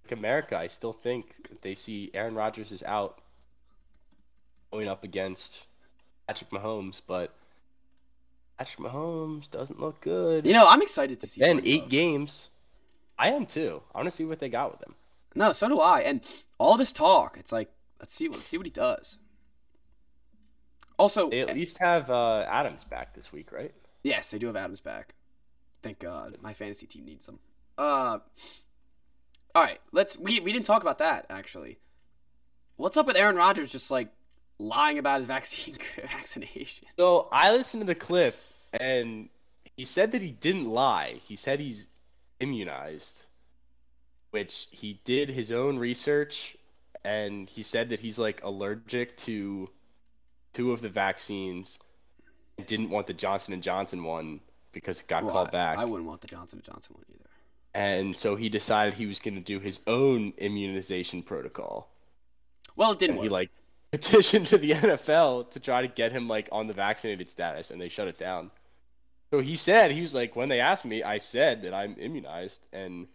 like 0.05 0.12
America. 0.19 0.59
I 0.59 0.67
still 0.67 0.93
think 0.93 1.49
that 1.49 1.62
they 1.62 1.75
see 1.75 2.11
Aaron 2.15 2.35
Rodgers 2.35 2.73
is 2.73 2.83
out, 2.83 3.21
going 4.73 4.88
up 4.88 5.05
against 5.05 5.67
Patrick 6.27 6.51
Mahomes, 6.51 7.01
but 7.07 7.35
Patrick 8.59 8.87
Mahomes 8.88 9.51
doesn't 9.51 9.81
look 9.81 10.01
good. 10.01 10.47
You 10.47 10.53
know, 10.53 10.67
I'm 10.67 10.83
excited 10.83 11.21
to 11.21 11.27
see. 11.27 11.41
then 11.41 11.61
eight 11.65 11.83
Love. 11.83 11.91
games. 11.91 12.51
I 13.19 13.31
am 13.31 13.47
too. 13.47 13.83
I 13.95 13.99
want 13.99 14.07
to 14.07 14.11
see 14.11 14.25
what 14.25 14.41
they 14.41 14.49
got 14.49 14.71
with 14.73 14.83
him. 14.83 14.95
No, 15.35 15.53
so 15.53 15.69
do 15.69 15.81
I. 15.81 16.01
And 16.01 16.21
all 16.59 16.77
this 16.77 16.93
talk, 16.93 17.37
it's 17.38 17.53
like, 17.53 17.71
let's 18.01 18.15
see 18.15 18.27
what 18.29 18.35
let's 18.37 18.45
see 18.47 18.57
what 18.57 18.67
he 18.67 18.71
does. 18.73 19.19
Also, 20.99 21.31
They 21.31 21.41
at 21.41 21.55
least 21.55 21.79
have 21.79 22.11
uh, 22.11 22.45
Adams 22.49 22.85
back 22.85 23.15
this 23.15 23.33
week, 23.33 23.51
right? 23.53 23.73
Yes, 24.03 24.31
they 24.31 24.38
do 24.38 24.47
have 24.47 24.57
Adams 24.57 24.81
back. 24.81 25.15
Thank 25.83 25.99
God, 25.99 26.38
my 26.41 26.53
fantasy 26.53 26.87
team 26.87 27.05
needs 27.05 27.29
him. 27.29 27.38
Uh, 27.77 28.19
all 29.55 29.62
right, 29.62 29.81
let's. 29.93 30.19
We 30.19 30.41
we 30.41 30.53
didn't 30.53 30.67
talk 30.67 30.83
about 30.83 30.99
that 30.99 31.27
actually. 31.29 31.79
What's 32.77 32.97
up 32.97 33.07
with 33.07 33.17
Aaron 33.17 33.37
Rodgers 33.37 33.71
just 33.71 33.91
like 33.91 34.09
lying 34.59 34.99
about 34.99 35.19
his 35.19 35.27
vaccine 35.27 35.77
vaccination? 36.03 36.88
So 36.99 37.29
I 37.33 37.53
listened 37.53 37.83
to 37.83 37.87
the 37.87 37.95
clip, 37.95 38.37
and 38.79 39.29
he 39.77 39.85
said 39.85 40.12
that 40.12 40.23
he 40.23 40.31
didn't 40.31 40.69
lie. 40.69 41.15
He 41.23 41.37
said 41.37 41.61
he's 41.61 41.88
immunized, 42.41 43.25
which 44.31 44.69
he 44.71 45.01
did 45.05 45.29
his 45.31 45.53
own 45.53 45.79
research, 45.79 46.57
and 47.05 47.49
he 47.49 47.62
said 47.62 47.88
that 47.91 48.01
he's 48.01 48.19
like 48.19 48.43
allergic 48.45 49.17
to 49.19 49.69
two 50.53 50.73
of 50.73 50.81
the 50.81 50.88
vaccines, 50.88 51.81
didn't 52.67 52.91
want 52.91 53.07
the 53.07 53.15
Johnson 53.15 53.53
and 53.55 53.62
Johnson 53.62 54.05
one 54.05 54.41
because 54.73 55.01
it 55.01 55.09
got 55.09 55.25
Well, 55.25 55.33
called 55.33 55.49
I- 55.49 55.51
back. 55.51 55.79
I 55.79 55.85
wouldn't 55.85 56.09
want 56.09 56.21
the 56.21 56.29
Johnson 56.29 56.59
and 56.59 56.65
Johnson 56.65 56.95
one 56.97 57.05
either. 57.12 57.29
and 57.75 58.15
so 58.15 58.37
he 58.37 58.49
decided 58.49 58.95
he 58.95 59.07
was 59.07 59.19
going 59.19 59.35
to 59.35 59.41
do 59.41 59.59
his 59.59 59.81
own 59.87 60.33
immunization 60.38 61.23
protocol. 61.23 61.88
Well, 62.77 62.93
it 62.93 62.99
didn't 62.99 63.17
and 63.17 63.25
he 63.25 63.29
like 63.29 63.51
petitioned 63.93 64.47
to 64.47 64.59
the 64.59 64.71
NFL 64.73 65.51
to 65.51 65.61
try 65.61 65.83
to 65.83 65.88
get 65.88 66.12
him 66.12 66.29
like 66.29 66.49
on 66.53 66.67
the 66.67 66.73
vaccinated 66.73 67.29
status, 67.29 67.71
and 67.71 67.81
they 67.81 67.88
shut 67.88 68.09
it 68.09 68.19
down. 68.19 68.51
So 69.33 69.41
he 69.41 69.57
said 69.57 69.91
he 69.91 70.03
was 70.03 70.15
like, 70.15 70.37
when 70.37 70.49
they 70.51 70.61
asked 70.61 70.85
me, 70.85 71.03
I 71.03 71.17
said 71.19 71.62
that 71.62 71.73
I'm 71.75 71.97
immunized, 71.99 72.67
and 72.73 73.07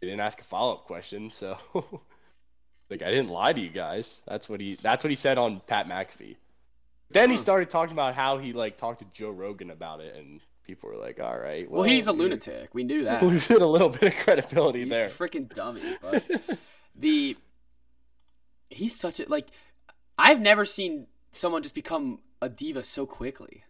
they 0.00 0.08
didn't 0.08 0.20
ask 0.20 0.40
a 0.40 0.44
follow 0.44 0.74
up 0.74 0.84
question. 0.86 1.30
So 1.30 1.56
like 2.90 3.02
I 3.02 3.10
didn't 3.10 3.28
lie 3.30 3.52
to 3.52 3.60
you 3.60 3.70
guys. 3.70 4.22
That's 4.26 4.48
what 4.48 4.60
he 4.60 4.74
that's 4.74 5.02
what 5.04 5.10
he 5.10 5.14
said 5.16 5.38
on 5.38 5.60
Pat 5.60 5.88
McAfee. 5.88 6.36
Then 7.10 7.30
he 7.30 7.36
started 7.36 7.70
talking 7.70 7.92
about 7.94 8.14
how 8.14 8.38
he 8.38 8.52
like 8.52 8.76
talked 8.76 8.98
to 9.00 9.06
Joe 9.12 9.30
Rogan 9.30 9.70
about 9.70 10.00
it, 10.00 10.14
and 10.16 10.40
people 10.64 10.90
were 10.90 10.96
like, 10.96 11.20
"All 11.20 11.38
right, 11.38 11.70
well, 11.70 11.82
he's 11.84 12.08
a 12.08 12.10
you're 12.10 12.18
lunatic. 12.22 12.74
We 12.74 12.82
knew 12.84 13.04
that. 13.04 13.22
Losing 13.22 13.62
a 13.62 13.66
little 13.66 13.90
bit 13.90 14.02
of 14.02 14.14
credibility 14.16 14.80
He's 14.80 14.88
there. 14.90 15.06
a 15.06 15.10
freaking 15.10 15.52
dummy. 15.54 15.80
But 16.02 16.28
the 16.96 17.36
he's 18.70 18.98
such 18.98 19.20
a 19.20 19.28
like 19.28 19.46
I've 20.18 20.40
never 20.40 20.64
seen 20.64 21.06
someone 21.30 21.62
just 21.62 21.74
become 21.74 22.20
a 22.42 22.48
diva 22.48 22.82
so 22.82 23.06
quickly. 23.06 23.62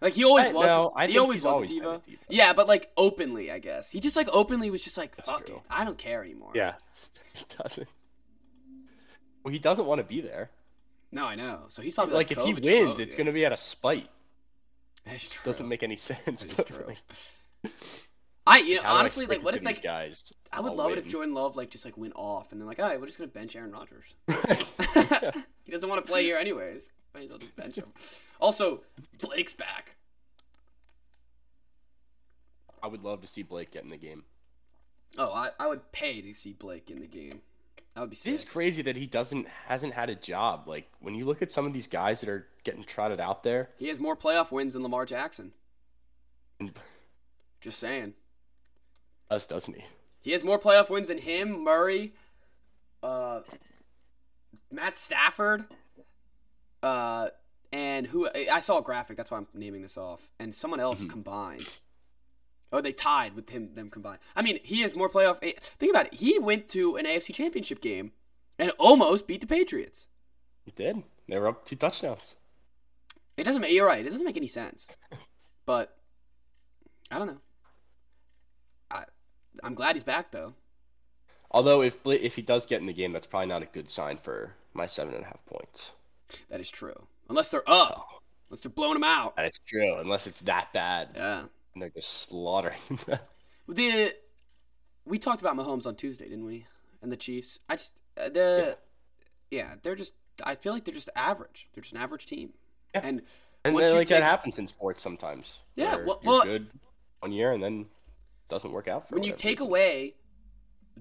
Like 0.00 0.14
he 0.14 0.24
always 0.24 0.46
I- 0.46 0.52
was. 0.52 0.66
no, 0.66 0.92
I 0.94 1.06
he 1.08 1.18
always 1.18 1.38
was 1.38 1.46
always 1.46 1.70
a 1.72 1.74
diva. 1.74 1.90
a 1.90 1.98
diva. 1.98 2.22
Yeah, 2.28 2.52
but 2.52 2.68
like 2.68 2.90
openly, 2.96 3.50
I 3.50 3.58
guess. 3.58 3.90
He 3.90 3.98
just 4.00 4.16
like 4.16 4.28
openly 4.32 4.70
was 4.70 4.82
just 4.84 4.96
like, 4.96 5.16
That's 5.16 5.28
"Fuck 5.30 5.46
true. 5.46 5.56
it, 5.56 5.62
I 5.68 5.84
don't 5.84 5.98
care 5.98 6.22
anymore." 6.22 6.52
Yeah, 6.54 6.74
he 7.34 7.44
doesn't. 7.58 7.88
Well, 9.42 9.52
he 9.52 9.58
doesn't 9.58 9.86
want 9.86 9.98
to 9.98 10.04
be 10.04 10.20
there. 10.20 10.50
No, 11.12 11.26
I 11.26 11.34
know. 11.34 11.64
So 11.68 11.82
he's 11.82 11.94
probably 11.94 12.14
like 12.14 12.30
if 12.30 12.38
he 12.38 12.54
wins, 12.54 12.66
slow, 12.66 13.04
it's 13.04 13.14
yeah. 13.14 13.18
gonna 13.18 13.32
be 13.32 13.44
out 13.44 13.52
of 13.52 13.58
spite. 13.58 14.08
That's 15.04 15.32
true. 15.32 15.42
Doesn't 15.44 15.68
make 15.68 15.82
any 15.82 15.96
sense. 15.96 16.44
That 16.44 16.50
is 16.50 16.54
but, 16.54 16.66
true. 16.68 16.84
like, 16.86 17.72
I 18.46 18.58
you 18.58 18.76
know 18.76 18.82
honestly 18.84 19.26
like 19.26 19.42
what 19.42 19.54
if 19.54 19.60
these 19.60 19.66
like 19.66 19.82
guys? 19.82 20.32
I 20.52 20.60
would 20.60 20.72
love 20.72 20.92
it 20.92 20.98
if 20.98 21.04
win? 21.04 21.10
Jordan 21.10 21.34
Love 21.34 21.56
like 21.56 21.70
just 21.70 21.84
like 21.84 21.96
went 21.96 22.14
off 22.16 22.52
and 22.52 22.60
then 22.60 22.66
like, 22.68 22.78
all 22.78 22.86
right, 22.86 23.00
we're 23.00 23.06
just 23.06 23.18
gonna 23.18 23.28
bench 23.28 23.56
Aaron 23.56 23.72
Rodgers. 23.72 24.14
He 25.70 25.76
doesn't 25.76 25.88
want 25.88 26.04
to 26.04 26.10
play 26.10 26.24
here 26.24 26.36
anyways. 26.36 26.90
Might 27.14 27.24
as 27.24 27.30
well 27.30 27.38
just 27.38 27.54
bench 27.54 27.76
him. 27.76 27.92
Also, 28.40 28.80
Blake's 29.22 29.54
back. 29.54 29.94
I 32.82 32.88
would 32.88 33.04
love 33.04 33.20
to 33.20 33.28
see 33.28 33.44
Blake 33.44 33.70
get 33.70 33.84
in 33.84 33.90
the 33.90 33.96
game. 33.96 34.24
Oh, 35.16 35.32
I, 35.32 35.50
I 35.60 35.68
would 35.68 35.92
pay 35.92 36.20
to 36.22 36.34
see 36.34 36.54
Blake 36.54 36.90
in 36.90 36.98
the 36.98 37.06
game. 37.06 37.42
That 37.94 38.02
would 38.02 38.10
be 38.10 38.16
sick. 38.16 38.32
is 38.34 38.44
crazy 38.44 38.82
that 38.82 38.96
he 38.96 39.06
doesn't 39.06 39.48
hasn't 39.66 39.92
had 39.94 40.10
a 40.10 40.14
job. 40.14 40.68
Like 40.68 40.90
when 41.00 41.14
you 41.14 41.24
look 41.24 41.42
at 41.42 41.50
some 41.50 41.66
of 41.66 41.72
these 41.72 41.86
guys 41.88 42.20
that 42.20 42.28
are 42.30 42.46
getting 42.64 42.84
trotted 42.84 43.20
out 43.20 43.42
there, 43.42 43.70
He 43.78 43.88
has 43.88 43.98
more 43.98 44.16
playoff 44.16 44.52
wins 44.52 44.74
than 44.74 44.82
Lamar 44.82 45.06
Jackson. 45.06 45.52
Just 47.60 47.78
saying. 47.78 48.14
us 49.30 49.46
doesn't 49.46 49.74
he? 49.76 49.84
He 50.22 50.32
has 50.32 50.44
more 50.44 50.58
playoff 50.58 50.90
wins 50.90 51.08
than 51.08 51.18
him, 51.18 51.64
Murray, 51.64 52.12
uh, 53.02 53.40
Matt 54.70 54.96
Stafford. 54.96 55.64
Uh, 56.82 57.28
and 57.72 58.06
who 58.06 58.28
I 58.50 58.60
saw 58.60 58.78
a 58.78 58.82
graphic. 58.82 59.16
That's 59.16 59.30
why 59.30 59.38
I'm 59.38 59.46
naming 59.54 59.82
this 59.82 59.96
off. 59.96 60.20
And 60.38 60.54
someone 60.54 60.80
else 60.80 61.04
Mhm. 61.04 61.10
combined. 61.10 61.80
Oh, 62.72 62.80
they 62.80 62.92
tied 62.92 63.34
with 63.34 63.50
him 63.50 63.74
them 63.74 63.90
combined. 63.90 64.20
I 64.36 64.42
mean, 64.42 64.60
he 64.62 64.82
has 64.82 64.94
more 64.94 65.08
playoff. 65.08 65.38
eh, 65.42 65.52
Think 65.78 65.90
about 65.90 66.06
it. 66.06 66.14
He 66.14 66.38
went 66.38 66.68
to 66.68 66.96
an 66.96 67.04
AFC 67.06 67.34
Championship 67.34 67.80
game 67.80 68.12
and 68.58 68.70
almost 68.78 69.26
beat 69.26 69.40
the 69.40 69.46
Patriots. 69.46 70.06
He 70.64 70.70
did. 70.70 71.02
They 71.28 71.38
were 71.38 71.48
up 71.48 71.64
two 71.64 71.76
touchdowns. 71.76 72.36
It 73.36 73.44
doesn't 73.44 73.60
make. 73.62 73.72
You're 73.72 73.86
right. 73.86 74.04
It 74.04 74.10
doesn't 74.10 74.26
make 74.26 74.36
any 74.36 74.46
sense. 74.48 74.86
But 75.66 75.96
I 77.12 77.18
don't 77.18 77.28
know. 77.28 77.40
I 78.90 79.04
I'm 79.62 79.74
glad 79.74 79.94
he's 79.94 80.02
back 80.02 80.32
though. 80.32 80.54
Although 81.52 81.82
if 81.82 81.96
if 82.06 82.34
he 82.34 82.42
does 82.42 82.66
get 82.66 82.80
in 82.80 82.86
the 82.86 82.92
game, 82.92 83.12
that's 83.12 83.26
probably 83.26 83.46
not 83.46 83.62
a 83.62 83.66
good 83.66 83.88
sign 83.88 84.16
for 84.16 84.54
my 84.74 84.86
seven 84.86 85.14
and 85.14 85.22
a 85.22 85.26
half 85.26 85.44
points. 85.46 85.92
That 86.48 86.60
is 86.60 86.70
true. 86.70 87.06
Unless 87.28 87.50
they're 87.50 87.68
up. 87.68 88.04
Unless 88.48 88.60
they're 88.62 88.70
blowing 88.70 88.96
him 88.96 89.04
out. 89.04 89.36
That 89.36 89.46
is 89.46 89.60
true, 89.64 89.96
unless 89.98 90.26
it's 90.26 90.40
that 90.42 90.72
bad 90.72 91.10
Yeah. 91.14 91.42
And 91.74 91.82
they're 91.82 91.90
just 91.90 92.28
slaughtering. 92.28 92.78
them. 93.06 93.18
The 93.68 94.12
we 95.04 95.18
talked 95.18 95.40
about 95.40 95.56
Mahomes 95.56 95.86
on 95.86 95.96
Tuesday, 95.96 96.28
didn't 96.28 96.44
we? 96.44 96.66
And 97.02 97.10
the 97.10 97.16
Chiefs. 97.16 97.58
I 97.68 97.76
just 97.76 98.00
uh, 98.16 98.28
the 98.28 98.78
yeah. 99.50 99.74
they're 99.82 99.94
just. 99.94 100.12
I 100.44 100.54
feel 100.54 100.72
like 100.72 100.84
they're 100.84 100.94
just 100.94 101.10
average. 101.14 101.68
They're 101.74 101.82
just 101.82 101.94
an 101.94 102.00
average 102.00 102.26
team. 102.26 102.54
Yeah. 102.94 103.02
And 103.04 103.22
and 103.64 103.76
then, 103.78 103.94
like 103.94 104.08
take- 104.08 104.18
that 104.18 104.22
happens 104.22 104.58
in 104.58 104.66
sports 104.66 105.02
sometimes. 105.02 105.60
Yeah, 105.74 105.96
well- 105.96 106.20
well- 106.24 106.44
good 106.44 106.68
one 107.20 107.32
year 107.32 107.52
and 107.52 107.62
then 107.62 107.80
it 107.82 108.48
doesn't 108.48 108.72
work 108.72 108.88
out 108.88 109.08
for 109.08 109.14
when 109.14 109.24
you 109.24 109.32
take 109.32 109.58
reason. 109.58 109.66
away 109.66 110.14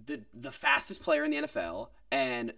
the 0.05 0.21
the 0.34 0.51
fastest 0.51 1.01
player 1.01 1.23
in 1.23 1.32
the 1.32 1.38
NFL 1.38 1.88
and 2.12 2.53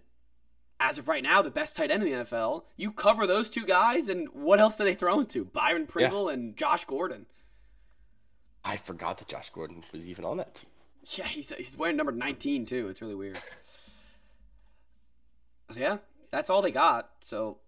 as 0.80 0.98
of 0.98 1.06
right 1.06 1.22
now 1.22 1.42
the 1.42 1.50
best 1.50 1.76
tight 1.76 1.90
end 1.92 2.02
in 2.02 2.10
the 2.10 2.24
NFL, 2.24 2.64
you 2.76 2.92
cover 2.92 3.26
those 3.26 3.50
two 3.50 3.64
guys 3.64 4.08
and 4.08 4.28
what 4.32 4.58
else 4.58 4.80
are 4.80 4.84
they 4.84 4.94
throwing 4.94 5.26
to? 5.26 5.44
Byron 5.44 5.86
Pringle 5.86 6.28
and 6.28 6.56
Josh 6.56 6.84
Gordon. 6.84 7.26
I 8.64 8.76
forgot 8.76 9.18
that 9.18 9.28
Josh 9.28 9.50
Gordon 9.50 9.82
was 9.92 10.08
even 10.08 10.24
on 10.24 10.36
that 10.38 10.54
team. 10.54 10.70
Yeah, 11.16 11.26
he's 11.26 11.50
he's 11.54 11.76
wearing 11.76 11.96
number 11.96 12.12
19 12.12 12.64
too. 12.66 12.88
It's 12.88 13.00
really 13.02 13.14
weird. 13.16 13.38
So 15.70 15.80
yeah, 15.80 15.98
that's 16.30 16.50
all 16.50 16.62
they 16.62 16.70
got. 16.70 17.10
So 17.20 17.58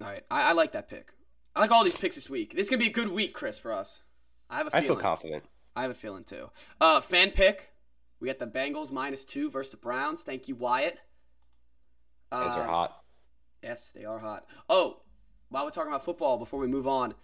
all 0.00 0.08
right, 0.08 0.24
I, 0.30 0.50
I 0.50 0.52
like 0.52 0.72
that 0.72 0.88
pick. 0.88 1.08
I 1.54 1.60
like 1.60 1.70
all 1.70 1.84
these 1.84 1.98
picks 1.98 2.14
this 2.16 2.30
week. 2.30 2.54
This 2.54 2.64
is 2.66 2.70
gonna 2.70 2.80
be 2.80 2.86
a 2.86 2.92
good 2.92 3.08
week, 3.10 3.34
Chris, 3.34 3.58
for 3.58 3.72
us. 3.72 4.02
I 4.48 4.58
have 4.58 4.66
a 4.68 4.76
I 4.76 4.80
feeling. 4.80 4.86
feel 4.96 5.02
confident. 5.02 5.44
I 5.76 5.82
have 5.82 5.90
a 5.90 5.94
feeling 5.94 6.24
too. 6.24 6.50
Uh, 6.80 7.00
fan 7.00 7.30
pick. 7.30 7.70
We 8.20 8.28
got 8.28 8.38
the 8.38 8.46
Bengals 8.46 8.92
minus 8.92 9.24
two 9.24 9.50
versus 9.50 9.72
the 9.72 9.76
Browns. 9.78 10.22
Thank 10.22 10.46
you, 10.48 10.54
Wyatt. 10.54 11.00
Fans 12.30 12.56
are 12.56 12.62
Uh, 12.64 12.68
hot. 12.68 13.02
Yes, 13.62 13.90
they 13.94 14.04
are 14.04 14.18
hot. 14.20 14.46
Oh, 14.68 15.00
while 15.48 15.64
we're 15.64 15.70
talking 15.70 15.90
about 15.90 16.04
football, 16.04 16.38
before 16.38 16.60
we 16.60 16.66
move 16.66 16.86
on, 16.86 17.14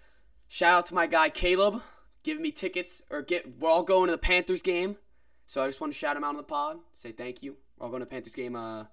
shout 0.49 0.75
out 0.79 0.87
to 0.87 0.95
my 0.95 1.07
guy 1.07 1.31
Caleb, 1.31 1.83
giving 2.29 2.43
me 2.43 2.51
tickets 2.51 3.03
or 3.09 3.23
get. 3.23 3.59
We're 3.59 3.71
all 3.71 3.83
going 3.83 4.09
to 4.09 4.13
the 4.13 4.19
Panthers 4.19 4.61
game, 4.61 4.97
so 5.47 5.63
I 5.63 5.67
just 5.67 5.81
want 5.81 5.95
to 5.95 5.99
shout 5.99 6.15
him 6.15 6.25
out 6.25 6.29
on 6.29 6.37
the 6.37 6.43
pod. 6.43 6.77
Say 6.95 7.11
thank 7.11 7.43
you. 7.43 7.57
We're 7.79 7.85
all 7.87 7.91
going 7.91 8.01
to 8.01 8.07
Panthers 8.07 8.35
game 8.35 8.55
uh 8.55 8.85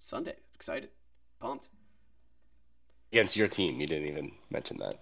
Sunday. 0.00 0.34
Excited, 0.52 0.90
pumped. 1.38 1.68
Against 3.12 3.36
your 3.36 3.46
team, 3.46 3.80
you 3.80 3.86
didn't 3.86 4.08
even 4.08 4.32
mention 4.50 4.78
that. 4.78 4.96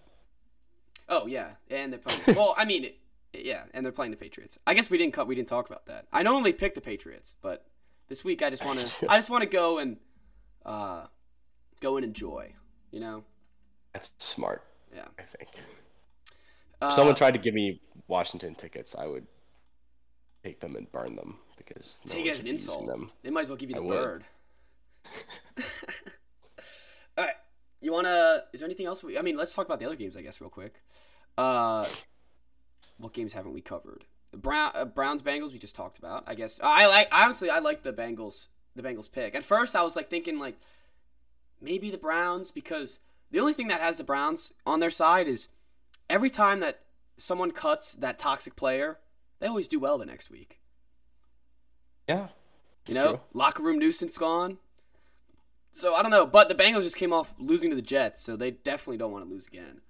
Oh 1.09 1.27
yeah, 1.27 1.53
and 1.71 1.91
they're 1.91 2.01
playing. 2.01 2.37
well, 2.39 2.55
I 2.59 2.67
mean, 2.67 2.91
yeah, 3.33 3.65
and 3.73 3.83
they're 3.85 3.93
playing 3.93 4.11
the 4.11 4.19
Patriots. 4.19 4.59
I 4.67 4.75
guess 4.75 4.91
we 4.91 4.99
didn't 4.99 5.15
cut. 5.15 5.27
We 5.27 5.35
didn't 5.35 5.49
talk 5.49 5.67
about 5.67 5.87
that. 5.87 6.07
I 6.13 6.23
normally 6.23 6.53
pick 6.53 6.75
the 6.75 6.83
Patriots, 6.83 7.35
but 7.41 7.65
this 8.09 8.25
week 8.25 8.43
I 8.43 8.51
just 8.51 8.65
want 8.65 8.79
to. 8.79 9.07
I 9.11 9.17
just 9.17 9.31
want 9.31 9.43
to 9.43 9.49
go 9.49 9.79
and 9.79 9.97
uh, 10.67 11.07
go 11.81 11.97
and 11.97 12.05
enjoy. 12.05 12.53
You 12.91 13.01
know. 13.01 13.25
That's 13.95 14.13
smart, 14.19 14.63
Yeah. 14.95 15.07
I 15.19 15.23
think. 15.23 15.49
Uh, 16.83 16.87
If 16.87 16.93
someone 16.93 17.15
tried 17.15 17.33
to 17.33 17.39
give 17.39 17.55
me 17.55 17.81
Washington 18.09 18.55
tickets, 18.55 18.95
I 18.95 19.07
would 19.07 19.27
take 20.43 20.61
them 20.61 20.77
and 20.77 20.91
burn 20.93 21.17
them 21.17 21.39
because 21.57 22.01
no 22.05 22.13
take 22.13 22.27
it 22.27 22.31
as 22.31 22.41
an 22.41 22.47
insult. 22.47 22.87
Them. 22.87 23.11
They 23.23 23.31
might 23.31 23.43
as 23.43 23.49
well 23.49 23.57
give 23.57 23.71
you 23.71 23.77
the 23.77 23.83
would. 23.83 23.95
bird. 23.97 24.25
All 27.17 27.25
right. 27.25 27.35
You 27.81 27.93
wanna? 27.93 28.43
Is 28.53 28.61
there 28.61 28.67
anything 28.67 28.87
else? 28.87 29.03
We, 29.05 29.19
I 29.19 29.23
mean, 29.23 29.37
let's 29.37 29.55
talk 29.55 29.67
about 29.67 29.79
the 29.79 29.87
other 29.87 29.97
games, 29.97 30.17
I 30.17 30.23
guess, 30.23 30.41
real 30.41 30.51
quick. 30.51 30.75
Uh, 31.37 31.85
what 32.99 33.13
games 33.13 33.33
haven't 33.33 33.53
we 33.53 33.61
covered? 33.61 34.05
Brown, 34.33 34.73
uh, 34.75 34.85
Browns, 34.85 35.23
Bengals. 35.23 35.53
We 35.53 35.59
just 35.59 35.77
talked 35.77 35.99
about. 35.99 36.25
I 36.27 36.35
guess 36.35 36.59
I 36.63 36.87
like. 36.87 37.09
Honestly, 37.13 37.51
I 37.51 37.59
like 37.59 37.83
the 37.83 37.93
Bengals. 37.93 38.47
The 38.75 38.83
Bengals 38.83 39.11
pick. 39.11 39.35
At 39.35 39.45
first, 39.45 39.77
I 39.77 39.83
was 39.83 39.97
like 39.97 40.11
thinking 40.11 40.39
like 40.39 40.57
maybe 41.61 41.91
the 41.91 41.99
Browns 41.99 42.51
because 42.51 42.99
the 43.31 43.39
only 43.41 43.53
thing 43.53 43.69
that 43.69 43.81
has 43.81 43.99
the 43.99 44.05
Browns 44.05 44.53
on 44.67 44.81
their 44.81 44.91
side 44.91 45.29
is 45.29 45.49
every 46.11 46.31
time 46.31 46.61
that 46.61 46.81
someone 47.17 47.51
cuts 47.51 47.93
that 47.95 48.19
toxic 48.19 48.57
player, 48.57 48.99
they 49.41 49.47
always 49.47 49.69
do 49.69 49.79
well 49.81 49.99
the 49.99 50.07
next 50.07 50.31
week. 50.31 50.61
Yeah. 52.09 52.29
You 52.87 52.95
know, 52.95 53.09
true. 53.13 53.21
locker 53.33 53.63
room 53.63 53.79
nuisance 53.79 54.19
gone. 54.19 54.59
So 55.73 55.95
I 55.95 56.03
don't 56.03 56.11
know, 56.11 56.27
but 56.27 56.49
the 56.49 56.55
Bengals 56.55 56.83
just 56.83 56.97
came 56.97 57.13
off 57.13 57.35
losing 57.39 57.71
to 57.71 57.77
the 57.77 57.83
Jets, 57.83 58.21
so 58.21 58.37
they 58.37 58.51
definitely 58.53 58.99
don't 58.99 59.11
want 59.13 59.25
to 59.27 59.31
lose 59.31 59.47
again. 59.47 59.81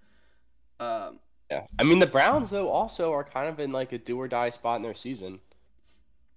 Um, 0.80 1.18
Yeah. 1.50 1.66
I 1.78 1.84
mean, 1.84 1.98
the 1.98 2.06
Browns 2.06 2.50
though 2.50 2.68
also 2.68 3.12
are 3.12 3.24
kind 3.24 3.48
of 3.48 3.60
in 3.60 3.70
like 3.72 3.92
a 3.92 3.98
do 3.98 4.18
or 4.18 4.28
die 4.28 4.48
spot 4.50 4.76
in 4.76 4.82
their 4.82 4.94
season. 4.94 5.40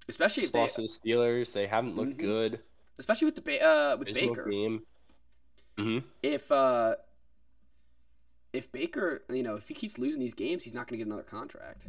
especially 0.09 0.43
if 0.43 0.53
they, 0.53 0.59
lost 0.61 0.75
to 0.75 0.81
the 0.81 0.87
Steelers. 0.87 1.51
They 1.53 1.67
haven't 1.67 1.95
looked 1.97 2.13
Mhm. 2.13 2.19
good. 2.19 2.59
especially 2.97 3.25
with 3.25 3.35
the 3.35 3.41
ba- 3.41 3.63
uh, 3.63 3.95
with 3.97 4.13
Baker. 4.13 4.45
game. 4.49 4.85
hmm 5.77 5.99
If 6.23 6.51
uh, 6.51 6.95
if 8.57 8.71
Baker, 8.71 9.23
you 9.31 9.43
know, 9.43 9.55
if 9.55 9.67
he 9.67 9.73
keeps 9.73 9.97
losing 9.97 10.19
these 10.19 10.33
games, 10.33 10.63
he's 10.63 10.73
not 10.73 10.87
going 10.87 10.97
to 10.99 11.05
get 11.05 11.07
another 11.07 11.23
contract. 11.23 11.87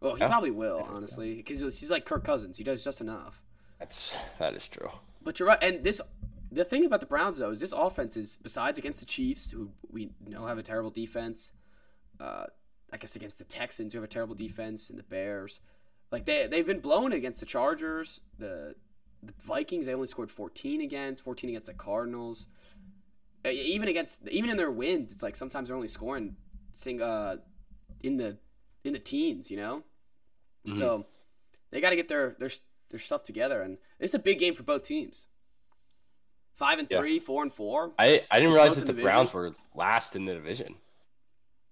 Well, 0.00 0.14
he 0.14 0.20
Yeah. 0.20 0.28
probably 0.28 0.50
will, 0.52 0.86
honestly, 0.88 1.34
because 1.34 1.60
he's 1.60 1.90
like 1.90 2.04
Kirk 2.04 2.24
Cousins. 2.24 2.56
He 2.56 2.64
does 2.64 2.84
just 2.84 3.00
enough. 3.00 3.42
That's 3.78 4.16
that 4.38 4.54
is 4.54 4.66
true. 4.68 4.88
But 5.22 5.38
you're 5.38 5.48
right, 5.48 5.62
and 5.62 5.82
this 5.84 6.00
the 6.52 6.64
thing 6.64 6.84
about 6.86 7.00
the 7.00 7.06
Browns 7.06 7.38
though 7.38 7.50
is 7.50 7.60
this 7.60 7.72
offense 7.72 8.16
is 8.16 8.38
besides 8.42 8.78
against 8.78 9.00
the 9.00 9.06
Chiefs, 9.06 9.50
who 9.50 9.70
we 9.90 10.10
know 10.26 10.46
have 10.46 10.58
a 10.58 10.62
terrible 10.62 10.90
defense. 10.90 11.50
Uh, 12.20 12.46
I 12.92 12.96
guess 12.98 13.16
against 13.16 13.38
the 13.38 13.44
Texans, 13.44 13.92
who 13.92 13.98
have 13.98 14.04
a 14.04 14.12
terrible 14.12 14.34
defense, 14.36 14.88
and 14.88 14.98
the 14.98 15.02
Bears, 15.02 15.60
like 16.12 16.24
they 16.24 16.46
they've 16.46 16.66
been 16.66 16.80
blown 16.80 17.12
against 17.12 17.40
the 17.40 17.46
Chargers, 17.46 18.20
the 18.38 18.74
the 19.22 19.32
Vikings. 19.42 19.86
They 19.86 19.94
only 19.94 20.06
scored 20.06 20.30
14 20.30 20.80
against, 20.80 21.24
14 21.24 21.50
against 21.50 21.66
the 21.66 21.74
Cardinals. 21.74 22.46
Uh, 23.46 23.50
even 23.50 23.88
against 23.88 24.26
even 24.28 24.50
in 24.50 24.56
their 24.56 24.70
wins, 24.70 25.12
it's 25.12 25.22
like 25.22 25.36
sometimes 25.36 25.68
they're 25.68 25.76
only 25.76 25.88
scoring 25.88 26.36
sing 26.72 27.00
uh 27.00 27.36
in 28.02 28.16
the 28.16 28.36
in 28.84 28.92
the 28.92 28.98
teens, 28.98 29.50
you 29.50 29.56
know. 29.56 29.82
Mhm. 30.66 30.78
So 30.78 31.06
they 31.70 31.80
got 31.80 31.90
to 31.90 31.96
get 31.96 32.08
their 32.08 32.34
their 32.38 32.50
their 32.90 32.98
stuff 33.00 33.22
together, 33.24 33.62
and 33.62 33.78
it's 34.00 34.14
a 34.14 34.18
big 34.18 34.38
game 34.38 34.54
for 34.54 34.62
both 34.64 34.82
teams. 34.82 35.26
Five 36.54 36.78
and 36.78 36.88
Yeah. 36.90 37.00
three, 37.00 37.18
four 37.18 37.42
and 37.42 37.52
four. 37.52 37.92
I 37.98 38.24
I 38.30 38.38
didn't 38.40 38.54
realize 38.54 38.76
that 38.76 38.86
the 38.86 38.92
the 38.92 39.02
Browns 39.02 39.32
were 39.32 39.52
last 39.74 40.16
in 40.16 40.24
the 40.24 40.34
division. 40.34 40.74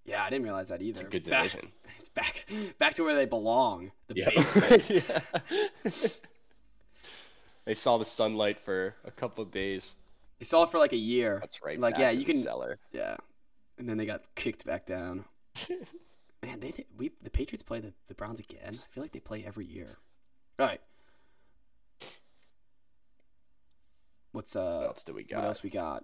Yeah, 0.05 0.23
I 0.23 0.29
didn't 0.29 0.43
realize 0.45 0.67
that 0.69 0.81
either. 0.81 0.89
It's 0.91 0.99
a 1.01 1.11
good 1.11 1.27
Back- 1.29 1.49
division. 1.51 1.71
it's 1.99 2.09
back 2.09 2.45
back 2.77 2.93
to 2.95 3.03
where 3.03 3.15
they 3.15 3.25
belong. 3.25 3.91
The 4.07 4.15
Yeah. 4.15 4.29
basement. 4.29 4.89
yeah. 5.83 6.09
they 7.65 7.73
saw 7.73 7.97
the 7.97 8.05
sunlight 8.05 8.59
for 8.59 8.95
a 9.03 9.11
couple 9.11 9.43
of 9.43 9.51
days. 9.51 9.95
They 10.39 10.45
saw 10.45 10.63
it 10.63 10.69
for 10.71 10.77
like 10.79 10.93
a 10.93 10.97
year. 10.97 11.37
That's 11.39 11.63
right. 11.63 11.79
Like, 11.79 11.97
yeah, 11.97 12.11
you 12.11 12.25
can- 12.25 12.35
cellar. 12.35 12.77
Yeah, 12.91 13.15
and 13.77 13.87
then 13.87 13.97
they 13.97 14.05
got 14.05 14.23
kicked 14.35 14.65
back 14.65 14.85
down. 14.85 15.25
Man, 16.43 16.59
they 16.59 16.71
did- 16.71 16.85
we 16.97 17.11
the 17.21 17.29
Patriots 17.29 17.63
play 17.63 17.79
the, 17.79 17.93
the 18.07 18.13
Browns 18.15 18.39
again. 18.39 18.73
I 18.73 18.93
feel 18.93 19.03
like 19.03 19.11
they 19.13 19.19
play 19.19 19.43
every 19.45 19.65
year. 19.65 19.87
All 20.59 20.65
right. 20.67 20.81
What's 24.31 24.55
uh? 24.55 24.77
what 24.79 24.87
else 24.87 25.03
do 25.03 25.13
we 25.13 25.23
got? 25.23 25.37
What 25.39 25.47
else 25.47 25.63
we 25.63 25.69
got? 25.69 26.03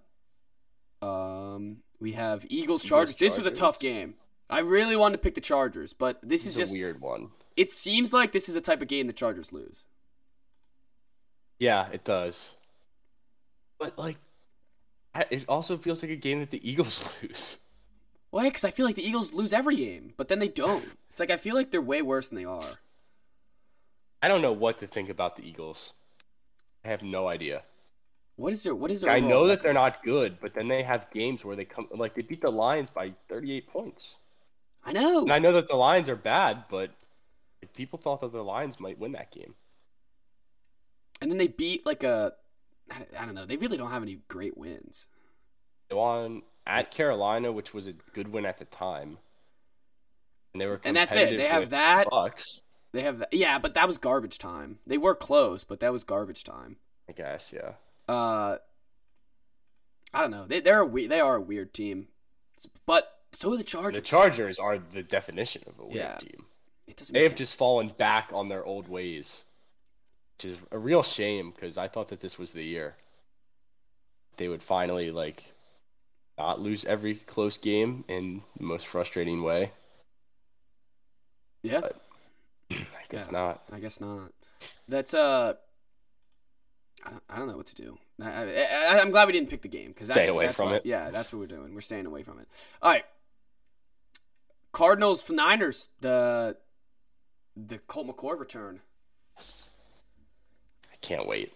Um, 1.02 1.78
we 2.00 2.13
have 2.13 2.46
Eagles 2.50 2.84
Chargers. 2.84 3.15
This 3.15 3.36
was 3.38 3.46
a 3.46 3.52
tough 3.52 3.80
game. 3.80 4.13
I 4.50 4.60
really 4.60 4.96
wanted 4.96 5.13
to 5.17 5.22
pick 5.24 5.36
the 5.36 5.41
Chargers, 5.41 5.94
but 5.94 6.20
this, 6.22 6.44
This 6.44 6.46
is 6.46 6.48
is 6.54 6.58
just. 6.58 6.72
a 6.74 6.78
weird 6.78 7.02
one. 7.02 7.30
It 7.58 7.72
seems 7.72 8.13
like 8.13 8.32
this 8.32 8.48
is 8.48 8.56
the 8.56 8.62
type 8.62 8.82
of 8.82 8.88
game 8.88 9.08
the 9.08 9.13
Chargers 9.13 9.52
lose. 9.52 9.84
Yeah, 11.60 11.89
it 11.91 12.04
does. 12.04 12.56
But 13.82 13.98
like, 13.98 14.17
I- 15.15 15.26
it 15.32 15.46
also 15.50 15.76
feels 15.76 16.04
like 16.04 16.12
a 16.12 16.15
game 16.15 16.39
that 16.39 16.52
the 16.52 16.62
Eagles 16.72 17.17
lose. 17.24 17.58
Why? 18.30 18.44
Because 18.48 18.63
I 18.63 18.72
feel 18.72 18.86
like 18.86 18.96
the 18.96 19.06
Eagles 19.06 19.34
lose 19.34 19.52
every 19.52 19.76
game, 19.76 20.13
but 20.15 20.30
then 20.30 20.39
they 20.39 20.48
don't. 20.48 20.86
It's 21.10 21.20
like 21.20 21.32
I 21.32 21.38
feel 21.38 21.56
like 21.56 21.72
they're 21.72 21.82
way 21.82 22.02
worse 22.02 22.30
than 22.30 22.38
they 22.38 22.46
are. 22.46 22.62
I 24.22 24.28
don't 24.30 24.41
know 24.41 24.54
what 24.54 24.78
to 24.78 24.88
think 24.88 25.10
about 25.10 25.36
the 25.36 25.46
Eagles. 25.50 25.96
I 26.86 26.89
have 26.89 27.02
no 27.04 27.28
idea. 27.28 27.63
What 28.38 28.54
is 28.54 28.63
their? 28.63 28.74
What 28.76 28.91
is 28.91 29.02
their? 29.02 29.10
I 29.10 29.20
know 29.20 29.48
that 29.48 29.54
record? 29.56 29.63
they're 29.65 29.74
not 29.74 30.04
good, 30.04 30.38
but 30.39 30.54
then 30.54 30.67
they 30.67 30.84
have 30.84 31.10
games 31.12 31.44
where 31.44 31.56
they 31.56 31.65
come 31.65 31.88
like 31.91 32.13
they 32.13 32.22
beat 32.22 32.41
the 32.41 32.52
Lions 32.52 32.89
by 32.91 33.13
38 33.30 33.67
points. 33.67 34.17
I 34.86 34.94
know. 34.94 35.22
And 35.24 35.34
I 35.34 35.39
know 35.39 35.52
that 35.54 35.67
the 35.67 35.76
Lions 35.76 36.08
are 36.08 36.15
bad, 36.15 36.63
but 36.70 36.91
people 37.74 38.00
thought 38.00 38.22
that 38.22 38.32
the 38.32 38.44
Lions 38.44 38.80
might 38.80 38.98
win 38.98 39.12
that 39.12 39.32
game. 39.32 39.56
And 41.20 41.30
then 41.30 41.38
they 41.38 41.48
beat 41.48 41.86
like 41.86 42.04
a. 42.04 42.34
I 42.89 43.06
I 43.20 43.26
don't 43.26 43.36
know. 43.36 43.46
They 43.46 43.58
really 43.58 43.78
don't 43.78 43.91
have 43.91 44.04
any 44.04 44.20
great 44.28 44.58
wins. 44.58 45.08
They 45.89 45.96
won 45.96 46.44
at 46.65 46.91
Carolina, 46.91 47.52
which 47.52 47.74
was 47.74 47.88
a 47.88 47.94
good 48.13 48.30
win 48.30 48.46
at 48.46 48.58
the 48.58 48.65
time. 48.65 49.17
And 50.54 50.62
they 50.62 50.65
were 50.67 50.80
And 50.84 50.96
that's 50.98 51.15
it. 51.15 51.38
They 51.38 51.48
have 51.48 51.70
that. 51.72 52.08
Bucks. 52.10 52.62
They 52.94 53.04
have 53.04 53.24
yeah, 53.32 53.58
but 53.60 53.74
that 53.76 53.88
was 53.88 53.98
garbage 53.98 54.38
time. 54.38 54.80
They 54.86 54.98
were 54.98 55.15
close, 55.15 55.63
but 55.63 55.80
that 55.80 55.91
was 55.94 56.04
garbage 56.04 56.44
time. 56.44 56.78
I 57.10 57.13
guess, 57.13 57.54
yeah. 57.54 57.74
Uh, 58.13 58.58
I 60.13 60.20
don't 60.22 60.32
know. 60.32 60.46
They 60.46 60.60
they're 60.60 60.80
a 60.82 60.86
we- 60.86 61.08
they 61.08 61.20
are 61.22 61.36
a 61.36 61.41
weird 61.41 61.74
team, 61.74 62.10
but 62.86 63.20
so 63.32 63.54
are 63.54 63.58
the 63.58 63.63
Chargers. 63.63 63.96
The 63.96 64.02
Chargers 64.06 64.60
are 64.60 64.78
the 64.78 65.04
definition 65.04 65.63
of 65.67 65.80
a 65.80 65.86
weird 65.86 65.96
Yeah. 65.98 66.15
team. 66.17 66.46
it 66.88 66.98
doesn't. 66.98 67.13
They 67.13 67.24
have 67.24 67.36
just 67.36 67.56
fallen 67.56 67.88
back 67.98 68.32
on 68.34 68.50
their 68.50 68.65
old 68.65 68.89
ways, 68.89 69.46
which 70.44 70.54
is 70.54 70.60
a 70.72 70.78
real 70.80 71.04
shame 71.04 71.52
because 71.52 71.78
I 71.78 71.88
thought 71.88 72.08
that 72.10 72.20
this 72.20 72.40
was 72.40 72.54
the 72.54 72.64
year 72.64 72.96
they 74.38 74.48
would 74.48 74.64
finally 74.64 75.12
like 75.12 75.44
not 76.38 76.60
lose 76.60 76.84
every 76.86 77.16
close 77.16 77.58
game 77.58 78.04
in 78.08 78.42
the 78.58 78.64
most 78.64 78.88
frustrating 78.88 79.44
way. 79.44 79.72
yeah. 81.62 81.82
I 82.72 82.76
guess 83.10 83.30
Yeah. 83.32 83.38
not. 83.40 83.62
I 83.72 83.80
guess 83.80 84.02
not. 84.02 84.32
That's 84.88 85.14
uh. 85.14 85.54
I 87.04 87.10
don't, 87.10 87.24
I 87.30 87.38
don't 87.38 87.48
know 87.48 87.58
what 87.58 87.66
to 87.68 87.76
do. 87.76 87.98
I, 88.22 88.30
I, 88.30 89.00
I'm 89.00 89.10
glad 89.10 89.26
we 89.26 89.34
didn't 89.34 89.50
pick 89.50 89.64
the 89.64 89.68
game 89.68 89.88
because 89.88 90.10
Stay 90.10 90.28
away 90.28 90.50
from 90.50 90.72
it. 90.72 90.86
Yeah, 90.86 91.10
that's 91.10 91.34
what 91.34 91.40
we're 91.40 91.48
doing. 91.48 91.74
We're 91.74 91.82
staying 91.82 92.06
away 92.06 92.22
from 92.22 92.40
it. 92.40 92.48
All 92.82 92.92
right. 92.92 93.04
Cardinals 94.72 95.28
Niners. 95.30 95.88
The 96.00 96.58
the 97.56 97.80
Colt 97.80 98.08
McCoy 98.08 98.40
return. 98.40 98.82
I 99.38 99.42
can't 101.02 101.28
wait. 101.28 101.52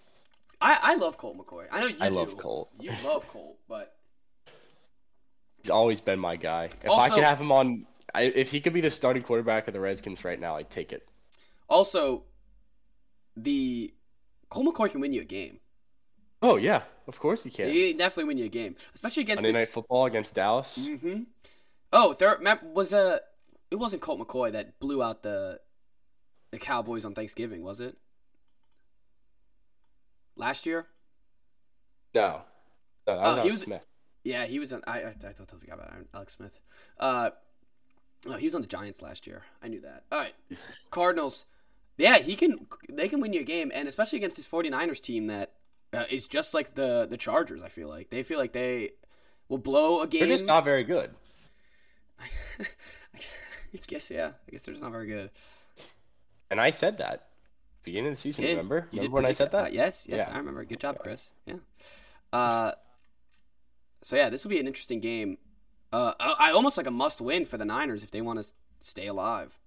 I, 0.62 0.80
I 0.82 0.96
love 0.96 1.18
Colt 1.18 1.38
McCoy. 1.38 1.66
I 1.72 1.80
know 1.82 1.88
you 1.88 1.98
I 2.00 2.10
do. 2.10 2.16
love 2.16 2.38
Colt. 2.38 2.70
You 2.80 2.92
love 3.04 3.28
Colt, 3.30 3.58
but 3.68 3.94
He's 5.58 5.70
always 5.70 6.00
been 6.02 6.20
my 6.20 6.36
guy. 6.36 6.66
If 6.66 6.86
I 6.86 6.88
Also- 6.90 7.16
could 7.16 7.24
have 7.24 7.40
him 7.40 7.52
on, 7.52 7.86
I, 8.14 8.24
if 8.24 8.52
he 8.52 8.62
could 8.62 8.74
be 8.74 8.82
the 8.82 8.92
starting 8.92 9.24
quarterback 9.24 9.68
of 9.68 9.74
the 9.74 9.80
Redskins 9.80 10.24
right 10.24 10.40
now, 10.40 10.56
I'd 10.56 10.70
take 10.70 10.94
it. 10.94 11.08
also 11.68 12.24
the 13.36 13.94
Colt 14.50 14.68
McCoy 14.74 14.92
can 14.92 15.02
win 15.02 15.12
you 15.14 15.22
a 15.22 15.26
game. 15.26 15.60
Oh 16.42 16.58
yeah, 16.58 16.84
of 17.08 17.20
course 17.20 17.44
he 17.44 17.50
can. 17.50 17.70
He 17.70 17.94
definitely 17.94 18.26
win 18.26 18.38
you 18.38 18.46
a 18.46 18.50
game, 18.50 18.76
especially 18.94 19.22
against 19.24 19.42
Monday 19.44 19.60
Night. 19.60 19.68
Football 19.70 20.06
against 20.06 20.36
Dallas. 20.36 20.88
hmm 20.88 21.24
Oh, 21.92 22.14
there 22.14 22.38
was 22.64 22.94
a. 22.94 23.22
It 23.72 23.76
wasn't 23.78 24.02
Colt 24.02 24.20
McCoy 24.20 24.52
that 24.52 24.80
blew 24.80 25.02
out 25.02 25.24
the 25.24 25.60
the 26.52 26.60
Cowboys 26.60 27.04
on 27.06 27.14
Thanksgiving, 27.16 27.64
was 27.64 27.82
it? 27.82 27.98
Last 30.36 30.66
year? 30.66 30.88
No, 32.14 32.42
no, 33.08 33.14
Oh, 33.14 33.34
he 33.34 33.40
Alex 33.40 33.52
was- 33.52 33.62
Smith. 33.62 33.88
Yeah, 34.24 34.46
he 34.48 34.58
was 34.58 34.74
on. 34.74 34.82
I 34.88 35.02
I, 35.02 35.08
I 35.10 35.14
totally 35.34 35.60
forgot 35.62 35.76
about 35.76 35.94
Alex 36.14 36.34
Smith. 36.34 36.60
Uh, 37.00 37.30
no, 38.26 38.38
he 38.38 38.46
was 38.48 38.56
on 38.56 38.62
the 38.62 38.68
Giants 38.68 39.02
last 39.04 39.28
year. 39.28 39.44
I 39.62 39.68
knew 39.68 39.82
that. 39.82 40.04
All 40.12 40.18
right, 40.20 40.34
Cardinals. 40.90 41.46
Yeah, 41.98 42.18
he 42.18 42.36
can. 42.36 42.66
They 42.90 43.08
can 43.08 43.20
win 43.22 43.34
you 43.34 43.42
a 43.42 43.44
game, 43.44 43.72
and 43.74 43.88
especially 43.88 44.18
against 44.18 44.38
this 44.38 44.48
49ers 44.48 45.00
team 45.00 45.28
that 45.28 45.54
uh, 45.94 46.06
is 46.10 46.28
just 46.28 46.54
like 46.56 46.74
the 46.74 47.06
the 47.08 47.18
Chargers. 47.18 47.62
I 47.62 47.70
feel 47.70 47.88
like 47.88 48.10
they 48.10 48.24
feel 48.24 48.40
like 48.40 48.52
they 48.54 48.94
will 49.48 49.60
blow 49.60 50.02
a 50.02 50.08
game. 50.08 50.22
They're 50.22 50.30
just 50.30 50.48
not 50.48 50.66
very 50.66 50.84
good. 50.84 51.12
I 52.60 53.80
guess 53.88 54.10
yeah. 54.10 54.32
I 54.48 54.52
guess 54.52 54.62
they're 54.64 54.74
just 54.74 54.84
not 54.84 54.92
very 54.92 55.08
good. 55.08 55.30
And 56.50 56.60
I 56.60 56.72
said 56.72 56.98
that 56.98 57.28
beginning 57.86 58.12
of 58.12 58.16
the 58.18 58.20
season. 58.22 58.46
Remember? 58.46 58.88
you 58.92 59.00
Remember 59.00 59.16
when 59.16 59.26
I 59.26 59.32
said 59.32 59.52
that? 59.52 59.66
Uh, 59.66 59.70
yes, 59.72 60.06
yes, 60.08 60.28
Yeah. 60.28 60.34
I 60.34 60.38
remember. 60.38 60.64
Good 60.66 60.80
job, 60.80 61.00
Chris. 61.00 61.32
Yeah. 61.46 61.56
Uh, 62.34 62.72
so 64.02 64.16
yeah, 64.16 64.30
this 64.30 64.44
will 64.44 64.50
be 64.50 64.60
an 64.60 64.68
interesting 64.68 65.00
game. 65.00 65.38
Uh, 65.94 66.14
I, 66.20 66.36
I 66.40 66.52
almost 66.52 66.78
like 66.78 66.88
a 66.88 66.92
must 66.92 67.22
win 67.22 67.46
for 67.46 67.58
the 67.58 67.66
Niners 67.66 68.04
if 68.04 68.12
they 68.12 68.22
want 68.22 68.42
to 68.44 68.50
stay 68.82 69.08
alive. 69.08 69.58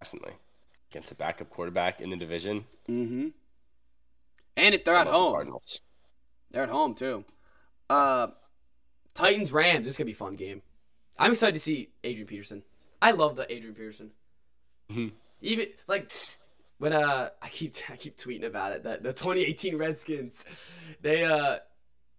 Definitely 0.00 0.34
against 0.90 1.12
a 1.12 1.14
backup 1.14 1.50
quarterback 1.50 2.00
in 2.00 2.10
the 2.10 2.16
division. 2.16 2.64
Mm-hmm. 2.88 3.28
And 4.56 4.74
if 4.74 4.84
they're 4.84 4.96
I 4.96 5.00
at 5.02 5.04
the 5.06 5.12
home, 5.12 5.32
Cardinals. 5.32 5.80
they're 6.50 6.62
at 6.62 6.68
home 6.68 6.94
too. 6.94 7.24
Uh, 7.90 8.28
Titans 9.14 9.52
Rams. 9.52 9.84
This 9.84 9.94
is 9.94 9.98
gonna 9.98 10.06
be 10.06 10.12
a 10.12 10.16
fun 10.16 10.36
game. 10.36 10.62
I'm 11.18 11.32
excited 11.32 11.52
to 11.54 11.58
see 11.60 11.90
Adrian 12.04 12.26
Peterson. 12.26 12.62
I 13.02 13.10
love 13.10 13.36
the 13.36 13.50
Adrian 13.52 13.74
Peterson. 13.74 14.10
Mhm. 14.90 15.12
Even 15.40 15.66
like 15.86 16.10
when 16.78 16.92
uh 16.92 17.30
I 17.42 17.48
keep 17.48 17.74
I 17.90 17.96
keep 17.96 18.16
tweeting 18.16 18.44
about 18.44 18.72
it 18.72 18.84
that 18.84 19.02
the 19.02 19.12
2018 19.12 19.76
Redskins 19.76 20.44
they 21.00 21.24
uh 21.24 21.58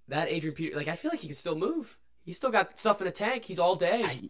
that 0.07 0.29
Adrian 0.29 0.55
Peter 0.55 0.75
like 0.75 0.87
I 0.87 0.95
feel 0.95 1.11
like 1.11 1.21
he 1.21 1.27
can 1.27 1.35
still 1.35 1.55
move. 1.55 1.97
He's 2.23 2.37
still 2.37 2.51
got 2.51 2.77
stuff 2.77 3.01
in 3.01 3.05
the 3.05 3.11
tank. 3.11 3.45
He's 3.45 3.59
all 3.59 3.75
day. 3.75 4.01
I- 4.03 4.29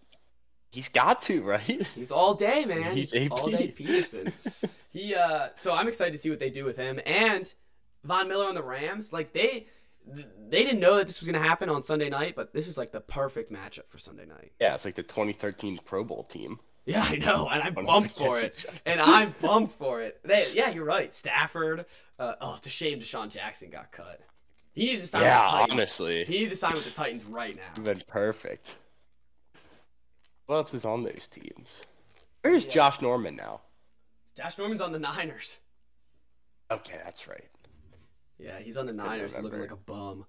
he's 0.72 0.90
got 0.90 1.22
to 1.24 1.42
right. 1.42 1.88
He's 1.96 2.12
all 2.12 2.34
day, 2.36 2.64
man. 2.66 2.92
He's 2.96 3.14
AP. 3.16 3.32
all 3.32 3.50
day 3.50 3.72
Peterson. 3.72 4.32
he 4.92 5.16
uh 5.16 5.50
so 5.56 5.74
I'm 5.74 5.88
excited 5.88 6.12
to 6.14 6.18
see 6.18 6.30
what 6.30 6.40
they 6.40 6.50
do 6.50 6.64
with 6.66 6.78
him 6.78 7.00
and 7.06 7.52
Von 8.04 8.28
Miller 8.28 8.46
on 8.48 8.56
the 8.56 8.64
Rams. 8.64 9.12
Like 9.12 9.34
they 9.34 9.68
they 10.08 10.64
didn't 10.64 10.80
know 10.80 10.98
that 10.98 11.08
this 11.08 11.20
was 11.20 11.28
gonna 11.28 11.40
happen 11.46 11.70
on 11.70 11.84
Sunday 11.84 12.10
night, 12.10 12.36
but 12.36 12.54
this 12.54 12.66
was 12.68 12.78
like 12.78 12.92
the 12.92 13.02
perfect 13.02 13.52
matchup 13.52 13.88
for 13.88 13.98
Sunday 13.98 14.26
night. 14.26 14.52
Yeah, 14.60 14.74
it's 14.74 14.86
like 14.86 14.96
the 14.96 15.04
2013 15.04 15.80
Pro 15.86 16.04
Bowl 16.04 16.24
team. 16.24 16.60
Yeah, 16.90 17.06
I 17.08 17.18
know, 17.18 17.48
and 17.50 17.62
I'm 17.62 17.76
bumped 17.76 18.18
for 18.18 18.40
it, 18.40 18.66
and 18.88 19.00
I'm 19.00 19.36
bumped 19.42 19.74
for 19.74 20.02
it. 20.02 20.20
They, 20.24 20.44
yeah, 20.56 20.72
you're 20.72 20.86
right. 20.86 21.14
Stafford. 21.14 21.86
Uh, 22.18 22.34
oh, 22.42 22.56
it's 22.58 22.66
a 22.66 22.70
shame 22.72 23.00
DeSean 23.00 23.30
Jackson 23.30 23.70
got 23.70 23.92
cut. 23.92 24.20
He 24.74 24.86
needs 24.86 25.04
to 25.04 25.08
sign 25.10 25.22
with 25.22 25.30
the 25.30 25.36
Yeah, 25.36 25.52
Titans. 25.52 25.72
honestly, 25.72 26.24
He 26.24 26.40
needs 26.40 26.52
to 26.52 26.58
sign 26.58 26.74
with 26.74 26.86
the 26.86 26.92
Titans 26.92 27.26
right 27.26 27.56
now. 27.56 27.84
been 27.84 28.02
perfect. 28.08 28.78
What 30.48 30.56
else 30.56 30.74
is 30.74 30.84
on 30.84 31.04
those 31.04 31.28
teams? 31.28 31.84
Where's 32.42 32.66
Yeah. 32.66 32.72
Josh 32.72 33.02
Norman 33.02 33.36
now? 33.36 33.62
Josh 34.36 34.58
Norman's 34.58 34.82
on 34.82 34.92
the 34.92 34.98
Niners. 35.00 35.58
Okay, 36.72 36.96
that's 37.04 37.28
right. 37.28 37.46
Yeah, 38.40 38.58
he's 38.60 38.78
on 38.78 38.88
the 38.88 38.94
Niners 38.94 39.40
looking 39.40 39.60
like 39.60 39.72
a 39.72 39.76
bum. 39.76 40.26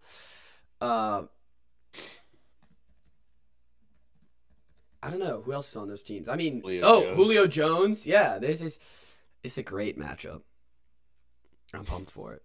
Uh, 0.81 1.23
I 5.03 5.11
don't 5.11 5.21
know 5.21 5.43
who 5.43 5.53
else 5.53 5.71
is 5.71 5.77
on 5.77 5.89
those 5.89 6.03
teams. 6.03 6.29
I 6.29 6.37
mean, 6.37 6.61
Julio 6.61 6.83
oh, 6.85 7.03
Jones. 7.03 7.17
Julio 7.17 7.47
Jones. 7.47 8.07
Yeah, 8.07 8.39
this 8.39 8.63
is 8.63 8.79
it's 9.43 9.59
a 9.59 9.63
great 9.63 9.99
matchup. 9.99 10.43
I'm 11.73 11.85
pumped 11.85 12.11
for 12.11 12.35
it. 12.35 12.43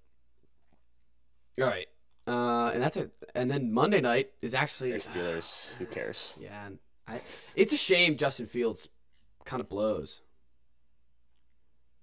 All 1.62 1.68
right, 1.68 1.88
uh, 2.28 2.72
and 2.74 2.82
that's 2.82 2.98
it. 2.98 3.12
And 3.34 3.50
then 3.50 3.72
Monday 3.72 4.02
night 4.02 4.32
is 4.42 4.54
actually 4.54 4.92
They're 4.92 5.00
Steelers. 5.00 5.76
Who 5.78 5.86
cares? 5.86 6.34
Yeah, 6.40 6.70
I. 7.08 7.22
It's 7.56 7.74
a 7.74 7.78
shame 7.78 8.18
Justin 8.18 8.46
Fields 8.46 8.90
kind 9.44 9.62
of 9.62 9.70
blows. 9.70 10.22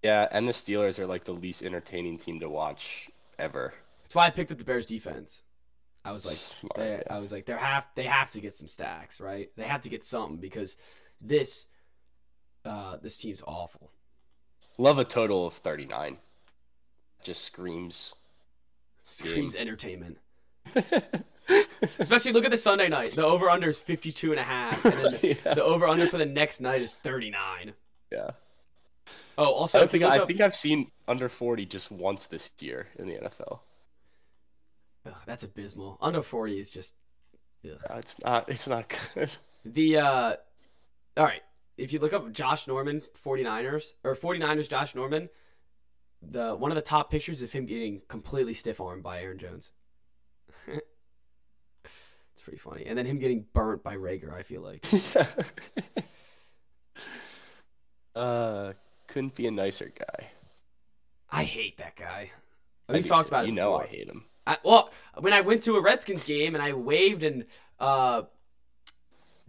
Yeah, 0.03 0.27
and 0.33 0.49
the 0.49 0.53
Steelers 0.53 0.99
are 0.99 1.07
like 1.07 1.25
the 1.25 1.33
least 1.33 1.63
entertaining 1.63 2.19
team 2.19 2.41
to 2.41 2.49
watch 2.49 3.11
ever. 3.39 3.73
That's 4.03 4.15
why 4.15 4.27
I 4.27 4.31
picked 4.31 4.51
up 4.53 4.59
the 4.59 4.65
Bears 4.65 4.85
defense. 4.85 5.43
I 6.05 6.13
was 6.13 6.27
like, 6.27 6.35
Smart, 6.37 6.75
they, 6.77 6.91
yeah. 6.91 7.03
I 7.15 7.19
was 7.21 7.33
like, 7.33 7.47
they 7.47 7.53
have 7.53 7.87
they 7.95 8.05
have 8.05 8.31
to 8.33 8.41
get 8.41 8.55
some 8.55 8.69
stacks, 8.69 9.21
right? 9.21 9.51
They 9.57 9.63
have 9.65 9.83
to 9.83 9.89
get 9.89 10.03
something 10.05 10.39
because 10.39 10.77
this 11.21 11.67
uh 12.65 12.97
this 13.03 13.17
team's 13.17 13.43
awful. 13.47 13.91
Love 14.79 14.99
a 14.99 15.05
total 15.05 15.47
of 15.47 15.53
39. 15.55 16.19
Just 17.23 17.45
screams. 17.45 18.15
Screams 19.05 19.55
entertainment. 19.55 20.19
Especially 21.99 22.33
look 22.33 22.45
at 22.45 22.51
the 22.51 22.57
Sunday 22.57 22.89
night. 22.89 23.13
The 23.17 23.25
over 23.25 23.51
under 23.51 23.69
is 23.69 23.79
52 23.79 24.31
and 24.31 24.41
a 24.41 24.45
half 24.45 24.85
and 24.85 24.95
then 24.95 25.03
the, 25.21 25.29
Yeah. 25.45 25.55
the 25.55 25.63
over 25.65 25.87
under 25.87 26.07
for 26.07 26.19
the 26.19 26.27
next 26.27 26.61
night 26.61 26.81
is 26.83 26.95
39. 27.03 27.75
yeah. 28.11 28.31
Oh, 29.39 29.47
also 29.47 29.79
I, 29.79 29.81
don't 29.81 29.89
if 29.89 29.95
you 29.95 30.01
think, 30.01 30.13
I 30.13 30.19
up- 30.19 30.27
think 30.29 30.41
I've 30.41 30.55
seen 30.55 30.91
under 31.09 31.29
40 31.29 31.65
just 31.67 31.91
once 31.91 32.27
this 32.27 32.51
year 32.61 32.89
in 32.97 33.07
the 33.07 33.15
NFL. 33.15 33.61
Ugh, 35.07 35.17
that's 35.27 35.43
abysmal. 35.45 35.99
Under 36.01 36.23
40 36.23 36.59
is 36.59 36.71
just 36.71 36.95
ugh. 37.65 37.79
Uh, 37.91 37.97
It's 37.99 38.23
not. 38.23 38.49
It's 38.49 38.69
not 38.69 38.95
good. 39.15 39.31
The 39.65 39.97
uh 39.99 40.35
all 41.17 41.25
right. 41.25 41.43
If 41.77 41.93
you 41.93 42.01
look 42.01 42.13
up 42.13 42.33
Josh 42.33 42.67
Norman 42.67 43.03
49ers 43.25 43.93
or 44.03 44.17
49ers 44.17 44.69
Josh 44.69 44.95
Norman, 44.97 45.29
the 46.21 46.55
one 46.57 46.73
of 46.73 46.75
the 46.75 46.83
top 46.83 47.11
pictures 47.11 47.43
of 47.43 47.53
him 47.53 47.67
getting 47.67 48.03
completely 48.09 48.55
stiff 48.55 48.81
armed 48.81 49.05
by 49.05 49.21
Aaron 49.21 49.39
Jones. 49.39 49.71
it's 50.67 50.83
pretty 52.43 52.59
funny. 52.59 52.87
And 52.87 52.99
then 52.99 53.07
him 53.07 53.19
getting 53.21 53.47
burnt 53.53 53.85
by 53.85 53.97
Rager, 53.97 54.35
I 54.35 54.43
feel 54.43 54.63
like. 54.63 54.85
uh, 58.17 58.73
couldn't 59.09 59.35
be 59.35 59.47
a 59.47 59.51
nicer 59.51 59.93
guy. 59.97 60.31
I 61.31 61.45
hate 61.45 61.79
that 61.79 61.97
guy. 61.97 62.31
We've 62.89 63.07
talked 63.07 63.29
about 63.29 63.45
it 63.45 63.49
You 63.49 63.55
know 63.55 63.73
before. 63.73 63.85
I 63.85 63.87
hate 63.87 64.09
him. 64.09 64.25
I, 64.47 64.59
well, 64.65 64.91
when 65.19 65.33
I 65.33 65.41
went 65.41 65.63
to 65.65 65.77
a 65.77 65.83
Redskins 65.83 66.25
game 66.27 66.55
and 66.55 66.63
I 66.63 66.73
waved 66.73 67.23
and 67.23 67.47
uh 67.79 68.23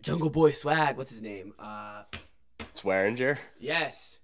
Jungle 0.01 0.29
Boy 0.29 0.51
Swag, 0.51 0.97
what's 0.97 1.11
his 1.11 1.21
name? 1.21 1.53
Uh 1.59 2.03
Swearinger. 2.73 3.37
Yes. 3.59 4.19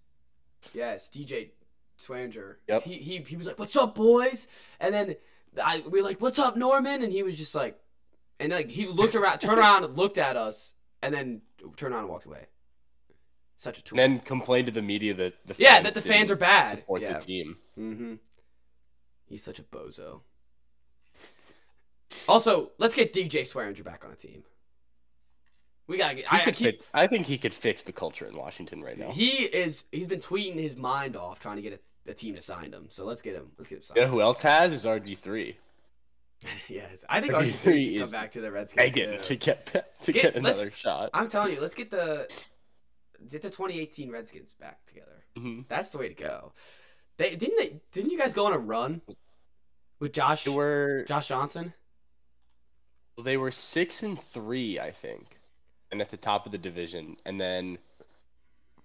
Yes, 0.74 1.10
DJ 1.10 1.52
Swanger. 1.98 2.60
Yep. 2.68 2.84
He, 2.84 2.96
he 2.96 3.18
he 3.20 3.36
was 3.36 3.48
like, 3.48 3.58
"What's 3.60 3.76
up, 3.76 3.96
boys?" 3.96 4.48
And 4.80 4.94
then 4.94 5.16
I 5.64 5.82
we 5.88 6.02
were 6.02 6.08
like, 6.08 6.22
"What's 6.22 6.40
up, 6.40 6.56
Norman?" 6.56 7.02
And 7.04 7.12
he 7.12 7.24
was 7.24 7.38
just 7.38 7.56
like, 7.56 7.78
and 8.40 8.52
like 8.52 8.70
he 8.70 8.86
looked 8.86 9.16
around, 9.16 9.40
turned 9.42 9.60
around, 9.60 9.84
and 9.84 9.98
looked 9.98 10.18
at 10.18 10.36
us, 10.38 10.74
and 11.02 11.14
then 11.14 11.42
turned 11.78 11.94
around 11.94 12.04
and 12.04 12.10
walked 12.12 12.26
away. 12.26 12.46
Such 13.58 13.80
a 13.80 13.84
tool. 13.84 14.00
And 14.00 14.14
then 14.14 14.20
complained 14.22 14.68
to 14.68 14.72
the 14.74 14.82
media 14.82 15.14
that 15.16 15.34
the 15.46 15.54
fans 15.54 15.60
Yeah, 15.60 15.82
that 15.82 15.94
the 15.94 16.02
fans 16.02 16.30
didn't 16.30 16.32
are 16.32 16.36
bad. 16.38 16.70
Support 16.70 17.02
Yeah. 17.02 17.14
the 17.14 17.20
team. 17.20 17.58
Mm-hmm. 17.78 18.14
He's 19.26 19.44
such 19.44 19.60
a 19.60 19.64
bozo. 19.64 20.22
Also, 22.28 22.72
let's 22.78 22.96
get 22.96 23.14
DJ 23.14 23.42
Swearinger 23.42 23.84
back 23.84 24.04
on 24.06 24.12
a 24.12 24.16
team. 24.16 24.44
We 25.88 25.98
gotta 25.98 26.16
get. 26.16 26.32
I, 26.32 26.42
I 26.42 26.46
keep, 26.46 26.56
fix, 26.56 26.84
I 26.94 27.08
think 27.08 27.26
he 27.26 27.38
could 27.38 27.54
fix 27.54 27.84
the 27.84 27.92
culture 27.92 28.28
in 28.28 28.36
Washington 28.36 28.84
right 28.84 28.98
now. 28.98 29.10
he 29.12 29.44
is. 29.46 29.86
He's 29.92 30.08
been 30.08 30.20
tweeting 30.20 30.56
his 30.56 30.76
mind 30.76 31.16
off 31.16 31.40
trying 31.40 31.56
to 31.56 31.62
get 31.64 31.74
a, 32.08 32.12
a 32.12 32.14
team 32.14 32.36
to 32.36 32.42
sign 32.42 32.72
him. 32.72 32.88
So 32.90 33.06
let's 33.06 33.22
get 33.22 33.36
him. 33.36 33.48
Let's 33.58 33.70
get 33.70 33.80
him 33.80 33.96
You 33.96 34.02
know 34.04 34.08
who 34.08 34.22
else 34.22 34.42
has 34.44 34.72
is 34.72 34.86
RG 34.86 35.18
three. 35.18 35.56
yes, 36.70 37.06
I 37.10 37.20
think 37.22 37.34
RG3 37.34 37.42
RG3 37.44 37.86
should 37.86 37.94
come 37.96 38.04
is 38.06 38.12
back 38.12 38.32
to 38.32 38.42
the 38.42 38.52
Redskins. 38.52 38.94
Too. 38.94 39.36
to 39.36 39.36
get 39.36 39.66
to 39.66 40.12
Get- 40.12 40.22
get, 40.22 40.36
another 40.36 40.72
shot. 40.72 41.10
I'm 41.14 41.28
telling 41.28 41.54
you, 41.54 41.60
let's 41.62 41.76
get 41.76 41.92
the 41.92 42.28
get 43.30 43.42
the 43.42 43.50
2018 43.50 44.12
Redskins 44.12 44.54
back 44.60 44.86
together. 44.86 45.24
Mhm. 45.38 45.66
That's 45.68 45.90
the 45.90 45.98
way 45.98 46.08
to 46.08 46.14
go. 46.14 46.54
They 47.18 47.36
didn't 47.36 47.58
they 47.58 47.82
didn't 47.92 48.12
you 48.12 48.18
guys 48.18 48.34
go 48.34 48.46
on 48.46 48.54
a 48.54 48.58
run 48.58 49.02
with 50.00 50.14
Josh 50.14 50.46
They 50.46 50.52
were 50.52 51.04
Josh 51.08 51.28
Johnson? 51.28 51.74
They 53.22 53.38
were 53.38 53.52
six 53.52 54.04
and 54.04 54.20
three, 54.20 54.80
I 54.80 54.92
think, 54.92 55.40
and 55.92 56.02
at 56.02 56.10
the 56.10 56.18
top 56.18 56.46
of 56.46 56.52
the 56.52 56.58
division, 56.58 57.18
and 57.26 57.40
then 57.40 57.78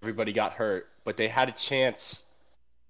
everybody 0.03 0.33
got 0.33 0.53
hurt, 0.53 0.89
but 1.05 1.17
they 1.17 1.29
had 1.29 1.49
a 1.49 1.53
chance 1.53 2.21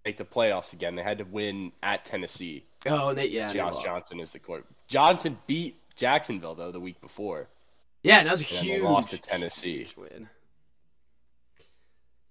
to 0.05 0.09
make 0.11 0.17
the 0.17 0.25
playoffs 0.25 0.73
again. 0.73 0.95
They 0.95 1.03
had 1.03 1.19
to 1.19 1.25
win 1.25 1.73
at 1.83 2.05
Tennessee. 2.05 2.65
Oh, 2.87 3.15
they 3.15 3.27
yeah, 3.27 3.49
Josh. 3.49 3.83
Johnson 3.83 4.21
is 4.21 4.33
the 4.33 4.39
court. 4.39 4.67
Johnson 4.89 5.39
beat 5.47 5.77
Jacksonville 5.97 6.55
though 6.55 6.73
the 6.73 6.81
week 6.81 7.01
before, 7.01 7.49
Yeah, 8.03 8.19
and 8.19 8.27
that 8.27 8.33
was 8.33 8.43
a 8.43 8.45
huge 8.45 8.83
lost 8.83 9.11
to 9.11 9.19
Tennessee. 9.19 9.79
huge 9.79 9.97
win. 9.97 10.29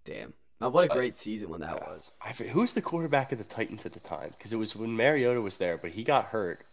Damn. 0.06 0.34
Oh, 0.62 0.70
what 0.70 0.86
a 0.86 0.88
great 0.88 1.18
season 1.18 1.50
when 1.50 1.62
that 1.62 1.78
yeah. 1.82 1.90
was. 1.90 2.12
I 2.22 2.30
who 2.30 2.62
was 2.62 2.74
the 2.74 2.82
quarterback 2.82 3.32
of 3.32 3.38
the 3.38 3.44
Titans 3.44 3.86
at 3.86 3.94
the 3.94 4.00
time? 4.00 4.34
Because 4.38 4.54
it 4.54 4.58
was 4.58 4.76
when 4.76 4.96
Mariota 4.96 5.42
was 5.42 5.58
there, 5.58 5.78
but 5.78 5.92
he 5.92 6.04
got 6.04 6.26
hurt. 6.26 6.66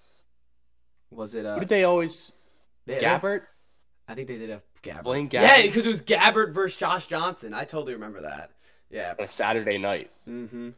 Was 1.11 1.35
it 1.35 1.45
uh 1.47 1.59
did 1.59 1.69
they 1.69 1.85
always? 1.85 2.33
they- 2.87 2.99
Gabbert, 2.99 3.43
I 4.09 4.15
think 4.15 4.29
they 4.29 4.39
did 4.39 4.51
have 4.51 4.63
Gabbert. 4.83 5.03
Blaine 5.05 5.29
Yeah, 5.31 5.63
because 5.63 5.85
it 5.85 5.89
was 5.89 6.03
Gabbert 6.03 6.53
versus 6.53 6.79
Josh 6.79 7.07
Johnson. 7.07 7.53
I 7.55 7.65
totally 7.65 7.93
remember 7.95 8.23
that. 8.23 8.51
Yeah. 8.91 9.15
on 9.19 9.25
a 9.25 9.29
Saturday 9.29 9.79
night. 9.79 10.11
Mm-hmm. 10.29 10.71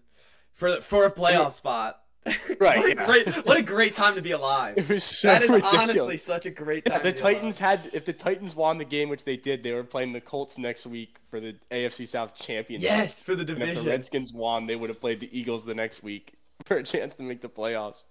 For 0.53 0.81
for 0.81 1.07
a 1.07 1.11
playoff 1.11 1.53
spot. 1.53 1.99
Right, 2.61 2.79
what, 2.79 2.87
a 2.87 2.95
yeah. 2.95 3.07
great, 3.07 3.29
what 3.47 3.57
a 3.57 3.63
great 3.63 3.95
time 3.95 4.15
to 4.15 4.23
be 4.23 4.31
alive. 4.31 4.75
It 4.79 4.89
was 4.89 5.03
so 5.03 5.27
That 5.27 5.43
is 5.43 5.51
ridiculous. 5.51 5.83
honestly 5.83 6.17
such 6.17 6.47
a 6.47 6.51
great 6.51 6.85
Yeah, 6.87 6.99
time. 6.99 7.03
the 7.03 7.11
to 7.11 7.17
be 7.17 7.21
alive. 7.21 7.35
Titans 7.35 7.59
had 7.59 7.91
if 7.93 8.05
the 8.05 8.13
Titans 8.13 8.55
won 8.55 8.79
the 8.79 8.85
game, 8.85 9.09
which 9.09 9.25
they 9.25 9.37
did, 9.37 9.65
they 9.65 9.73
were 9.73 9.83
playing 9.83 10.13
the 10.13 10.21
Colts 10.21 10.57
next 10.57 10.87
week 10.87 11.17
for 11.29 11.41
the 11.41 11.57
AFC 11.73 12.07
South 12.07 12.37
championship. 12.37 12.89
Yes, 12.89 13.21
for 13.21 13.35
the 13.35 13.43
And 13.53 13.63
if 13.63 13.83
the. 13.83 13.91
Redskins 13.91 14.33
won, 14.33 14.67
they 14.67 14.77
would 14.77 14.89
have 14.89 15.01
played 15.01 15.19
the 15.19 15.37
Eagles 15.37 15.65
the 15.65 15.75
next 15.75 16.05
week 16.05 16.35
for 16.65 16.77
a 16.77 16.83
chance 16.85 17.17
to 17.17 17.25
make 17.25 17.41
the 17.41 17.49
playoffs. 17.49 18.05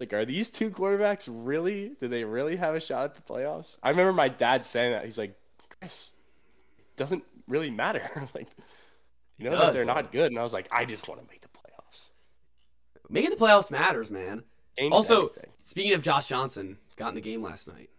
Like, 0.00 0.12
are 0.12 0.24
these 0.24 0.50
two 0.50 0.70
quarterbacks 0.70 1.28
really? 1.30 1.90
Do 2.00 2.08
they 2.08 2.24
really 2.24 2.56
have 2.56 2.74
a 2.74 2.80
shot 2.80 3.04
at 3.04 3.14
the 3.14 3.22
playoffs? 3.22 3.78
I 3.82 3.90
remember 3.90 4.12
my 4.12 4.28
dad 4.28 4.64
saying 4.64 4.92
that. 4.92 5.04
He's 5.04 5.18
like, 5.18 5.36
Chris, 5.80 6.10
it 6.78 6.96
doesn't 6.96 7.24
really 7.48 7.70
matter. 7.70 8.02
like, 8.34 8.48
you 9.38 9.48
know 9.48 9.58
that 9.58 9.72
they're 9.72 9.84
not 9.84 10.12
good. 10.12 10.32
And 10.32 10.38
I 10.38 10.42
was 10.42 10.52
like, 10.52 10.68
I 10.72 10.84
just 10.84 11.08
want 11.08 11.20
to 11.20 11.26
make 11.28 11.40
the 11.40 11.48
playoffs. 11.48 12.10
Making 13.08 13.30
the 13.30 13.36
playoffs 13.36 13.70
matters, 13.70 14.10
man. 14.10 14.42
Changes 14.78 14.96
Also, 14.96 15.26
everything. 15.26 15.50
speaking 15.62 15.94
of 15.94 16.02
Josh 16.02 16.26
Johnson, 16.26 16.78
got 16.96 17.10
in 17.10 17.14
the 17.14 17.20
game 17.20 17.42
last 17.42 17.68
night. 17.68 17.90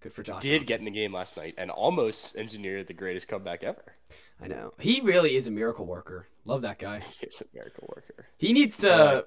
Good 0.00 0.12
for 0.12 0.22
Josh. 0.22 0.40
did 0.40 0.50
Johnson. 0.52 0.66
get 0.66 0.78
in 0.78 0.84
the 0.86 0.90
game 0.90 1.12
last 1.12 1.36
night 1.36 1.54
and 1.58 1.70
almost 1.70 2.36
engineered 2.36 2.86
the 2.86 2.94
greatest 2.94 3.28
comeback 3.28 3.64
ever. 3.64 3.96
I 4.40 4.46
know. 4.46 4.72
He 4.78 5.00
really 5.02 5.36
is 5.36 5.46
a 5.46 5.50
miracle 5.50 5.84
worker. 5.84 6.26
Love 6.44 6.62
that 6.62 6.78
guy. 6.78 7.00
He's 7.20 7.42
a 7.42 7.44
miracle 7.54 7.86
worker. 7.94 8.26
He 8.38 8.52
needs 8.52 8.78
to. 8.78 9.26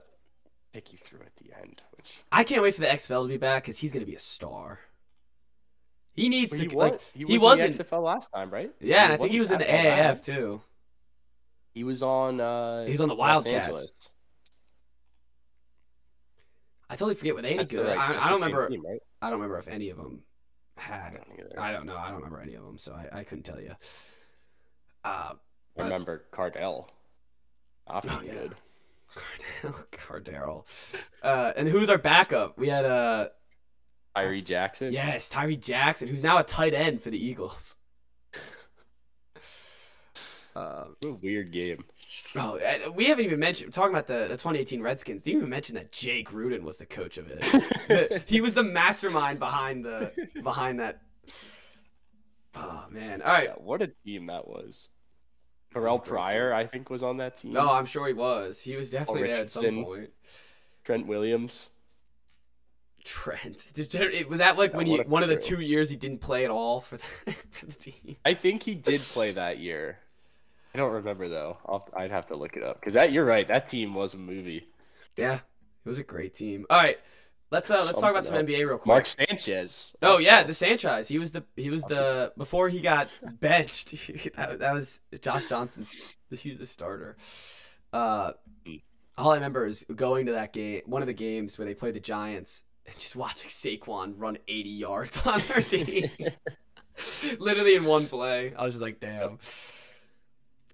Pick 0.73 0.91
you 0.91 0.97
through 0.97 1.19
at 1.21 1.36
the 1.38 1.53
end, 1.62 1.83
which 1.95 2.23
I 2.31 2.43
can't 2.43 2.63
wait 2.63 2.73
for 2.75 2.81
the 2.81 2.88
XFL 2.88 3.23
to 3.25 3.27
be 3.27 3.38
back 3.38 3.63
because 3.63 3.77
he's 3.77 3.93
going 3.93 4.03
to 4.03 4.09
be 4.09 4.15
a 4.15 4.19
star. 4.19 4.79
He 6.15 6.29
needs 6.29 6.51
Well, 6.51 6.62
to. 6.63 6.69
he 6.69 6.75
like, 6.75 6.91
was. 6.93 7.01
He 7.13 7.19
he 7.19 7.25
was 7.25 7.33
in 7.36 7.41
wasn't- 7.43 7.77
the 7.77 7.83
XFL 7.83 8.03
last 8.03 8.29
time, 8.31 8.49
right? 8.49 8.71
yeah, 8.79 9.03
and 9.05 9.13
I 9.13 9.17
think 9.17 9.31
he 9.31 9.39
was 9.39 9.51
in 9.51 9.59
the 9.59 9.65
wasn't 9.65 9.83
bad. 9.83 10.17
AAF 10.17 10.23
too. 10.25 10.62
He 11.75 11.83
was 11.83 12.01
on. 12.03 12.39
Uh, 12.41 12.86
He 12.86 12.91
was 12.91 13.01
on 13.01 13.07
the 13.07 13.15
Wildcats. 13.15 13.91
I 16.89 16.95
totally 16.95 17.15
forget 17.15 17.33
what 17.33 17.43
they 17.43 17.49
any 17.49 17.57
That's 17.59 17.71
the 17.71 17.77
good. 17.77 17.88
right- 17.88 17.97
I, 17.97 18.25
I 18.25 18.29
don't 18.29 18.41
remember. 18.41 18.69
team, 18.69 18.81
right? 18.88 18.99
I 19.21 19.29
don't 19.29 19.39
remember 19.39 19.57
if 19.59 19.67
any 19.67 19.89
of 19.89 19.97
them 19.97 20.21
I 20.77 20.81
had. 20.81 21.13
don't. 21.38 21.57
I 21.59 21.71
don't 21.71 21.86
know. 21.86 21.95
I 21.97 22.07
don't 22.07 22.17
remember 22.17 22.41
any 22.41 22.53
of 22.55 22.63
them, 22.63 22.77
so 22.77 22.93
I, 22.93 23.19
I 23.19 23.23
couldn't 23.23 23.43
tell 23.43 23.59
you. 23.62 23.75
Uh, 25.03 25.33
I 25.77 25.81
remember 25.81 26.25
Cardell. 26.31 26.89
Often 27.88 28.12
Oh, 28.12 28.21
yeah. 28.23 28.31
good. 28.33 28.55
Cardell, 29.15 29.86
Cardell. 29.91 30.67
Uh, 31.21 31.54
and 31.56 31.67
who's 31.67 31.89
our 31.89 31.97
backup? 31.97 32.58
We 32.58 32.69
had 32.69 32.86
uh, 32.86 33.30
Tyree 34.15 34.41
Jackson. 34.41 34.91
yes, 34.93 35.30
Tyree 35.30 35.58
Jackson, 35.58 36.08
who's 36.08 36.23
now 36.23 36.38
a 36.38 36.43
tight 36.43 36.73
end 36.73 37.02
for 37.02 37.10
the 37.10 37.23
Eagles. 37.23 37.76
Uh, 40.56 40.86
What 41.02 41.10
a 41.10 41.13
weird 41.15 41.52
game. 41.52 41.84
oh, 42.36 42.58
uh, 42.60 42.91
we 42.91 43.06
haven't 43.08 43.26
even 43.26 43.39
mentioned 43.39 43.73
talking 43.73 43.91
about 43.93 44.08
the, 44.08 44.23
the 44.28 44.38
2018 44.38 44.82
Redskins. 44.82 45.23
Didn't 45.23 45.38
even 45.39 45.49
mention 45.49 45.76
that 45.76 45.91
Jay 45.91 46.23
Gruden 46.23 46.62
was 46.62 46.78
the 46.78 46.86
coach 46.86 47.17
of 47.17 47.28
it. 47.30 47.41
The- 47.88 48.23
he 48.28 48.39
was 48.41 48.54
the 48.54 48.63
mastermind 48.63 49.39
behind 49.39 49.84
the 49.84 50.12
behind 50.43 50.80
that. 50.80 51.02
Oh 52.56 52.86
man! 52.91 53.21
All 53.23 53.34
right. 53.34 53.45
Yeah, 53.45 53.54
what 53.54 53.82
a 53.82 53.91
team 54.06 54.28
that 54.28 54.47
was. 54.47 54.89
Terrelle 55.73 56.03
Pryor, 56.03 56.53
I 56.53 56.65
think, 56.65 56.89
was 56.89 57.03
on 57.03 57.17
that 57.17 57.36
team. 57.36 57.53
No, 57.53 57.71
I'm 57.73 57.86
sure 57.86 58.07
he 58.07 58.13
was. 58.13 58.62
He 58.62 58.75
was 58.75 58.89
definitely 58.89 59.23
there 59.31 59.41
at 59.41 59.51
some 59.51 59.83
point. 59.83 60.09
Trent 60.83 61.07
Williams. 61.07 61.71
Trent. 63.03 63.69
Did- 63.73 64.29
Was 64.29 64.39
that 64.39 64.57
like 64.57 64.71
Yeah, 64.71 64.77
when 64.77 64.86
he 64.88 64.97
one 64.99 65.23
of 65.23 65.29
the 65.29 65.36
two 65.38 65.59
years 65.59 65.89
he 65.89 65.97
didn't 65.97 66.19
play 66.21 66.45
at 66.45 66.51
all 66.51 66.81
for 66.81 66.97
the, 66.97 67.31
for 67.51 67.65
the 67.65 67.73
team? 67.73 68.15
I 68.25 68.33
think 68.33 68.63
he 68.63 68.75
did 68.75 69.01
play 69.01 69.31
that 69.33 69.59
year. 69.59 69.97
I 70.73 70.77
don't 70.77 70.91
remember 70.91 71.27
though. 71.27 71.57
I'll, 71.65 71.88
I'd 71.95 72.12
have 72.12 72.27
to 72.27 72.36
look 72.36 72.55
it 72.55 72.63
up 72.63 72.79
because 72.79 72.93
that 72.93 73.12
you're 73.12 73.25
right. 73.25 73.47
That 73.47 73.67
team 73.67 73.93
was 73.93 74.13
a 74.13 74.17
movie. 74.17 74.67
Yeah, 75.17 75.36
it 75.36 75.89
was 75.89 75.99
a 75.99 76.03
great 76.03 76.33
team. 76.33 76.65
All 76.69 76.77
right, 76.77 76.97
let's 77.54 77.70
uh 77.70 77.76
let's 77.76 77.92
talk 77.94 78.12
about 78.12 78.26
some 78.26 78.36
Something 78.36 78.56
NBA 78.56 78.68
real 78.68 78.78
quick. 78.78 78.88
Mark 78.88 79.06
Sanchez. 79.06 79.96
Oh 80.02 80.13
also. 80.13 80.24
yeah, 80.24 80.44
the 80.44 80.54
Sanchez. 80.54 81.08
He 81.08 81.20
was 81.20 81.32
the 81.32 81.44
he 81.56 81.70
was 81.70 81.84
the 81.84 82.34
before 82.38 82.68
he 82.68 82.80
got 82.80 83.08
benched. 83.39 83.92
that, 84.36 84.60
that 84.60 84.74
was 84.74 85.00
Josh 85.22 85.48
Johnson's. 85.48 86.18
He 86.32 86.50
was 86.50 86.60
a 86.60 86.66
starter. 86.66 87.16
Uh, 87.94 88.32
all 89.18 89.32
I 89.32 89.36
remember 89.36 89.68
is 89.68 89.86
going 89.96 90.26
to 90.26 90.34
that 90.34 90.52
game, 90.52 90.82
one 90.86 91.04
of 91.04 91.08
the 91.08 91.13
games 91.13 91.58
where 91.58 91.66
they 91.66 91.76
played 91.76 91.94
the 91.94 92.00
Giants, 92.00 92.63
and 92.88 92.98
just 92.98 93.16
watching 93.16 93.50
Saquon 93.50 94.16
run 94.18 94.39
80 94.48 94.70
yards 94.70 95.18
on 95.26 95.39
their 95.48 95.62
team, 95.62 96.10
literally 97.39 97.76
in 97.76 97.86
one 97.86 98.08
play. 98.08 98.54
I 98.58 98.66
was 98.66 98.74
just 98.74 98.82
like, 98.82 99.00
damn. 99.00 99.38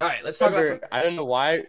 All 0.00 0.08
right, 0.08 0.24
let's 0.24 0.38
talk 0.38 0.52
about 0.52 0.66
some. 0.66 0.80
I 0.90 1.02
don't 1.02 1.14
know 1.14 1.26
why. 1.26 1.64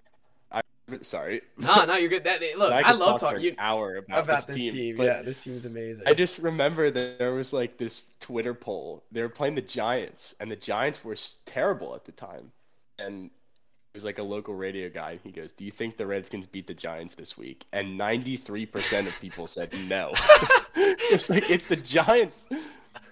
Sorry. 1.02 1.42
No, 1.58 1.86
no, 1.86 1.96
you're 1.96 2.10
good. 2.10 2.24
That, 2.24 2.42
look, 2.58 2.72
I, 2.72 2.82
I, 2.82 2.92
love 2.92 3.20
talk 3.20 3.34
talking 3.34 3.44
you, 3.44 3.56
hour 3.58 3.98
about, 3.98 4.24
about 4.24 4.38
this, 4.38 4.46
this 4.48 4.56
team. 4.56 4.74
team. 4.74 4.96
Yeah, 4.98 5.22
this 5.22 5.44
team 5.44 5.54
is 5.54 5.66
amazing. 5.66 6.04
I 6.08 6.14
just 6.14 6.40
remember 6.40 6.90
that 6.90 7.20
there 7.20 7.34
was 7.34 7.54
like 7.54 7.78
this 7.78 8.12
Twitter 8.20 8.54
poll. 8.54 9.04
They 9.12 9.22
were 9.22 9.30
playing 9.30 9.56
the 9.56 9.62
Giants, 9.62 10.36
and 10.40 10.52
the 10.52 10.56
Giants 10.56 11.04
were 11.04 11.16
terrible 11.46 11.96
at 11.96 12.06
the 12.06 12.12
time. 12.12 12.52
And 13.00 13.26
it 13.26 13.98
was 13.98 14.06
like 14.06 14.20
a 14.20 14.24
local 14.24 14.54
radio 14.54 14.90
guy. 14.90 15.12
And 15.12 15.22
he 15.24 15.32
goes, 15.32 15.54
"Do 15.54 15.66
you 15.66 15.72
think 15.72 15.98
the 15.98 16.06
Redskins 16.06 16.48
beat 16.48 16.68
the 16.68 16.74
Giants 16.74 17.16
this 17.16 17.38
week?" 17.38 17.66
And 17.74 17.98
ninety 17.98 18.38
three 18.38 18.66
percent 18.66 19.08
of 19.08 19.20
people 19.20 19.48
said 19.48 19.74
no. 19.88 20.12
it's 20.76 21.30
like 21.30 21.50
it's 21.50 21.66
the 21.66 21.76
Giants. 21.76 22.46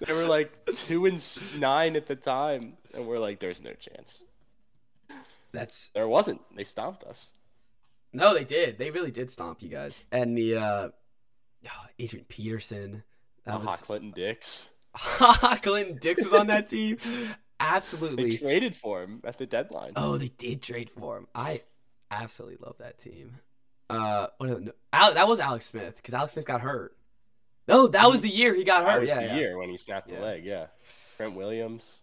They 0.05 0.13
were 0.13 0.27
like 0.27 0.51
two 0.75 1.05
and 1.05 1.21
nine 1.59 1.95
at 1.95 2.05
the 2.05 2.15
time, 2.15 2.77
and 2.93 3.05
we're 3.05 3.19
like, 3.19 3.39
"There's 3.39 3.61
no 3.61 3.73
chance." 3.73 4.25
That's 5.51 5.89
There 5.93 6.07
wasn't. 6.07 6.41
They 6.55 6.63
stomped 6.63 7.03
us. 7.03 7.33
No, 8.13 8.33
they 8.33 8.43
did. 8.43 8.77
They 8.77 8.91
really 8.91 9.11
did 9.11 9.29
stomp 9.31 9.61
you 9.61 9.69
guys. 9.69 10.05
And 10.11 10.37
the 10.37 10.57
uh 10.57 10.89
oh, 11.65 11.85
Adrian 11.97 12.25
Peterson. 12.27 13.03
That 13.45 13.55
Aha, 13.55 13.71
was 13.71 13.81
Clinton 13.81 14.11
Dix. 14.11 14.69
Clinton 15.61 15.97
Dix 16.01 16.23
was 16.23 16.33
on 16.33 16.47
that 16.47 16.69
team. 16.69 16.97
Absolutely. 17.59 18.31
They 18.31 18.37
traded 18.37 18.75
for 18.75 19.03
him 19.03 19.21
at 19.23 19.37
the 19.37 19.45
deadline. 19.45 19.93
Oh, 19.95 20.17
they 20.17 20.29
did 20.29 20.61
trade 20.61 20.89
for 20.89 21.17
him. 21.17 21.27
I 21.35 21.57
absolutely 22.09 22.57
love 22.65 22.77
that 22.79 22.99
team. 22.99 23.37
Uh, 23.89 24.27
what? 24.37 24.75
Al, 24.93 25.13
that 25.13 25.27
was 25.27 25.39
Alex 25.39 25.65
Smith 25.65 25.95
because 25.97 26.13
Alex 26.13 26.33
Smith 26.33 26.45
got 26.45 26.61
hurt. 26.61 26.95
No, 27.67 27.87
that 27.87 28.09
was 28.09 28.21
the 28.21 28.29
year 28.29 28.55
he 28.55 28.63
got 28.63 28.83
hurt. 28.83 28.93
That 28.93 29.01
was 29.01 29.09
yeah, 29.09 29.19
the 29.19 29.25
yeah. 29.27 29.35
year 29.35 29.57
when 29.57 29.69
he 29.69 29.77
snapped 29.77 30.09
Yeah. 30.11 30.17
the 30.19 30.21
leg. 30.25 30.45
Yeah. 30.45 30.67
Trent 31.17 31.35
Williams. 31.35 32.01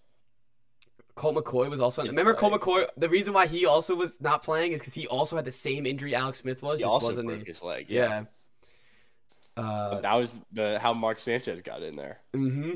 Colt 1.16 1.34
McCoy 1.34 1.68
was 1.68 1.80
also. 1.80 2.04
Remember 2.04 2.34
play. 2.34 2.50
Colt 2.50 2.60
McCoy? 2.60 2.86
The 2.96 3.08
reason 3.08 3.32
why 3.32 3.46
he 3.46 3.66
also 3.66 3.94
was 3.94 4.20
not 4.20 4.42
playing 4.42 4.72
is 4.72 4.80
because 4.80 4.94
he 4.94 5.06
also 5.08 5.34
had 5.34 5.46
the 5.46 5.50
same 5.50 5.86
injury 5.86 6.14
Alex 6.14 6.38
Smith 6.38 6.62
was. 6.62 6.78
He 6.78 6.84
just 6.84 6.92
also 6.92 7.08
wasn't 7.08 7.28
broke 7.28 7.46
his 7.46 7.62
leg. 7.62 7.86
Yeah. 7.88 8.24
Yeah. 9.56 9.62
Uh, 9.62 10.00
that 10.02 10.14
was 10.14 10.44
the 10.52 10.78
how 10.78 10.92
Mark 10.92 11.18
Sanchez 11.18 11.62
got 11.62 11.82
in 11.82 11.96
there. 11.96 12.18
mm-hmm. 12.34 12.72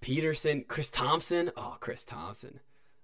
Peterson, 0.00 0.64
Chris 0.66 0.90
Thompson. 0.90 1.52
Oh, 1.56 1.76
Chris 1.80 2.04
Thompson. 2.04 2.60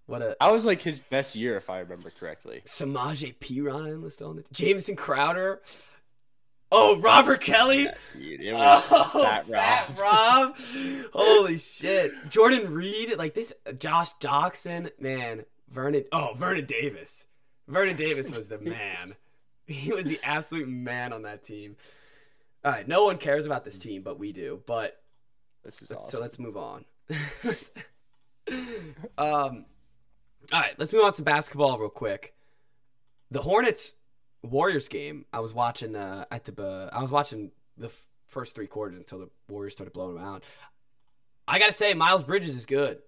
What 0.06 0.20
a 0.20 0.36
That 0.40 0.50
was 0.50 0.66
like 0.66 0.82
his 0.82 0.98
best 0.98 1.36
year, 1.36 1.56
if 1.56 1.70
I 1.70 1.78
remember 1.78 2.10
correctly. 2.10 2.60
Samaje 2.66 3.36
Perine 3.38 4.02
was 4.02 4.14
still 4.14 4.30
on 4.30 4.36
the 4.36 4.44
Jamison 4.52 4.96
Crowder. 4.96 5.60
Oh, 6.74 6.98
Robert 7.00 7.42
Kelley. 7.42 7.86
Dude, 8.14 8.40
it 8.40 8.54
was 8.54 8.86
Oh, 8.90 9.22
Fat 9.22 9.46
Fat 9.46 9.90
Rob. 9.98 10.56
Rob. 10.56 10.56
Holy 11.12 11.58
shit. 11.58 12.10
Jordan 12.30 12.72
Reed, 12.72 13.18
like 13.18 13.34
this 13.34 13.52
Josh 13.78 14.14
Doctson, 14.20 14.90
man. 14.98 15.44
Vernon 15.70 16.04
oh, 16.12 16.32
Vernon 16.34 16.64
Davis. 16.64 17.26
Vernon 17.68 17.96
Davis 17.96 18.34
was 18.36 18.48
the 18.48 18.58
man. 18.58 19.04
He 19.64 19.92
was 19.92 20.04
the 20.06 20.18
absolute 20.24 20.68
man 20.68 21.12
on 21.12 21.22
that 21.22 21.44
team. 21.44 21.76
All 22.64 22.72
right, 22.72 22.86
no 22.86 23.04
one 23.04 23.16
cares 23.16 23.46
about 23.46 23.64
this 23.64 23.78
team, 23.78 24.02
but 24.02 24.18
we 24.18 24.32
do. 24.32 24.60
But 24.66 25.00
This 25.62 25.80
is 25.80 25.92
so 26.08 26.20
let's 26.20 26.38
move 26.38 26.56
on. 26.56 26.84
um, 29.16 29.64
all 30.52 30.60
right, 30.60 30.74
let's 30.78 30.92
move 30.92 31.04
on 31.04 31.12
to 31.14 31.22
basketball 31.22 31.78
real 31.78 31.90
quick. 31.90 32.34
The 33.30 33.40
Hornets 33.40 33.94
Warriors 34.42 34.88
game. 34.88 35.24
I 35.32 35.40
was 35.40 35.54
watching 35.54 35.94
uh, 35.96 36.24
at 36.30 36.44
the. 36.44 36.62
Uh, 36.62 36.90
I 36.92 37.00
was 37.00 37.10
watching 37.10 37.52
the 37.76 37.86
f- 37.86 38.06
first 38.28 38.54
three 38.54 38.66
quarters 38.66 38.98
until 38.98 39.18
the 39.20 39.28
Warriors 39.48 39.72
started 39.72 39.92
blowing 39.92 40.16
them 40.16 40.24
out. 40.24 40.42
I 41.46 41.58
gotta 41.58 41.72
say, 41.72 41.94
Miles 41.94 42.22
Bridges 42.22 42.54
is 42.54 42.66
good. 42.66 42.98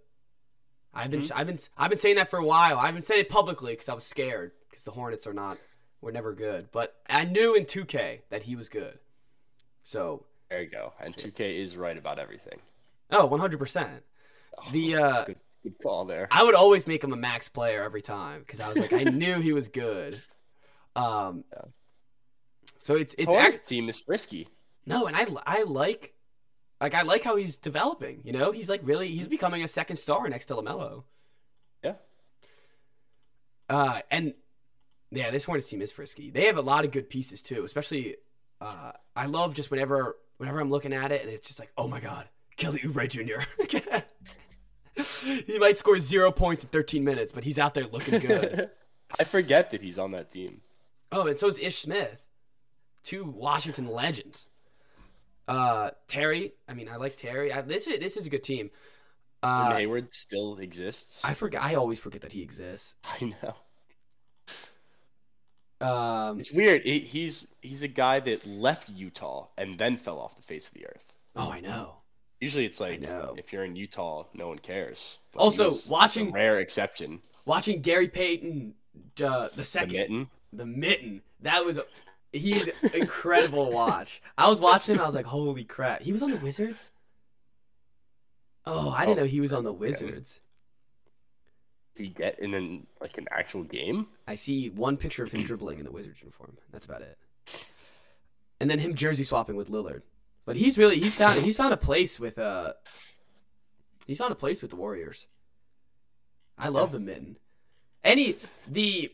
I've 0.93 1.11
been, 1.11 1.24
I've 1.35 1.47
been, 1.47 1.59
I've 1.76 1.91
been 1.91 1.99
saying 1.99 2.16
that 2.16 2.30
for 2.30 2.39
a 2.39 2.45
while. 2.45 2.78
I've 2.78 2.95
been 2.95 3.03
saying 3.03 3.22
it 3.22 3.28
publicly 3.28 3.72
because 3.72 3.89
I 3.89 3.95
was 3.95 4.05
scared 4.05 4.53
because 4.70 4.85
the 4.85 4.93
Hornets 4.93 5.26
are 5.26 5.32
not, 5.32 5.59
were 6.01 6.12
never 6.12 6.32
good. 6.32 6.68
But 6.70 6.95
I 7.09 7.24
knew 7.24 7.55
in 7.55 7.64
2K 7.64 8.20
that 8.30 8.45
he 8.45 8.55
was 8.55 8.68
good. 8.68 8.99
So, 9.82 10.24
there 10.51 10.62
you 10.62 10.68
go. 10.68 10.93
And 11.01 11.12
2K 11.14 11.57
is 11.59 11.76
right 11.76 11.97
about 11.97 12.18
everything. 12.20 12.61
oh, 13.11 13.26
100. 13.26 13.59
percent 13.59 14.03
The 14.72 14.97
uh, 14.97 15.24
Good, 15.24 15.37
good 15.64 15.74
call 15.82 16.05
there. 16.05 16.28
I 16.30 16.45
would 16.45 16.55
always 16.55 16.87
make 16.87 17.03
him 17.03 17.12
a 17.12 17.16
max 17.16 17.49
player 17.49 17.82
every 17.82 18.03
time 18.03 18.41
because 18.41 18.61
I 18.61 18.68
was 18.68 18.78
like, 18.78 18.93
I 18.93 19.11
knew 19.11 19.41
he 19.41 19.53
was 19.53 19.68
good. 19.68 20.20
Um, 20.97 21.45
Yeah. 21.53 21.63
so 22.79 22.95
it's 22.97 23.15
it's 23.15 23.25
Hornet 23.25 23.55
act- 23.55 23.67
team 23.69 23.89
is 23.89 23.99
frisky. 23.99 24.49
no, 24.87 25.07
and 25.07 25.17
I 25.17 25.27
I 25.47 25.63
like 25.65 26.15
like 26.81 26.95
I 26.95 27.03
like 27.03 27.23
how 27.25 27.37
he's 27.37 27.57
developing. 27.57 28.21
You 28.25 28.33
know, 28.33 28.53
he's 28.53 28.69
like 28.69 28.81
really 28.85 29.09
he's 29.09 29.29
becoming 29.29 29.63
a 29.63 29.69
second 29.69 29.97
star 29.97 30.29
next 30.29 30.47
to 30.47 30.55
LaMelo. 30.55 31.05
Yeah. 31.83 31.95
Uh, 33.69 34.01
and 34.11 34.35
yeah, 35.11 35.31
this 35.31 35.45
Hornets 35.45 35.69
team 35.69 35.81
is 35.83 35.93
frisky. 35.93 36.31
They 36.31 36.47
have 36.47 36.57
a 36.59 36.63
lot 36.63 36.85
of 36.85 36.91
good 36.91 37.09
pieces 37.09 37.43
too, 37.43 37.65
especially. 37.65 38.17
Uh, 38.61 38.93
I 39.17 39.27
love 39.27 39.55
just 39.55 39.71
whenever 39.71 40.17
whenever 40.39 40.61
I'm 40.61 40.71
looking 40.71 40.93
at 40.93 41.13
it, 41.13 41.23
and 41.23 41.31
it's 41.31 41.47
just 41.47 41.59
like, 41.61 41.73
oh 41.79 41.89
my 41.89 42.01
god, 42.01 42.29
Kelly 42.57 42.81
Oubre 42.81 43.09
Jr. 43.09 43.43
he 45.47 45.59
might 45.59 45.77
score 45.79 45.99
zero 45.99 46.31
points 46.31 46.65
in 46.65 46.71
13 46.71 47.03
minutes, 47.05 47.33
but 47.33 47.45
he's 47.45 47.59
out 47.59 47.75
there 47.75 47.85
looking 47.87 48.19
good. 48.21 48.71
I 49.19 49.25
forget 49.25 49.71
that 49.71 49.81
he's 49.83 49.99
on 49.99 50.11
that 50.13 50.31
team. 50.31 50.61
Oh, 51.15 51.27
and 51.29 51.39
so 51.39 51.47
is 51.49 51.59
Ish 51.59 51.79
Smith, 51.79 52.27
two 53.05 53.25
Washington 53.25 53.87
legends. 53.87 54.47
Uh, 55.47 55.91
Terry. 56.09 56.53
I 56.69 56.75
mean, 56.75 56.89
I 56.89 56.97
like 56.97 57.17
Terry. 57.17 57.53
I, 57.53 57.61
this 57.62 57.87
is 57.87 57.99
this 58.01 58.17
is 58.17 58.27
a 58.27 58.31
good 58.31 58.43
team. 58.45 58.71
Uh, 59.43 59.73
Hayward 59.77 60.12
still 60.12 60.57
exists. 60.57 61.25
I 61.25 61.35
forget. 61.35 61.62
I 61.62 61.75
always 61.75 61.99
forget 61.99 62.23
that 62.23 62.33
he 62.33 62.43
exists. 62.43 62.97
I 63.05 63.33
know. 63.43 63.55
Um, 65.87 66.41
It's 66.41 66.53
weird. 66.53 66.83
He, 66.83 66.99
he's 66.99 67.55
he's 67.61 67.83
a 67.83 67.89
guy 67.89 68.21
that 68.21 68.47
left 68.47 68.89
Utah 68.91 69.49
and 69.59 69.77
then 69.79 69.97
fell 69.97 70.19
off 70.19 70.37
the 70.37 70.43
face 70.43 70.69
of 70.69 70.75
the 70.75 70.87
earth. 70.87 71.17
oh, 71.37 71.51
I 71.51 71.61
know. 71.61 71.97
Usually, 72.41 72.65
it's 72.67 72.81
like 72.81 73.01
if 73.39 73.53
you're 73.53 73.65
in 73.65 73.75
Utah, 73.75 74.25
no 74.35 74.49
one 74.49 74.59
cares. 74.59 75.19
But 75.33 75.41
Also, 75.41 75.71
watching- 75.91 76.31
rare 76.33 76.59
exception. 76.61 77.21
Watching 77.47 77.81
Gary 77.81 78.09
Payton, 78.09 78.75
uh, 79.23 79.49
the 79.49 79.57
The 79.57 79.65
second, 79.65 79.93
mitten. 79.97 80.31
The 80.57 80.67
mitten. 80.67 81.23
That 81.41 81.65
was 81.65 81.81
he's 82.33 82.67
incredible 82.95 83.67
to 83.71 83.75
watch. 83.75 84.23
I 84.37 84.49
was 84.49 84.61
watching 84.61 84.95
him. 84.95 85.01
I 85.01 85.07
was 85.07 85.15
like, 85.15 85.27
holy 85.27 85.65
crap. 85.65 86.03
He 86.03 86.13
was 86.13 86.23
on 86.23 86.31
the 86.31 86.39
Wizards. 86.39 86.91
Oh, 88.67 88.91
I 88.91 89.05
didn't 89.05 89.19
Oh, 89.19 89.23
know 89.23 89.27
he 89.29 89.41
was 89.41 89.53
on 89.53 89.65
the. 89.65 89.73
Wizards. 89.73 90.41
Did 91.95 92.03
he 92.05 92.09
get 92.09 92.39
in 92.41 92.55
an 92.55 92.87
like 93.01 93.19
an 93.19 93.29
actual 93.31 93.63
game? 93.63 94.09
I 94.27 94.35
see 94.35 94.71
one 94.71 94.97
picture 94.97 95.23
of 95.23 95.31
him 95.31 95.43
dribbling 95.47 95.79
in 95.79 95.85
the 95.85 95.93
Wizards 95.93 96.21
uniform. 96.21 96.57
That's 96.73 96.87
about 96.87 97.03
it. 97.03 97.19
And 98.61 98.71
then 98.71 98.79
him 98.79 98.95
jersey 98.95 99.25
swapping 99.25 99.57
with 99.57 99.69
Lillard. 99.71 100.03
But 100.47 100.57
he's 100.57 100.77
really 100.79 100.99
he's 100.99 101.17
found 101.17 101.39
he's 101.41 101.57
found 101.57 101.73
a 101.73 101.77
place 101.79 102.19
with 102.19 102.39
uh 102.39 102.73
he's 104.07 104.19
found 104.19 104.33
a 104.33 104.37
place 104.37 104.61
with 104.63 104.71
the 104.71 104.77
Warriors. 104.77 105.27
I 106.59 106.69
love 106.69 106.93
the 106.93 107.01
mitten. 107.01 107.37
Any 108.03 108.37
the 108.69 109.13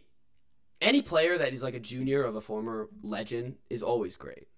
any 0.81 1.03
player 1.03 1.37
that 1.39 1.53
is 1.53 1.63
like 1.63 1.75
a 1.75 1.81
junior 1.81 2.23
of 2.25 2.37
a 2.37 2.41
former 2.41 2.89
legend 3.03 3.57
is 3.69 3.83
always 3.83 4.17
great. 4.17 4.49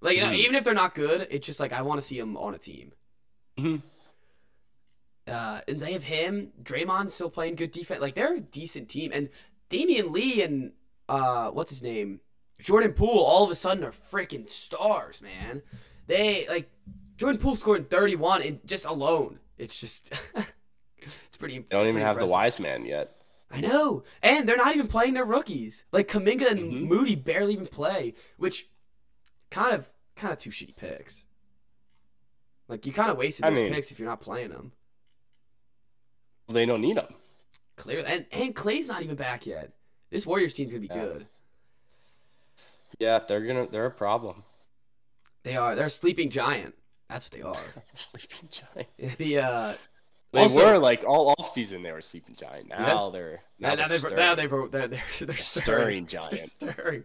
Like 0.00 0.16
you 0.16 0.22
know, 0.22 0.30
Mhm. 0.30 0.36
even 0.36 0.54
if 0.54 0.64
they're 0.64 0.74
not 0.74 0.94
good, 0.94 1.26
it's 1.30 1.46
just 1.46 1.58
like 1.60 1.72
I 1.72 1.82
want 1.82 2.00
to 2.00 2.06
see 2.06 2.18
them 2.20 2.36
on 2.36 2.54
a 2.54 2.58
team. 2.58 2.92
Mhm. 3.58 3.82
Uh, 5.26 5.60
and 5.68 5.80
they 5.80 5.92
have 5.92 6.04
him. 6.04 6.52
Draymond's 6.62 7.12
still 7.14 7.28
playing 7.30 7.56
good 7.56 7.70
defense. 7.72 8.00
Like 8.00 8.14
they're 8.14 8.36
a 8.36 8.40
decent 8.40 8.88
team. 8.88 9.10
And 9.12 9.28
Damion 9.68 10.10
Lee 10.12 10.42
and 10.42 10.72
uh, 11.08 11.50
what's 11.50 11.70
his 11.70 11.82
name, 11.82 12.20
Jordan 12.60 12.92
Poole, 12.92 13.22
all 13.22 13.44
of 13.44 13.50
a 13.50 13.54
sudden 13.54 13.84
are 13.84 13.92
freaking 13.92 14.48
stars, 14.48 15.20
man. 15.20 15.62
They 16.06 16.46
like 16.48 16.70
Jordan 17.16 17.40
Poole 17.40 17.56
scored 17.56 17.90
31 17.90 18.42
and 18.42 18.60
just 18.66 18.86
alone. 18.86 19.40
It's 19.58 19.78
just 19.78 20.10
it's 20.96 21.36
pretty. 21.38 21.58
They 21.58 21.64
don't 21.70 21.82
even 21.82 21.94
pretty 21.94 22.06
have 22.06 22.18
the 22.18 22.26
Wiseman 22.26 22.86
yet. 22.86 23.17
I 23.50 23.60
know, 23.60 24.02
and 24.22 24.46
they're 24.48 24.56
not 24.58 24.74
even 24.74 24.88
playing 24.88 25.14
their 25.14 25.24
rookies. 25.24 25.84
Like 25.90 26.06
Kuminga 26.08 26.50
and 26.50 26.60
Mhm. 26.60 26.82
Moody 26.86 27.14
barely 27.14 27.54
even 27.54 27.66
play, 27.66 28.14
which 28.36 28.68
kind 29.50 29.74
of 29.74 29.86
kind 30.16 30.32
of 30.32 30.38
two 30.38 30.50
shitty 30.50 30.76
picks. 30.76 31.24
Like 32.68 32.84
you 32.84 32.92
kind 32.92 33.10
of 33.10 33.16
wasted 33.16 33.46
I 33.46 33.50
those 33.50 33.58
mean- 33.58 33.72
picks 33.72 33.90
if 33.90 33.98
you're 33.98 34.08
not 34.08 34.20
playing 34.20 34.50
them. 34.50 34.72
They 36.48 36.66
don't 36.66 36.80
need 36.82 36.96
them. 36.98 37.14
Clearly, 37.76 38.04
and 38.10 38.26
and 38.32 38.54
Clay's 38.54 38.88
not 38.88 39.02
even 39.02 39.16
back 39.16 39.46
yet. 39.46 39.72
This 40.10 40.26
Warriors 40.26 40.52
team's 40.54 40.72
gonna 40.72 40.80
be 40.80 40.86
Yeah. 40.88 41.04
good. 41.04 41.28
Yeah, 42.98 43.18
they're 43.20 43.44
gonna. 43.46 43.66
They're 43.68 43.86
a 43.86 43.90
problem. 43.90 44.44
They 45.42 45.56
are. 45.56 45.74
They're 45.74 45.86
a 45.86 45.90
sleeping 45.90 46.30
giant. 46.30 46.74
That's 47.08 47.26
what 47.26 47.32
they 47.32 47.42
are. 47.42 47.84
Sleeping 47.94 48.48
giant. 48.50 49.18
The 49.18 49.38
uh, 49.38 49.74
They 50.32 50.40
Also- 50.42 50.56
were 50.72 50.78
like 50.78 51.04
all 51.06 51.30
off 51.38 51.48
season. 51.48 51.82
They 51.82 51.92
were 51.92 52.02
sleeping 52.02 52.34
giant. 52.36 52.68
Now 52.68 53.08
they're 53.10 53.38
now, 53.58 53.70
now, 53.70 53.74
they're 53.76 53.88
they've 53.88 53.98
stirring. 54.00 54.16
now 54.16 54.34
they're 54.34 54.68
they're, 54.88 55.02
they're 55.20 55.36
stirring 55.36 56.06
giant. 56.06 56.54
They're 56.60 56.72
stirring. 56.74 57.04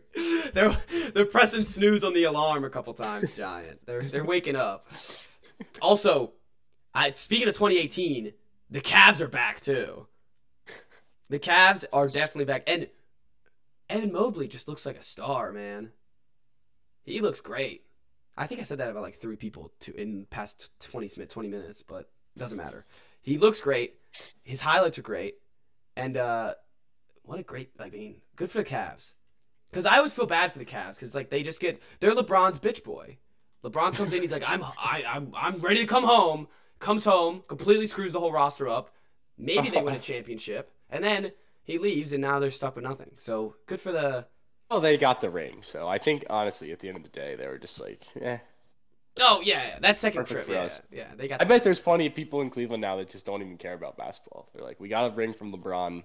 They're 0.54 0.78
they're 1.14 1.26
pressing 1.26 1.64
snooze 1.64 2.04
on 2.04 2.14
the 2.14 2.26
alarm 2.26 2.66
a 2.66 2.70
couple 2.70 2.94
times. 2.94 3.36
Giant. 3.36 3.86
They're 3.86 4.02
they're 4.02 4.26
waking 4.26 4.56
up. 4.58 4.86
Also, 5.82 6.34
I 6.94 7.12
speaking 7.14 7.48
of 7.48 7.54
2018, 7.54 8.34
the 8.70 8.82
Cavs 8.82 9.22
are 9.22 9.28
back 9.30 9.62
too. 9.62 10.08
The 11.30 11.40
Cavs 11.40 11.86
are 11.94 12.08
definitely 12.10 12.46
back, 12.46 12.64
and 12.68 12.90
Evan 13.90 14.12
Mobley 14.12 14.48
just 14.50 14.68
looks 14.68 14.86
like 14.86 14.98
a 14.98 15.04
star, 15.04 15.52
man. 15.54 15.92
He 17.06 17.22
looks 17.22 17.40
great. 17.42 17.86
I 18.38 18.48
think 18.48 18.60
I 18.60 18.64
said 18.64 18.80
that 18.80 18.90
about 18.90 19.04
like 19.04 19.20
three 19.20 19.36
people 19.36 19.72
to 19.82 19.96
in 19.96 20.26
past 20.30 20.72
20 20.82 21.08
20 21.26 21.48
minutes, 21.48 21.84
but 21.84 22.10
it 22.36 22.40
doesn't 22.40 22.58
matter. 22.58 22.86
He 23.24 23.38
looks 23.38 23.60
great. 23.62 23.96
His 24.44 24.62
highlights 24.62 25.00
are 25.00 25.04
great, 25.04 25.36
and 25.96 26.18
uh, 26.18 26.54
what 27.24 27.40
a 27.40 27.44
great! 27.44 27.72
I 27.80 27.90
mean, 27.90 28.18
good 28.36 28.52
for 28.52 28.60
the 28.60 28.70
Cavs. 28.70 29.14
Because 29.72 29.88
I 29.88 29.98
always 29.98 30.14
feel 30.14 30.28
bad 30.28 30.54
for 30.54 30.60
the 30.60 30.66
Cavs 30.66 30.96
because 30.96 31.16
like 31.16 31.32
they 31.32 31.42
just 31.42 31.60
get 31.60 31.82
they're 32.00 32.14
LeBron's 32.14 32.60
bitch 32.60 32.84
boy. 32.84 33.18
LeBron 33.64 33.96
comes 33.96 34.14
in, 34.14 34.22
he's 34.22 34.32
like, 34.32 34.48
I'm 34.48 34.64
I, 34.64 35.04
I'm 35.08 35.34
I'm 35.36 35.60
ready 35.62 35.80
to 35.80 35.88
come 35.88 36.04
home. 36.04 36.48
Comes 36.80 37.06
home, 37.06 37.44
completely 37.48 37.88
screws 37.88 38.12
the 38.12 38.20
whole 38.20 38.32
roster 38.32 38.68
up. 38.68 38.94
Maybe 39.38 39.70
they 39.70 39.82
win 39.82 39.96
a 39.96 40.00
championship, 40.12 40.70
and 40.90 41.04
then 41.04 41.32
he 41.64 41.78
leaves, 41.78 42.12
and 42.12 42.22
now 42.22 42.40
they're 42.40 42.52
stuck 42.52 42.76
with 42.76 42.84
nothing. 42.84 43.12
So 43.18 43.56
good 43.66 43.80
for 43.80 43.92
the. 43.92 44.26
Well, 44.70 44.82
they 44.82 44.98
got 44.98 45.22
the 45.22 45.30
ring, 45.30 45.60
so 45.62 45.88
I 45.88 45.98
think 45.98 46.26
honestly, 46.30 46.72
at 46.72 46.80
the 46.80 46.90
end 46.90 46.98
of 46.98 47.04
the 47.04 47.10
day, 47.10 47.36
they 47.36 47.48
were 47.48 47.58
just 47.58 47.80
like, 47.80 48.00
eh. 48.22 48.38
Oh 49.22 49.42
yeah, 49.44 49.68
yeah, 49.68 49.80
that 49.80 50.00
second 50.00 50.22
Perfect 50.22 50.46
trip. 50.46 50.58
Yeah, 50.58 50.64
us. 50.64 50.82
yeah, 50.92 51.08
they 51.16 51.28
got. 51.28 51.42
I 51.42 51.46
bet 51.46 51.64
there's 51.64 51.80
plenty 51.80 52.08
of 52.08 52.16
people 52.16 52.42
in 52.42 52.50
Cleveland 52.50 52.82
now 52.82 52.96
that 52.98 53.10
just 53.10 53.26
don't 53.26 53.42
even 53.42 53.58
care 53.58 53.74
about 53.74 53.98
basketball. 53.98 54.50
They're 54.54 54.64
like, 54.64 54.80
we 54.80 54.90
got 54.90 55.12
a 55.12 55.14
ring 55.14 55.34
from 55.34 55.52
LeBron. 55.52 56.04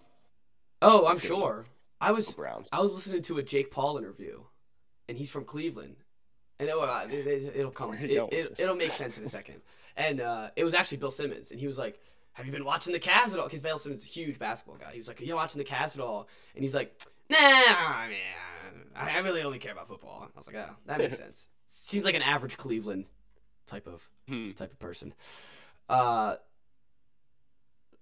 oh, 0.83 0.99
I'm 1.01 1.05
Let's 1.15 1.21
go. 1.21 1.29
sure. 1.29 1.65
I 2.01 2.13
was 2.13 2.31
Browns. 2.31 2.69
I 2.73 2.81
was 2.81 2.93
listening 2.93 3.23
to 3.23 3.39
a 3.39 3.43
Jake 3.43 3.71
Paul 3.71 3.99
interview, 3.99 4.43
and 5.09 5.17
he's 5.17 5.31
from 5.31 5.45
Cleveland, 5.45 5.97
and 6.61 6.69
it, 6.69 6.75
uh, 6.75 7.07
it, 7.11 7.27
it, 7.27 7.57
it'll 7.57 7.73
come. 7.73 7.95
It, 7.95 8.11
it, 8.11 8.61
it'll 8.61 8.77
make 8.77 8.91
sense 8.91 9.19
in 9.19 9.25
a 9.25 9.29
second. 9.29 9.63
And 9.97 10.21
uh, 10.21 10.51
it 10.55 10.63
was 10.63 10.75
actually 10.75 10.99
Bill 10.99 11.11
Simmons, 11.11 11.51
and 11.51 11.59
he 11.59 11.67
was 11.67 11.79
like, 11.79 11.99
"Have 12.35 12.47
you 12.47 12.53
been 12.53 12.65
watching 12.65 12.93
the 12.93 13.01
Cavs 13.01 13.33
at 13.33 13.39
all?" 13.41 13.47
Because 13.47 13.63
Bill 13.63 13.79
Simmons 13.79 14.03
is 14.03 14.09
a 14.09 14.13
huge 14.13 14.39
basketball 14.39 14.77
guy. 14.77 14.93
He 14.93 14.99
was 14.99 15.09
like, 15.09 15.21
"Are 15.21 15.25
you 15.25 15.35
watching 15.35 15.59
the 15.59 15.65
Cavs 15.65 15.97
at 15.97 16.01
all?" 16.01 16.29
And 16.55 16.63
he's 16.63 16.75
like, 16.75 16.95
"Nah, 17.29 17.37
I 17.39 18.11
I 18.95 19.19
really 19.19 19.43
only 19.43 19.59
care 19.59 19.73
about 19.73 19.89
football. 19.89 20.29
I 20.35 20.39
was 20.39 20.47
like, 20.47 20.57
oh, 20.57 20.75
that 20.87 20.99
makes 20.99 21.17
sense. 21.25 21.49
Seems 21.85 22.05
like 22.05 22.15
an 22.15 22.23
average 22.23 22.57
Cleveland 22.57 23.07
type 23.67 23.87
of 23.87 24.09
Hmm. 24.29 24.53
type 24.53 24.73
of 24.73 24.79
person. 24.79 25.15
Uh, 25.89 26.37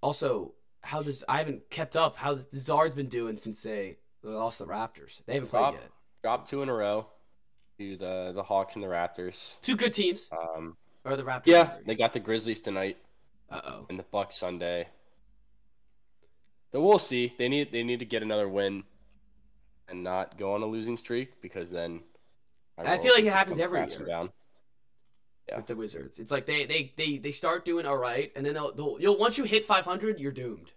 also, 0.03 0.55
how 0.83 1.01
does 1.01 1.24
I 1.29 1.39
haven't 1.39 1.70
kept 1.70 1.97
up 1.97 2.16
how 2.16 2.35
the 2.35 2.59
Czar's 2.59 2.95
been 2.95 3.09
doing 3.09 3.37
since 3.37 3.62
they 3.62 3.99
lost 4.22 4.59
the 4.59 4.66
Raptors. 4.66 5.20
They 5.27 5.35
haven't 5.35 5.49
played 5.51 5.61
Rob- 5.61 5.74
yet. 5.74 5.91
Dropped 6.22 6.49
two 6.51 6.62
in 6.62 6.68
a 6.68 6.74
row 6.74 7.07
to 7.79 7.97
the 7.97 8.33
the 8.35 8.43
Hawks 8.43 8.74
and 8.74 8.83
the 8.83 8.89
Raptors. 8.89 9.61
Two 9.62 9.77
good 9.77 9.95
teams, 9.95 10.29
Um, 10.33 10.77
or 11.05 11.16
the 11.16 11.22
Raptors. 11.22 11.47
yeah, 11.47 11.79
they 11.87 11.95
got 11.95 12.12
the 12.12 12.20
Grizzlies 12.20 12.61
tonight 12.61 12.97
Uh 13.51 13.61
oh. 13.64 13.87
and 13.89 13.99
the 13.99 14.03
Bucks 14.05 14.37
Sunday. 14.37 14.89
So 16.72 16.83
we'll 16.83 16.99
see. 16.99 17.33
They 17.39 17.49
need 17.49 17.70
they 17.72 17.83
need 17.85 18.01
to 18.01 18.05
get 18.05 18.22
another 18.22 18.49
win 18.49 18.85
and 19.89 20.03
not 20.03 20.37
go 20.37 20.53
on 20.55 20.62
a 20.62 20.66
losing 20.66 20.97
streak 20.97 21.41
because 21.41 21.70
then 21.70 22.03
I 22.79 22.99
feel 22.99 23.14
like 23.14 23.24
it 23.24 23.33
happens 23.33 23.61
every 23.61 23.81
year. 23.81 24.07
Down. 24.07 24.31
Yeah. 25.49 25.57
With 25.59 25.66
the 25.66 25.77
Wizards, 25.77 26.18
it's 26.18 26.33
like 26.33 26.47
they 26.47 26.66
they 26.66 26.93
they, 26.97 27.18
they 27.18 27.31
start 27.31 27.64
doing 27.64 27.87
all 27.87 27.97
right, 27.97 28.33
and 28.35 28.45
then 28.45 28.55
they'll, 28.55 28.74
they'll 28.74 28.97
you'll 28.99 29.16
once 29.18 29.39
you 29.39 29.45
hit 29.45 29.64
500, 29.64 30.18
you're 30.18 30.33
doomed. 30.33 30.72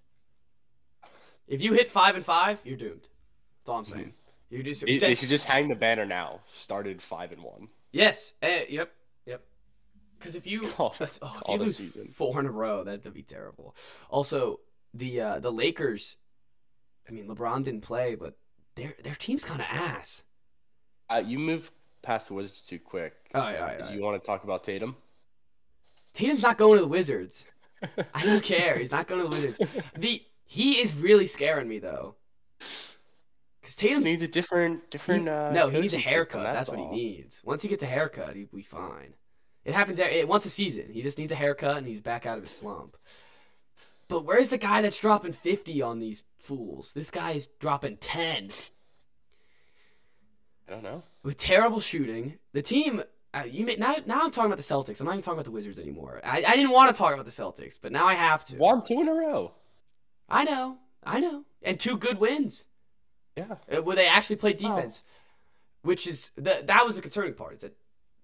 If 1.48 1.64
you 1.64 1.74
hit 1.74 1.90
five 1.90 2.16
and 2.16 2.24
five, 2.24 2.60
you're 2.64 2.78
doomed. 2.78 3.08
That's 3.62 3.70
all 3.70 3.80
I'm 3.80 3.86
saying. 3.86 4.14
You 4.52 4.64
just 4.64 4.86
They, 4.86 5.00
they 5.00 5.16
should 5.16 5.30
just 5.30 5.48
hang 5.48 5.68
the 5.68 5.76
banner 5.76 6.06
now. 6.06 6.42
Started 6.48 7.02
five 7.02 7.32
and 7.32 7.44
one. 7.44 7.70
Yes. 7.92 8.34
Eh, 8.42 8.66
yep. 8.70 8.92
Yep. 9.26 9.42
Because 10.18 10.36
if 10.36 10.46
you, 10.46 10.62
All- 10.78 10.96
oh, 11.00 11.04
if 11.04 11.20
all 11.22 11.58
the 11.58 11.70
season. 11.70 12.14
four 12.16 12.40
in 12.40 12.46
a 12.46 12.52
row, 12.52 12.84
that'd 12.84 13.14
be 13.14 13.24
terrible. 13.24 13.76
Also, 14.10 14.60
the 14.94 15.22
uh, 15.22 15.40
the 15.40 15.52
Lakers. 15.52 16.18
I 17.08 17.12
mean, 17.12 17.28
LeBron 17.28 17.64
didn't 17.64 17.82
play, 17.82 18.14
but 18.16 18.38
their 18.76 18.94
their 19.04 19.16
team's 19.16 19.44
kind 19.44 19.62
of 19.62 19.68
ass. 19.70 20.24
Uh, 21.10 21.24
you 21.26 21.40
move 21.40 21.72
past 22.02 22.28
the 22.30 22.34
Wizards 22.36 22.66
too 22.66 22.80
quick. 22.80 23.14
All 23.34 23.42
right, 23.42 23.56
all 23.58 23.62
right, 23.66 23.72
all 23.74 23.78
Do 23.80 23.84
right. 23.86 23.96
you 23.96 24.02
want 24.04 24.22
to 24.22 24.26
talk 24.26 24.44
about 24.44 24.64
Tatum? 24.64 24.96
Tatum's 26.14 26.42
not 26.44 26.58
going 26.58 26.78
to 26.78 26.82
the 26.82 26.88
Wizards. 26.88 27.46
I 28.14 28.26
don't 28.26 28.44
care. 28.44 28.78
He's 28.78 28.92
not 28.92 29.08
going 29.08 29.22
to 29.22 29.28
the 29.38 29.48
Wizards. 29.50 29.84
The 29.98 30.24
he 30.46 30.74
is 30.82 30.94
really 30.96 31.28
scaring 31.28 31.68
me 31.68 31.80
though. 31.80 32.16
Because 32.58 33.76
He 33.78 33.88
Tatum 33.88 34.04
needs 34.04 34.22
a 34.24 34.28
different 34.28 34.90
different. 34.90 35.30
Uh, 35.30 35.52
no, 35.52 35.68
he 35.68 35.80
needs 35.80 35.94
a 35.94 35.98
haircut. 35.98 36.24
system, 36.26 36.44
that's, 36.44 36.66
that's 36.66 36.78
what 36.78 36.90
he 36.92 36.96
needs. 36.96 37.42
Once 37.46 37.62
he 37.62 37.68
gets 37.70 37.84
a 37.84 37.88
haircut, 37.88 38.36
he'll 38.36 38.48
be 38.54 38.64
fine. 38.64 39.14
It 39.66 39.74
happens 39.74 40.00
e- 40.00 40.24
once 40.24 40.46
a 40.46 40.50
season. 40.50 40.86
He 40.92 41.02
just 41.02 41.18
needs 41.18 41.32
a 41.32 41.36
haircut 41.36 41.78
and 41.78 41.88
he's 41.88 42.02
back 42.02 42.26
out 42.26 42.38
of 42.38 42.44
his 42.44 42.52
slump. 42.54 42.98
But 44.08 44.26
where's 44.26 44.50
the 44.50 44.58
guy 44.58 44.82
that's 44.82 45.00
dropping 45.00 45.34
50 45.34 45.82
on 45.84 46.00
these 46.00 46.24
fools? 46.40 46.92
This 46.94 47.12
guy's 47.12 47.46
dropping 47.60 47.98
10 47.98 48.48
I 50.70 50.74
don't 50.74 50.84
know. 50.84 51.02
with 51.24 51.38
terrible 51.38 51.80
shooting. 51.80 52.38
The 52.54 52.62
team, 52.62 53.02
uh, 53.34 53.44
you 53.50 53.66
may, 53.66 53.76
now 53.76 53.96
now 54.06 54.22
I'm 54.24 54.30
talking 54.32 54.52
about 54.52 54.58
the 54.58 54.64
Celtics. 54.64 55.00
I'm 55.00 55.08
not 55.08 55.14
even 55.14 55.24
talking 55.24 55.34
about 55.38 55.46
the 55.46 55.52
Wizards 55.52 55.80
anymore. 55.80 56.22
I, 56.24 56.44
I 56.48 56.56
didn't 56.56 56.70
want 56.72 56.94
to 56.94 56.98
talk 56.98 57.14
about 57.14 57.26
the 57.26 57.32
Celtics, 57.32 57.80
but 57.82 57.92
now 57.92 58.06
I 58.06 58.14
have 58.14 58.46
to. 58.46 58.56
Won 58.58 58.84
two 58.86 59.02
in 59.02 59.08
a 59.08 59.14
row. 59.14 59.54
I 60.30 60.44
know, 60.44 60.78
I 61.04 61.20
know, 61.20 61.46
and 61.64 61.80
two 61.80 61.98
good 61.98 62.20
wins. 62.20 62.66
Yeah. 63.36 63.56
uh, 63.76 63.82
where 63.82 63.96
they 63.96 64.06
actually 64.08 64.36
played 64.36 64.62
Oh. 64.64 64.76
defense, 64.76 65.02
which 65.82 66.06
is 66.06 66.30
the, 66.36 66.62
that 66.66 66.86
was 66.86 66.96
the 66.98 67.02
concerning 67.02 67.34
part. 67.34 67.56
Is 67.56 67.62
that 67.62 67.76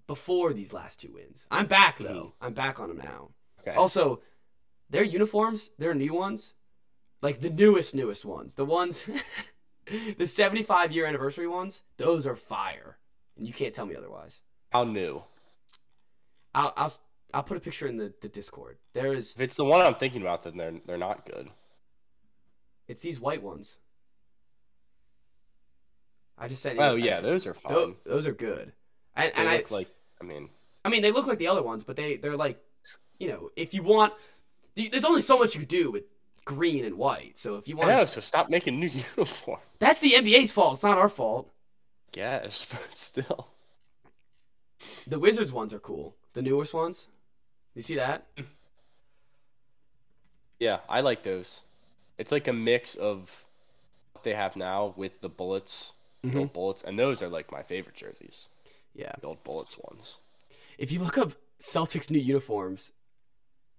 before 0.08 0.54
these 0.54 0.72
last 0.74 1.00
two 1.02 1.14
wins, 1.14 1.48
I'm 1.50 1.66
back 1.68 1.98
though. 1.98 2.34
I'm 2.41 2.54
back 2.54 2.80
on 2.80 2.89
them 2.89 2.98
now. 3.00 3.30
Okay. 3.62 3.76
Also, 3.76 4.22
their 4.89 5.04
uniforms, 5.04 5.72
their 5.80 5.96
new 5.96 6.14
ones, 6.14 6.54
like 7.24 7.41
the 7.41 7.50
newest, 7.50 7.96
newest 7.96 8.24
ones, 8.24 8.54
the 8.56 8.66
ones, 8.66 9.06
the 10.17 10.27
75 10.27 10.91
year 10.91 11.05
anniversary 11.05 11.47
ones, 11.47 11.81
those 11.97 12.25
are 12.25 12.36
fire, 12.36 12.97
and 13.38 13.47
you 13.47 13.53
can't 13.53 13.73
tell 13.73 13.86
me 13.86 13.95
otherwise. 13.95 14.41
How 14.71 14.83
new? 14.83 15.23
I'll 16.53 16.73
I'll, 16.75 16.93
I'll 17.33 17.43
put 17.43 17.57
a 17.57 17.59
picture 17.59 17.88
in 17.88 17.97
the, 17.97 18.13
the 18.21 18.27
Discord. 18.27 18.77
There 18.93 19.13
is 19.13 19.33
If 19.33 19.41
it's 19.41 19.55
the 19.55 19.65
one 19.65 19.81
I'm 19.81 19.95
thinking 19.95 20.21
about, 20.21 20.43
then 20.43 20.57
they're 20.57 20.73
they're 20.86 20.97
not 20.97 21.25
good. 21.25 21.49
it's 22.88 23.01
these 23.01 23.19
white 23.19 23.43
ones. 23.43 23.77
I 26.38 26.47
just 26.47 26.61
said. 26.61 26.77
Oh 26.79 26.95
yeah, 26.95 27.21
those 27.21 27.47
are 27.47 27.53
fine. 27.53 27.73
those, 27.73 27.95
those 28.05 28.27
are 28.27 28.33
good, 28.33 28.73
and, 29.15 29.31
they 29.31 29.39
and 29.39 29.49
I 29.49 29.57
look 29.57 29.71
like. 29.71 29.88
I 30.21 30.25
mean, 30.25 30.49
I 30.83 30.89
mean, 30.89 31.01
they 31.01 31.11
look 31.11 31.27
like 31.27 31.38
the 31.38 31.47
other 31.47 31.63
ones, 31.63 31.83
but 31.83 31.95
they 31.95 32.17
they're 32.17 32.36
like, 32.36 32.59
you 33.19 33.27
know, 33.27 33.51
if 33.55 33.73
you 33.73 33.83
want, 33.83 34.13
there's 34.75 35.05
only 35.05 35.21
so 35.21 35.38
much 35.38 35.53
you 35.53 35.61
could 35.61 35.69
do 35.69 35.91
with 35.91 36.03
green 36.46 36.86
and 36.86 36.98
white. 36.98 37.38
So 37.38 37.56
if 37.56 37.68
you 37.68 37.76
I 37.76 37.86
want, 37.86 37.89
know. 37.89 38.06
So 38.06 38.22
stop 38.22 38.50
making 38.50 38.80
new 38.80 38.88
uniforms. 39.18 39.62
that's 39.80 40.00
the 40.00 40.12
NBA's 40.14 40.52
fault. 40.52 40.76
It's 40.76 40.84
not 40.84 40.98
our 40.98 41.10
fault. 41.10 41.52
Guess, 42.12 42.66
but 42.72 42.98
still. 42.98 43.48
The 45.08 45.20
Wizards 45.20 45.52
ones 45.52 45.74
are 45.74 45.80
cool. 45.80 46.16
The 46.34 46.41
newest 46.41 46.74
ones. 46.74 47.08
You 47.74 47.82
see 47.82 47.96
that? 47.96 48.26
Yeah, 50.60 50.80
I 50.88 51.02
like 51.02 51.24
those. 51.24 51.62
It's 52.18 52.32
like 52.32 52.48
a 52.48 52.54
mix 52.54 52.96
of 52.96 53.43
what 54.14 54.24
they 54.24 54.34
have 54.34 54.56
now 54.56 54.93
with 54.96 55.20
the 55.22 55.30
bullets, 55.30 55.93
the 56.22 56.30
Mhm. 56.30 56.39
old 56.39 56.54
bullets, 56.54 56.84
and 56.84 56.98
those 56.98 57.22
are 57.22 57.28
like 57.28 57.52
my 57.52 57.62
favorite 57.64 57.96
jerseys. 57.96 58.48
Yeah. 58.93 59.12
The 59.20 59.28
old 59.28 59.43
bullets 59.43 59.78
ones. 59.78 60.18
If 60.78 60.91
you 60.91 61.00
look 61.00 61.18
up 61.18 61.34
Celtics 61.60 62.10
new 62.10 62.20
uniforms, 62.20 62.91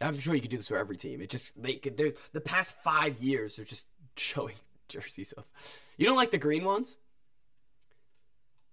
I'm 0.01 0.19
sure 0.19 0.35
you 0.35 0.41
could 0.43 0.51
do 0.51 0.59
this 0.59 0.69
for 0.69 0.77
every 0.77 0.97
team. 0.97 1.21
It 1.23 1.31
just 1.31 1.61
they 1.61 1.77
they're 1.83 2.13
the 2.33 2.41
past 2.41 2.75
five 2.85 3.19
years 3.23 3.57
they're 3.57 3.65
just 3.65 3.87
showing 4.17 4.57
jerseys 4.89 5.33
of. 5.33 5.45
You 5.97 6.07
don't 6.07 6.17
like 6.17 6.31
the 6.31 6.39
green 6.39 6.65
ones? 6.65 6.97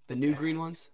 The 0.07 0.15
new 0.15 0.33
green 0.35 0.59
ones? 0.59 0.89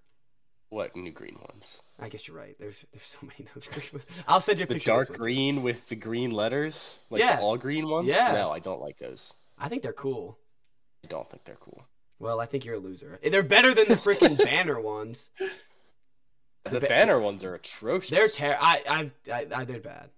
What 0.70 0.96
new 0.96 1.12
green 1.12 1.36
ones? 1.52 1.82
I 2.00 2.10
guess 2.10 2.28
you're 2.28 2.38
right. 2.38 2.56
There's 2.60 2.86
there's 2.94 3.04
so 3.06 3.18
many 3.24 3.50
new 3.56 3.62
green 3.72 3.90
ones. 3.92 4.06
I'll 4.28 4.40
send 4.40 4.60
you 4.60 4.66
a 4.66 4.68
The 4.68 4.76
picture. 4.76 4.92
of 4.92 5.00
this 5.00 5.08
dark 5.08 5.18
green 5.18 5.64
with 5.64 5.88
the 5.90 5.96
green 5.96 6.30
letters, 6.30 7.02
like 7.10 7.22
Yeah. 7.22 7.38
the 7.38 7.42
all 7.42 7.58
green 7.58 7.90
ones. 7.90 8.08
Yeah. 8.08 8.32
No, 8.34 8.52
I 8.52 8.60
don't 8.60 8.80
like 8.82 8.98
those. 9.00 9.34
I 9.58 9.68
think 9.68 9.82
they're 9.82 9.94
cool. 9.94 10.38
I 11.04 11.08
don't 11.08 11.28
think 11.28 11.44
they're 11.44 11.56
cool. 11.56 11.86
Well, 12.20 12.40
I 12.40 12.46
think 12.46 12.66
you're 12.66 12.76
a 12.76 12.80
loser. 12.80 13.20
They're 13.24 13.42
better 13.42 13.74
than 13.74 13.88
the 13.88 13.96
freaking 13.96 14.38
banner 14.46 14.80
ones. 14.80 15.30
The 16.66 16.82
ba- 16.82 16.88
banner 16.88 17.20
ones 17.20 17.44
are 17.44 17.56
atrocious. 17.56 18.10
They're 18.12 18.28
terrible. 18.28 18.64
I, 18.64 18.84
I, 19.28 19.34
I, 19.34 19.48
I, 19.56 19.64
they're 19.66 19.80
bad. 19.80 20.10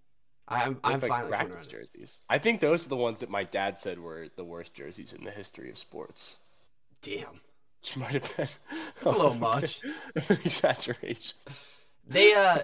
I, 0.52 0.64
I'm, 0.64 0.80
I'm 0.84 1.00
like 1.00 1.10
fine. 1.30 1.52
jerseys. 1.68 2.22
I 2.30 2.38
think 2.38 2.60
those 2.60 2.86
are 2.86 2.90
the 2.90 2.96
ones 2.98 3.20
that 3.20 3.30
my 3.30 3.44
dad 3.44 3.80
said 3.80 4.00
were 4.00 4.28
the 4.36 4.44
worst 4.44 4.74
jerseys 4.74 5.14
in 5.14 5.24
the 5.24 5.32
history 5.32 5.70
of 5.70 5.78
sports. 5.78 6.38
Damn. 7.02 7.40
Which 7.82 7.98
might 7.98 8.12
have 8.12 8.38
been 8.38 8.48
a 9.06 9.10
little 9.10 9.34
much. 9.52 9.80
exaggeration. 10.30 11.38
They, 12.08 12.34
uh, 12.34 12.60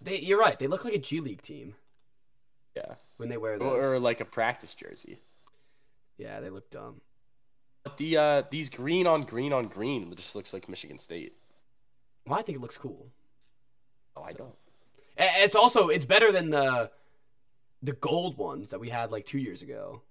they. 0.00 0.18
You're 0.20 0.38
right. 0.38 0.58
They 0.58 0.66
look 0.68 0.84
like 0.84 0.94
a 0.94 0.98
G 0.98 1.20
League 1.20 1.42
team 1.42 1.74
Yeah. 2.76 2.94
when 3.16 3.28
they 3.28 3.36
wear 3.36 3.58
those. 3.58 3.72
Or, 3.72 3.94
or 3.94 3.98
like 3.98 4.20
a 4.20 4.24
practice 4.24 4.74
jersey. 4.74 5.18
yeah, 6.16 6.38
they 6.40 6.50
look 6.50 6.70
dumb. 6.70 7.00
But 7.84 7.96
the 7.96 8.16
uh 8.18 8.42
these 8.50 8.68
green 8.68 9.06
on 9.06 9.22
green 9.22 9.52
on 9.52 9.66
green 9.68 10.14
just 10.16 10.36
looks 10.36 10.52
like 10.52 10.68
Michigan 10.68 10.98
State. 10.98 11.32
Well, 12.26 12.38
I 12.38 12.42
think 12.42 12.58
it 12.58 12.60
looks 12.60 12.76
cool. 12.76 13.06
Oh, 14.16 14.22
I 14.22 14.32
don't. 14.32 14.54
It's 15.18 15.56
also 15.56 15.88
it's 15.88 16.04
better 16.04 16.30
than 16.30 16.50
the, 16.50 16.90
the 17.82 17.92
gold 17.92 18.38
ones 18.38 18.70
that 18.70 18.78
we 18.78 18.88
had 18.88 19.10
like 19.10 19.26
two 19.26 19.38
years 19.38 19.62
ago. 19.62 20.02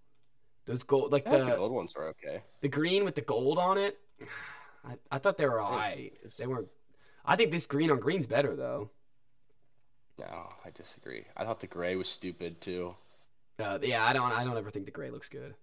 Those 0.66 0.84
gold, 0.84 1.14
like 1.14 1.24
the 1.24 1.46
the 1.46 1.58
old 1.58 1.72
ones 1.72 1.96
are 1.96 2.10
okay. 2.10 2.44
the 2.62 2.68
green 2.68 3.06
with 3.06 3.16
the 3.16 3.22
gold 3.22 3.58
on 3.58 3.78
it. 3.78 3.98
I, 4.86 4.96
I 5.10 5.18
thought 5.18 5.38
they 5.38 5.48
were 5.48 5.62
alright. 5.62 6.14
They 6.38 6.46
weren't. 6.46 6.68
I 7.26 7.38
think 7.38 7.52
this 7.52 7.66
green 7.66 7.90
on 7.90 8.00
green's 8.00 8.28
better 8.28 8.56
though. 8.56 8.90
No, 10.20 10.50
I 10.66 10.72
disagree. 10.74 11.24
I 11.38 11.46
thought 11.46 11.60
the 11.60 11.68
gray 11.68 11.96
was 11.96 12.10
stupid 12.10 12.60
too. 12.60 12.96
Uh, 13.60 13.80
yeah, 13.82 14.06
I 14.06 14.14
don't. 14.14 14.32
I 14.32 14.44
don't 14.44 14.58
ever 14.58 14.70
think 14.70 14.86
the 14.86 14.92
gray 14.92 15.10
looks 15.10 15.30
good. 15.30 15.54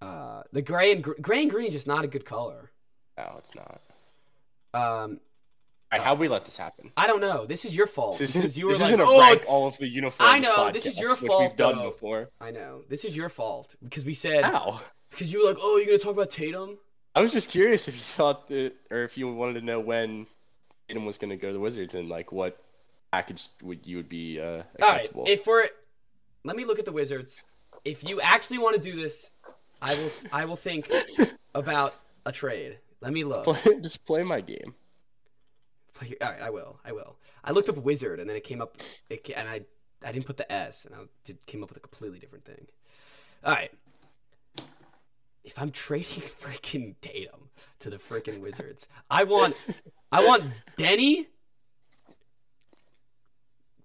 Uh, 0.00 0.42
the 0.52 0.62
gray 0.62 0.92
and 0.92 1.04
gr- 1.04 1.20
gray 1.20 1.42
and 1.42 1.50
green 1.50 1.70
just 1.70 1.86
not 1.86 2.04
a 2.04 2.08
good 2.08 2.24
color. 2.24 2.72
No, 3.16 3.36
it's 3.38 3.54
not. 3.54 3.80
Um, 4.74 5.20
right, 5.98 6.02
how 6.02 6.14
we 6.14 6.28
let 6.28 6.44
this 6.44 6.56
happen? 6.56 6.92
I 6.96 7.06
don't 7.06 7.20
know. 7.20 7.46
This 7.46 7.64
is 7.64 7.74
your 7.74 7.86
fault 7.86 8.18
This 8.18 8.36
isn't, 8.36 8.56
you 8.56 8.66
were 8.66 8.72
this 8.72 8.80
like, 8.80 8.88
isn't 8.88 9.00
a 9.00 9.04
"Oh, 9.04 9.18
rank 9.20 9.44
all 9.48 9.66
of 9.66 9.76
the 9.78 9.88
uniforms. 9.88 10.30
I 10.32 10.38
know, 10.38 10.70
this 10.70 10.86
is 10.86 10.96
podcast, 10.96 11.00
your 11.00 11.16
which 11.16 11.30
fault, 11.30 11.42
We've 11.42 11.56
done 11.56 11.76
though. 11.78 11.90
before. 11.90 12.30
I 12.40 12.50
know 12.50 12.82
this 12.88 13.04
is 13.04 13.16
your 13.16 13.28
fault 13.28 13.74
because 13.82 14.04
we 14.04 14.14
said 14.14 14.44
How? 14.44 14.80
because 15.10 15.32
you 15.32 15.40
were 15.42 15.48
like, 15.48 15.58
oh, 15.60 15.76
you're 15.78 15.86
gonna 15.86 15.98
talk 15.98 16.12
about 16.12 16.30
Tatum. 16.30 16.78
I 17.14 17.20
was 17.20 17.32
just 17.32 17.48
curious 17.50 17.86
if 17.88 17.94
you 17.94 18.00
thought 18.00 18.48
that, 18.48 18.72
or 18.90 19.04
if 19.04 19.16
you 19.16 19.32
wanted 19.32 19.60
to 19.60 19.64
know 19.64 19.78
when 19.80 20.26
Tatum 20.88 21.06
was 21.06 21.16
going 21.16 21.30
to 21.30 21.36
go 21.36 21.48
to 21.48 21.52
the 21.54 21.60
Wizards 21.60 21.94
and 21.94 22.08
like 22.08 22.32
what 22.32 22.58
package 23.12 23.46
would 23.62 23.86
you 23.86 23.96
would 23.98 24.08
be 24.08 24.40
uh, 24.40 24.62
All 24.82 24.88
right, 24.88 25.08
if 25.26 25.46
we're 25.46 25.68
let 26.44 26.56
me 26.56 26.64
look 26.64 26.78
at 26.78 26.84
the 26.84 26.92
Wizards. 26.92 27.42
If 27.84 28.02
you 28.02 28.20
actually 28.20 28.58
want 28.58 28.76
to 28.76 28.82
do 28.82 29.00
this, 29.00 29.30
I 29.80 29.94
will. 29.94 30.10
I 30.32 30.44
will 30.46 30.56
think 30.56 30.90
about 31.54 31.94
a 32.26 32.32
trade. 32.32 32.78
Let 33.00 33.12
me 33.12 33.24
look. 33.24 33.44
Play- 33.44 33.80
just 33.80 34.04
play 34.06 34.22
my 34.22 34.40
game. 34.40 34.74
Play- 35.94 36.16
All 36.20 36.30
right, 36.30 36.42
I 36.42 36.50
will. 36.50 36.80
I 36.84 36.92
will. 36.92 37.18
I 37.44 37.52
looked 37.52 37.68
up 37.68 37.76
wizard 37.78 38.20
and 38.20 38.28
then 38.28 38.36
it 38.36 38.44
came 38.44 38.60
up, 38.60 38.76
it, 39.08 39.30
and 39.34 39.48
I 39.48 39.62
I 40.04 40.12
didn't 40.12 40.26
put 40.26 40.36
the 40.36 40.50
S 40.52 40.84
and 40.84 40.94
I 40.94 40.98
did, 41.24 41.44
came 41.46 41.62
up 41.62 41.70
with 41.70 41.78
a 41.78 41.80
completely 41.80 42.18
different 42.18 42.44
thing. 42.44 42.66
All 43.44 43.52
right. 43.52 43.70
if 45.44 45.58
I'm 45.58 45.70
trading 45.70 46.22
freaking 46.42 46.94
Tatum 47.00 47.48
to 47.80 47.90
the 47.90 47.96
freaking 47.96 48.40
Wizards, 48.40 48.88
I 49.10 49.24
want 49.24 49.54
I 50.12 50.26
want 50.26 50.42
Deni, 50.76 51.26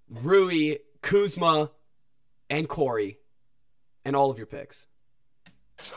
Rui, 0.10 0.78
Kuzma, 1.02 1.72
and 2.50 2.68
Corey, 2.68 3.20
and 4.04 4.16
all 4.16 4.30
of 4.32 4.38
your 4.38 4.48
picks. 4.48 4.86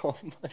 Oh 0.04 0.16
my 0.22 0.48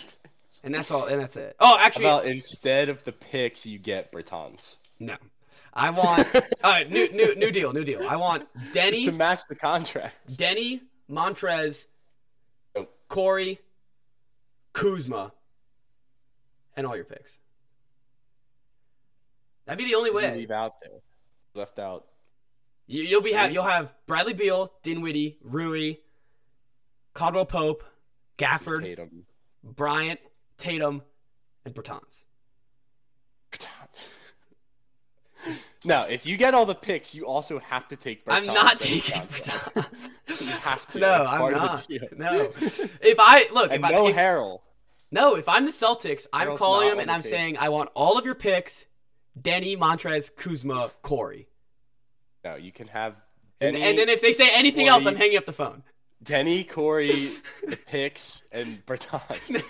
And 0.63 0.73
that's 0.73 0.89
all. 0.89 1.05
And 1.05 1.21
that's 1.21 1.37
it. 1.37 1.55
Oh, 1.59 1.77
actually, 1.79 2.05
How 2.05 2.17
about 2.19 2.25
instead 2.25 2.89
of 2.89 3.03
the 3.03 3.11
picks, 3.11 3.63
you 3.65 3.77
get 3.77 4.11
Bertans? 4.11 4.77
no. 4.99 5.15
I 5.73 5.89
want. 5.89 6.27
all 6.63 6.71
right, 6.71 6.89
new 6.89 7.11
new 7.13 7.35
new 7.35 7.51
deal, 7.51 7.71
new 7.73 7.83
deal. 7.83 8.01
I 8.07 8.15
want 8.15 8.47
Just 8.73 8.75
Deni, 8.75 9.05
to 9.05 9.11
match 9.11 9.41
the 9.47 9.55
contract. 9.55 10.15
Deni, 10.37 10.81
Montrez. 11.09 11.85
Corey, 13.07 13.59
Kuzma, 14.71 15.31
and 16.77 16.85
all 16.85 16.95
your 16.95 17.05
picks. 17.05 17.39
That'd 19.65 19.79
be 19.79 19.85
the 19.85 19.95
only 19.95 20.11
Who 20.11 20.19
did 20.19 20.25
you 20.25 20.31
way. 20.31 20.37
leave 20.37 20.51
out 20.51 20.79
there? 20.81 20.99
Left 21.55 21.79
out. 21.79 22.05
You, 22.85 23.01
you'll 23.03 23.21
be 23.21 23.33
have 23.33 23.51
you'll 23.51 23.63
have 23.63 23.93
Bradley 24.05 24.33
Beal, 24.33 24.71
Dinwiddie, 24.83 25.37
Rui, 25.43 25.95
Caldwell 27.15 27.45
Pope, 27.45 27.83
Gafford, 28.37 28.83
Tatum. 28.83 29.25
Bryant, 29.63 30.19
Tatum, 30.59 31.01
and. 31.65 31.73
Bertans. 31.73 32.25
No, 35.85 36.03
if 36.09 36.25
you 36.25 36.35
get 36.35 36.53
all 36.53 36.65
the 36.65 36.75
picks, 36.75 37.15
you 37.15 37.25
also 37.25 37.57
have 37.59 37.87
to 37.87 37.95
take 37.95 38.25
Bertans. 38.25 38.47
I'm 38.49 38.53
not 38.53 38.77
taking. 38.79 39.21
Bertans. 39.21 39.85
You 40.29 40.45
have 40.45 40.85
to. 40.89 40.99
No, 40.99 41.21
It's 41.21 41.29
I'm 41.29 41.51
not. 41.51 41.87
No. 42.15 42.51
If 43.01 43.17
I 43.19 43.47
look, 43.51 43.73
And 43.73 43.83
if 43.83 43.91
no 43.91 44.05
I, 44.05 44.09
if, 44.09 44.15
Harrell. 44.15 44.59
no, 45.11 45.35
if 45.35 45.49
I'm 45.49 45.65
the 45.65 45.71
Celtics, 45.71 46.27
I'm 46.31 46.49
Harrell's 46.49 46.59
calling 46.59 46.87
him 46.91 46.99
and 46.99 47.09
I'm 47.09 47.21
saying 47.23 47.57
I 47.57 47.69
want 47.69 47.89
all 47.95 48.17
of 48.17 48.25
your 48.25 48.35
picks: 48.35 48.85
Deni, 49.41 49.75
Montrez, 49.75 50.29
Kuzma, 50.35 50.91
Corey. 51.01 51.47
No, 52.45 52.55
you 52.57 52.71
can 52.71 52.87
have 52.89 53.15
And, 53.59 53.75
Deni, 53.75 53.79
and 53.81 53.97
then 53.97 54.07
if 54.07 54.21
they 54.21 54.31
say 54.33 54.49
anything 54.53 54.87
else, 54.87 55.05
I'm 55.07 55.15
hanging 55.15 55.37
up 55.37 55.45
the 55.47 55.51
phone. 55.53 55.81
Deni, 56.23 56.69
Corey, 56.69 57.31
the 57.67 57.75
picks, 57.77 58.43
and 58.51 58.85
Bertans, 58.85 59.63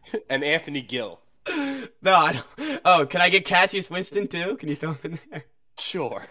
and 0.30 0.42
Anthony 0.42 0.80
Gill. 0.80 1.20
No, 2.04 2.14
I 2.14 2.32
don't. 2.34 2.80
Oh, 2.84 3.06
can 3.06 3.20
I 3.22 3.30
get 3.30 3.44
Cassius 3.46 3.90
Winston 3.90 4.28
too? 4.28 4.56
Can 4.58 4.68
you 4.68 4.74
throw 4.76 4.92
him 4.92 4.98
in 5.12 5.18
there? 5.30 5.44
Sure, 5.78 6.22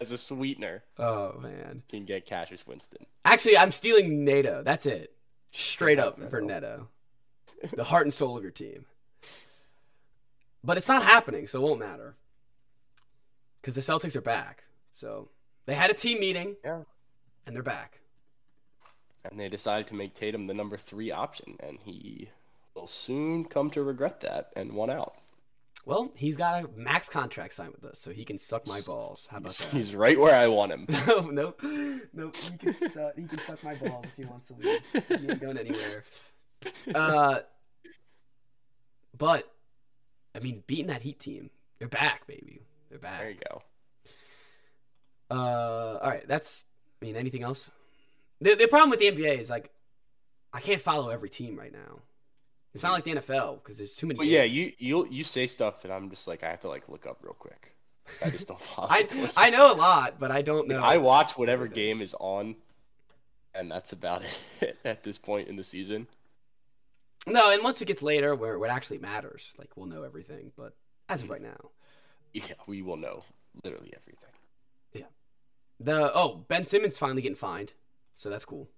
as 0.00 0.10
a 0.10 0.18
sweetener, 0.18 0.82
Oh 0.98 1.38
man. 1.38 1.82
can 1.88 2.04
get 2.04 2.26
Cassius 2.26 2.66
Winston. 2.66 3.06
Actually, 3.24 3.56
I'm 3.56 3.70
stealing 3.70 4.24
Neto. 4.24 4.62
That's 4.64 4.84
it. 4.86 5.14
Straight 5.52 5.98
up 6.00 6.16
for 6.30 6.40
Neto. 6.40 6.60
Neto. 6.60 6.88
The 7.76 7.84
heart 7.84 8.06
and 8.06 8.14
soul 8.14 8.36
of 8.38 8.42
your 8.42 8.50
team. 8.50 8.86
But 10.64 10.76
it's 10.78 10.88
not 10.88 11.02
happening, 11.02 11.46
so 11.46 11.58
it 11.58 11.62
won't 11.62 11.78
matter. 11.80 12.16
Because 13.60 13.74
the 13.74 13.82
Celtics 13.82 14.16
are 14.16 14.22
back. 14.22 14.64
So 14.94 15.28
they 15.66 15.74
had 15.74 15.90
a 15.90 15.94
team 15.94 16.20
meeting. 16.20 16.56
Yeah. 16.64 16.82
And 17.46 17.54
they're 17.54 17.62
back. 17.62 18.00
And 19.30 19.38
they 19.38 19.50
decided 19.50 19.86
to 19.88 19.94
make 19.94 20.14
Tatum 20.14 20.46
the 20.46 20.54
number 20.54 20.78
three 20.78 21.10
option, 21.10 21.56
and 21.60 21.78
he 21.78 22.30
will 22.74 22.86
soon 22.86 23.44
come 23.44 23.70
to 23.70 23.82
regret 23.82 24.20
that 24.20 24.52
and 24.56 24.72
won 24.72 24.90
out. 24.90 25.14
Well, 25.86 26.12
he's 26.14 26.36
got 26.36 26.64
a 26.64 26.68
max 26.76 27.08
contract 27.08 27.54
signed 27.54 27.72
with 27.72 27.84
us, 27.84 27.98
so 27.98 28.10
he 28.10 28.24
can 28.24 28.38
suck 28.38 28.66
my 28.68 28.80
balls. 28.82 29.26
How 29.30 29.38
about 29.38 29.52
that? 29.52 29.68
he's 29.72 29.94
right 29.94 30.18
where 30.18 30.34
I 30.34 30.46
want 30.46 30.72
him. 30.72 30.86
no, 31.06 31.20
no, 31.20 31.54
no. 32.12 32.30
He 32.34 32.58
can, 32.58 32.74
suck, 32.74 33.16
he 33.16 33.24
can 33.24 33.38
suck 33.38 33.64
my 33.64 33.74
balls 33.76 34.04
if 34.04 34.16
he 34.16 34.24
wants 34.26 34.46
to 34.46 34.54
leave. 34.54 35.20
He 35.20 35.30
ain't 35.30 35.40
going 35.40 35.58
anywhere. 35.58 36.04
Uh, 36.94 37.40
but 39.16 39.50
I 40.34 40.40
mean, 40.40 40.62
beating 40.66 40.88
that 40.88 41.02
Heat 41.02 41.18
team, 41.18 41.50
they're 41.78 41.88
back, 41.88 42.26
baby. 42.26 42.60
They're 42.90 42.98
back. 42.98 43.20
There 43.20 43.30
you 43.30 43.38
go. 43.48 43.62
Uh, 45.30 45.98
all 46.02 46.10
right. 46.10 46.26
That's. 46.26 46.64
I 47.00 47.06
mean, 47.06 47.16
anything 47.16 47.42
else? 47.42 47.70
The 48.40 48.54
the 48.54 48.66
problem 48.66 48.90
with 48.90 49.00
the 49.00 49.10
NBA 49.10 49.38
is 49.38 49.48
like, 49.48 49.70
I 50.52 50.60
can't 50.60 50.80
follow 50.80 51.08
every 51.08 51.30
team 51.30 51.58
right 51.58 51.72
now. 51.72 52.00
It's 52.74 52.82
not 52.82 52.92
like 52.92 53.04
the 53.04 53.14
NFL 53.16 53.62
because 53.62 53.78
there's 53.78 53.94
too 53.96 54.06
many. 54.06 54.18
But 54.18 54.26
yeah, 54.26 54.44
you 54.44 54.72
you 54.78 55.06
you 55.10 55.24
say 55.24 55.46
stuff, 55.46 55.84
and 55.84 55.92
I'm 55.92 56.08
just 56.10 56.28
like 56.28 56.44
I 56.44 56.50
have 56.50 56.60
to 56.60 56.68
like 56.68 56.88
look 56.88 57.06
up 57.06 57.18
real 57.22 57.34
quick. 57.34 57.74
I 58.24 58.30
just 58.30 58.48
don't 58.48 58.60
follow. 58.72 58.88
I. 58.90 59.08
I 59.36 59.50
know 59.50 59.72
a 59.72 59.74
lot, 59.74 60.18
but 60.18 60.30
I 60.30 60.42
don't 60.42 60.68
Like, 60.68 60.78
know. 60.78 60.84
I 60.84 60.98
watch 60.98 61.36
whatever 61.36 61.66
game 61.66 62.00
is 62.00 62.14
on, 62.20 62.54
and 63.54 63.70
that's 63.70 63.92
about 63.92 64.24
it 64.60 64.76
at 64.84 65.02
this 65.02 65.18
point 65.18 65.48
in 65.48 65.56
the 65.56 65.64
season. 65.64 66.06
No, 67.26 67.50
and 67.50 67.62
once 67.62 67.82
it 67.82 67.86
gets 67.86 68.02
later, 68.02 68.34
where 68.34 68.56
it 68.64 68.70
actually 68.70 68.98
matters, 68.98 69.52
like 69.58 69.76
we'll 69.76 69.86
know 69.86 70.02
everything. 70.04 70.52
But 70.56 70.74
as 71.08 71.22
of 71.22 71.30
right 71.30 71.42
now, 71.42 71.70
Yeah, 72.32 72.54
we 72.66 72.82
will 72.82 72.96
know 72.96 73.24
literally 73.64 73.92
everything. 73.96 74.30
Yeah. 74.92 75.06
The 75.80 76.12
oh 76.14 76.44
Ben 76.48 76.64
Simmons 76.64 76.96
finally 76.98 77.22
getting 77.22 77.36
fined, 77.36 77.72
so 78.14 78.30
that's 78.30 78.44
cool. 78.44 78.68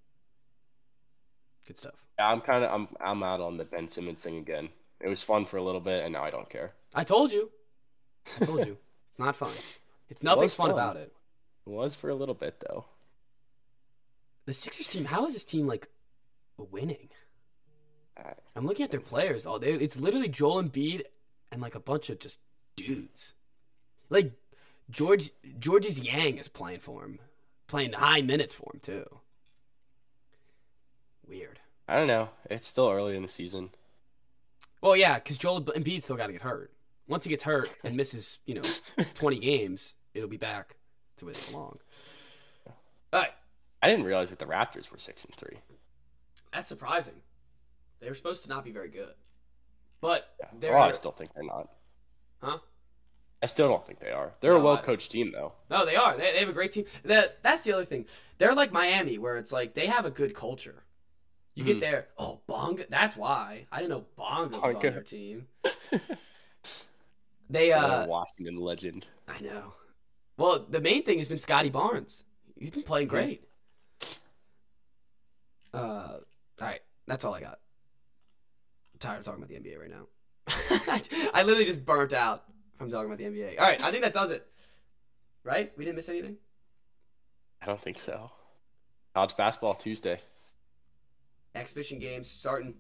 Good 1.66 1.78
stuff. 1.78 1.94
Yeah, 2.18 2.30
I'm 2.30 2.40
kind 2.40 2.64
of 2.64 2.72
I'm 2.72 2.88
I'm 3.00 3.22
out 3.22 3.40
on 3.40 3.56
the 3.56 3.64
Ben 3.64 3.88
Simmons 3.88 4.22
thing 4.22 4.38
again. 4.38 4.68
It 5.00 5.08
was 5.08 5.22
fun 5.22 5.44
for 5.44 5.56
a 5.56 5.62
little 5.62 5.80
bit, 5.80 6.02
and 6.04 6.12
now 6.12 6.22
I 6.24 6.30
don't 6.30 6.48
care. 6.48 6.72
I 6.94 7.04
told 7.04 7.32
you. 7.32 7.50
I 8.40 8.44
told 8.44 8.66
you. 8.66 8.76
it's 9.10 9.18
not 9.18 9.36
fun. 9.36 9.48
It's 10.08 10.22
nothing's 10.22 10.42
was 10.42 10.54
fun, 10.54 10.70
fun. 10.70 10.78
about 10.78 10.96
it. 10.96 11.12
It 11.66 11.70
was 11.70 11.94
for 11.94 12.10
a 12.10 12.14
little 12.14 12.34
bit 12.34 12.60
though. 12.68 12.84
The 14.46 14.52
Sixers 14.52 14.88
team. 14.90 15.04
How 15.04 15.26
is 15.26 15.34
this 15.34 15.44
team 15.44 15.66
like 15.66 15.88
winning? 16.58 17.08
I- 18.16 18.34
I'm 18.54 18.66
looking 18.66 18.84
at 18.84 18.90
their 18.90 19.00
players. 19.00 19.46
All 19.46 19.58
they, 19.58 19.72
it's 19.72 19.96
literally 19.96 20.28
Joel 20.28 20.62
Embiid 20.62 21.04
and 21.50 21.62
like 21.62 21.74
a 21.74 21.80
bunch 21.80 22.10
of 22.10 22.18
just 22.18 22.38
dudes. 22.76 23.34
Like 24.10 24.32
George 24.90 25.30
Georges 25.58 26.00
Niang 26.00 26.38
is 26.38 26.48
playing 26.48 26.80
for 26.80 27.04
him, 27.04 27.18
playing 27.68 27.92
high 27.94 28.20
minutes 28.20 28.54
for 28.54 28.70
him 28.74 28.80
too. 28.80 29.06
Weird. 31.26 31.58
I 31.88 31.96
don't 31.96 32.06
know. 32.06 32.28
It's 32.50 32.66
still 32.66 32.90
early 32.90 33.16
in 33.16 33.22
the 33.22 33.28
season. 33.28 33.70
Well, 34.80 34.96
yeah, 34.96 35.14
because 35.14 35.38
Joel 35.38 35.62
Embiid 35.64 36.02
still 36.02 36.16
got 36.16 36.26
to 36.26 36.32
get 36.32 36.42
hurt. 36.42 36.72
Once 37.08 37.24
he 37.24 37.30
gets 37.30 37.42
hurt 37.44 37.70
and 37.84 37.96
misses, 37.96 38.38
you 38.46 38.54
know, 38.54 38.62
20 39.14 39.38
games, 39.38 39.94
it'll 40.14 40.28
be 40.28 40.36
back 40.36 40.76
to 41.18 41.24
where 41.26 41.32
it 41.32 41.48
belong. 41.52 41.76
All 42.66 43.20
right, 43.20 43.30
I 43.82 43.88
didn't 43.90 44.06
realize 44.06 44.30
that 44.30 44.38
the 44.38 44.46
Raptors 44.46 44.90
were 44.90 44.98
six 44.98 45.24
and 45.24 45.34
three. 45.34 45.56
that's 46.52 46.68
surprising. 46.68 47.14
They 48.00 48.08
were 48.08 48.14
supposed 48.14 48.42
to 48.44 48.48
not 48.48 48.64
be 48.64 48.72
very 48.72 48.88
good, 48.88 49.12
but 50.00 50.30
Yeah. 50.40 50.46
they're 50.58 50.72
Well, 50.72 50.82
I 50.82 50.92
still 50.92 51.10
think 51.12 51.32
they're 51.34 51.44
not. 51.44 51.68
huh? 52.42 52.58
I 53.42 53.46
still 53.46 53.68
don't 53.68 53.84
think 53.84 53.98
they 54.00 54.10
are. 54.12 54.32
They're 54.40 54.52
a 54.52 54.54
No, 54.54 54.60
I- 54.60 54.64
well 54.64 54.78
coached 54.78 55.10
team 55.12 55.30
though. 55.32 55.52
No, 55.70 55.84
they 55.84 55.96
are. 55.96 56.16
They, 56.16 56.32
they 56.32 56.38
have 56.40 56.48
a 56.48 56.52
great 56.52 56.72
team. 56.72 56.84
That 57.04 57.42
that's 57.42 57.64
the 57.64 57.72
other 57.74 57.84
thing. 57.84 58.06
They're 58.38 58.54
like 58.54 58.72
Miami, 58.72 59.18
where 59.18 59.36
it's 59.36 59.52
like 59.52 59.74
they 59.74 59.86
have 59.86 60.06
a 60.06 60.10
good 60.10 60.34
culture. 60.34 60.84
You 61.55 61.64
get 61.64 61.76
Mhm. 61.76 61.80
there, 61.80 62.09
oh 62.18 62.40
Bonga. 62.46 62.86
That's 62.88 63.16
why 63.16 63.66
I 63.70 63.78
didn't 63.78 63.90
know 63.90 64.07
Bonga 64.16 64.57
was 64.57 64.64
on 64.64 64.72
Bonga. 64.74 64.90
their 64.90 65.03
team. 65.03 65.48
they 67.50 67.72
Another 67.72 67.94
uh, 68.05 68.07
Washington 68.07 68.57
legend. 68.57 69.07
I 69.28 69.38
know. 69.40 69.74
Well, 70.38 70.64
the 70.68 70.80
main 70.80 71.03
thing 71.05 71.18
has 71.18 71.28
been 71.28 71.38
Scottie 71.38 71.68
Barnes. 71.68 72.24
He's 72.59 72.70
been 72.70 72.82
playing 72.82 73.09
great. 73.09 73.42
Uh, 75.74 75.76
all 75.78 76.20
right, 76.61 76.80
that's 77.07 77.24
all 77.24 77.34
I 77.34 77.40
got. 77.40 77.59
I'm 78.94 78.98
tired 79.00 79.18
of 79.20 79.24
talking 79.24 79.42
about 79.42 79.48
the 79.48 79.57
NBA 79.57 79.78
right 79.78 79.90
now. 79.90 80.07
I 81.34 81.42
literally 81.42 81.64
just 81.64 81.84
burnt 81.84 82.12
out 82.12 82.44
from 82.78 82.90
talking 82.90 83.07
about 83.07 83.18
the 83.18 83.24
NBA. 83.24 83.59
All 83.59 83.66
right, 83.66 83.82
I 83.82 83.90
think 83.90 84.03
that 84.03 84.12
does 84.14 84.30
it. 84.30 84.46
Right? 85.44 85.72
We 85.76 85.84
didn't 85.84 85.96
miss 85.96 86.09
anything. 86.09 86.36
I 87.61 87.66
don't 87.66 87.80
think 87.80 87.98
so. 87.98 88.30
College 89.14 89.36
basketball 89.36 89.74
Tuesday. 89.74 90.18
Exhibition 91.55 91.98
games 91.98 92.28
starting. 92.28 92.74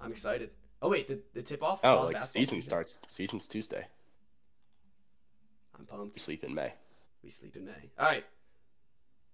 I'm 0.00 0.10
excited. 0.10 0.50
Oh 0.80 0.88
wait, 0.88 1.08
the, 1.08 1.20
the 1.34 1.42
tip 1.42 1.62
off. 1.62 1.80
Oh, 1.82 2.02
like 2.02 2.22
season 2.24 2.62
starts. 2.62 3.00
Season's 3.08 3.48
Tuesday. 3.48 3.86
I'm 5.78 5.86
pumped. 5.86 6.14
We 6.14 6.20
sleep 6.20 6.44
in 6.44 6.54
May. 6.54 6.72
We 7.22 7.30
sleep 7.30 7.56
in 7.56 7.64
May. 7.64 7.90
All 7.98 8.06
right. 8.06 8.24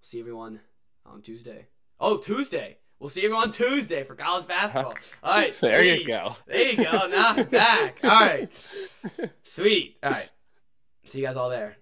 See 0.01 0.21
everyone 0.21 0.61
on 1.07 1.23
Tuesday. 1.23 1.67
Oh, 1.99 2.19
Tuesday. 2.19 2.79
We'll 2.99 3.09
see 3.11 3.25
everyone 3.25 3.45
on 3.45 3.51
Tuesday 3.51 4.05
for 4.05 4.15
college 4.15 4.47
basketball. 4.47 4.95
All 5.23 5.35
right. 5.35 5.55
there 5.61 5.85
you 5.85 6.07
go. 6.07 6.37
There 6.47 6.71
you 6.71 6.77
go. 6.77 7.07
Now 7.09 7.35
I'm 7.37 7.47
back. 7.47 7.97
All 8.05 8.11
right. 8.11 8.49
Sweet. 9.43 9.97
All 10.03 10.11
right. 10.11 10.31
See 11.05 11.21
you 11.21 11.27
guys 11.27 11.37
all 11.37 11.51
there. 11.51 11.77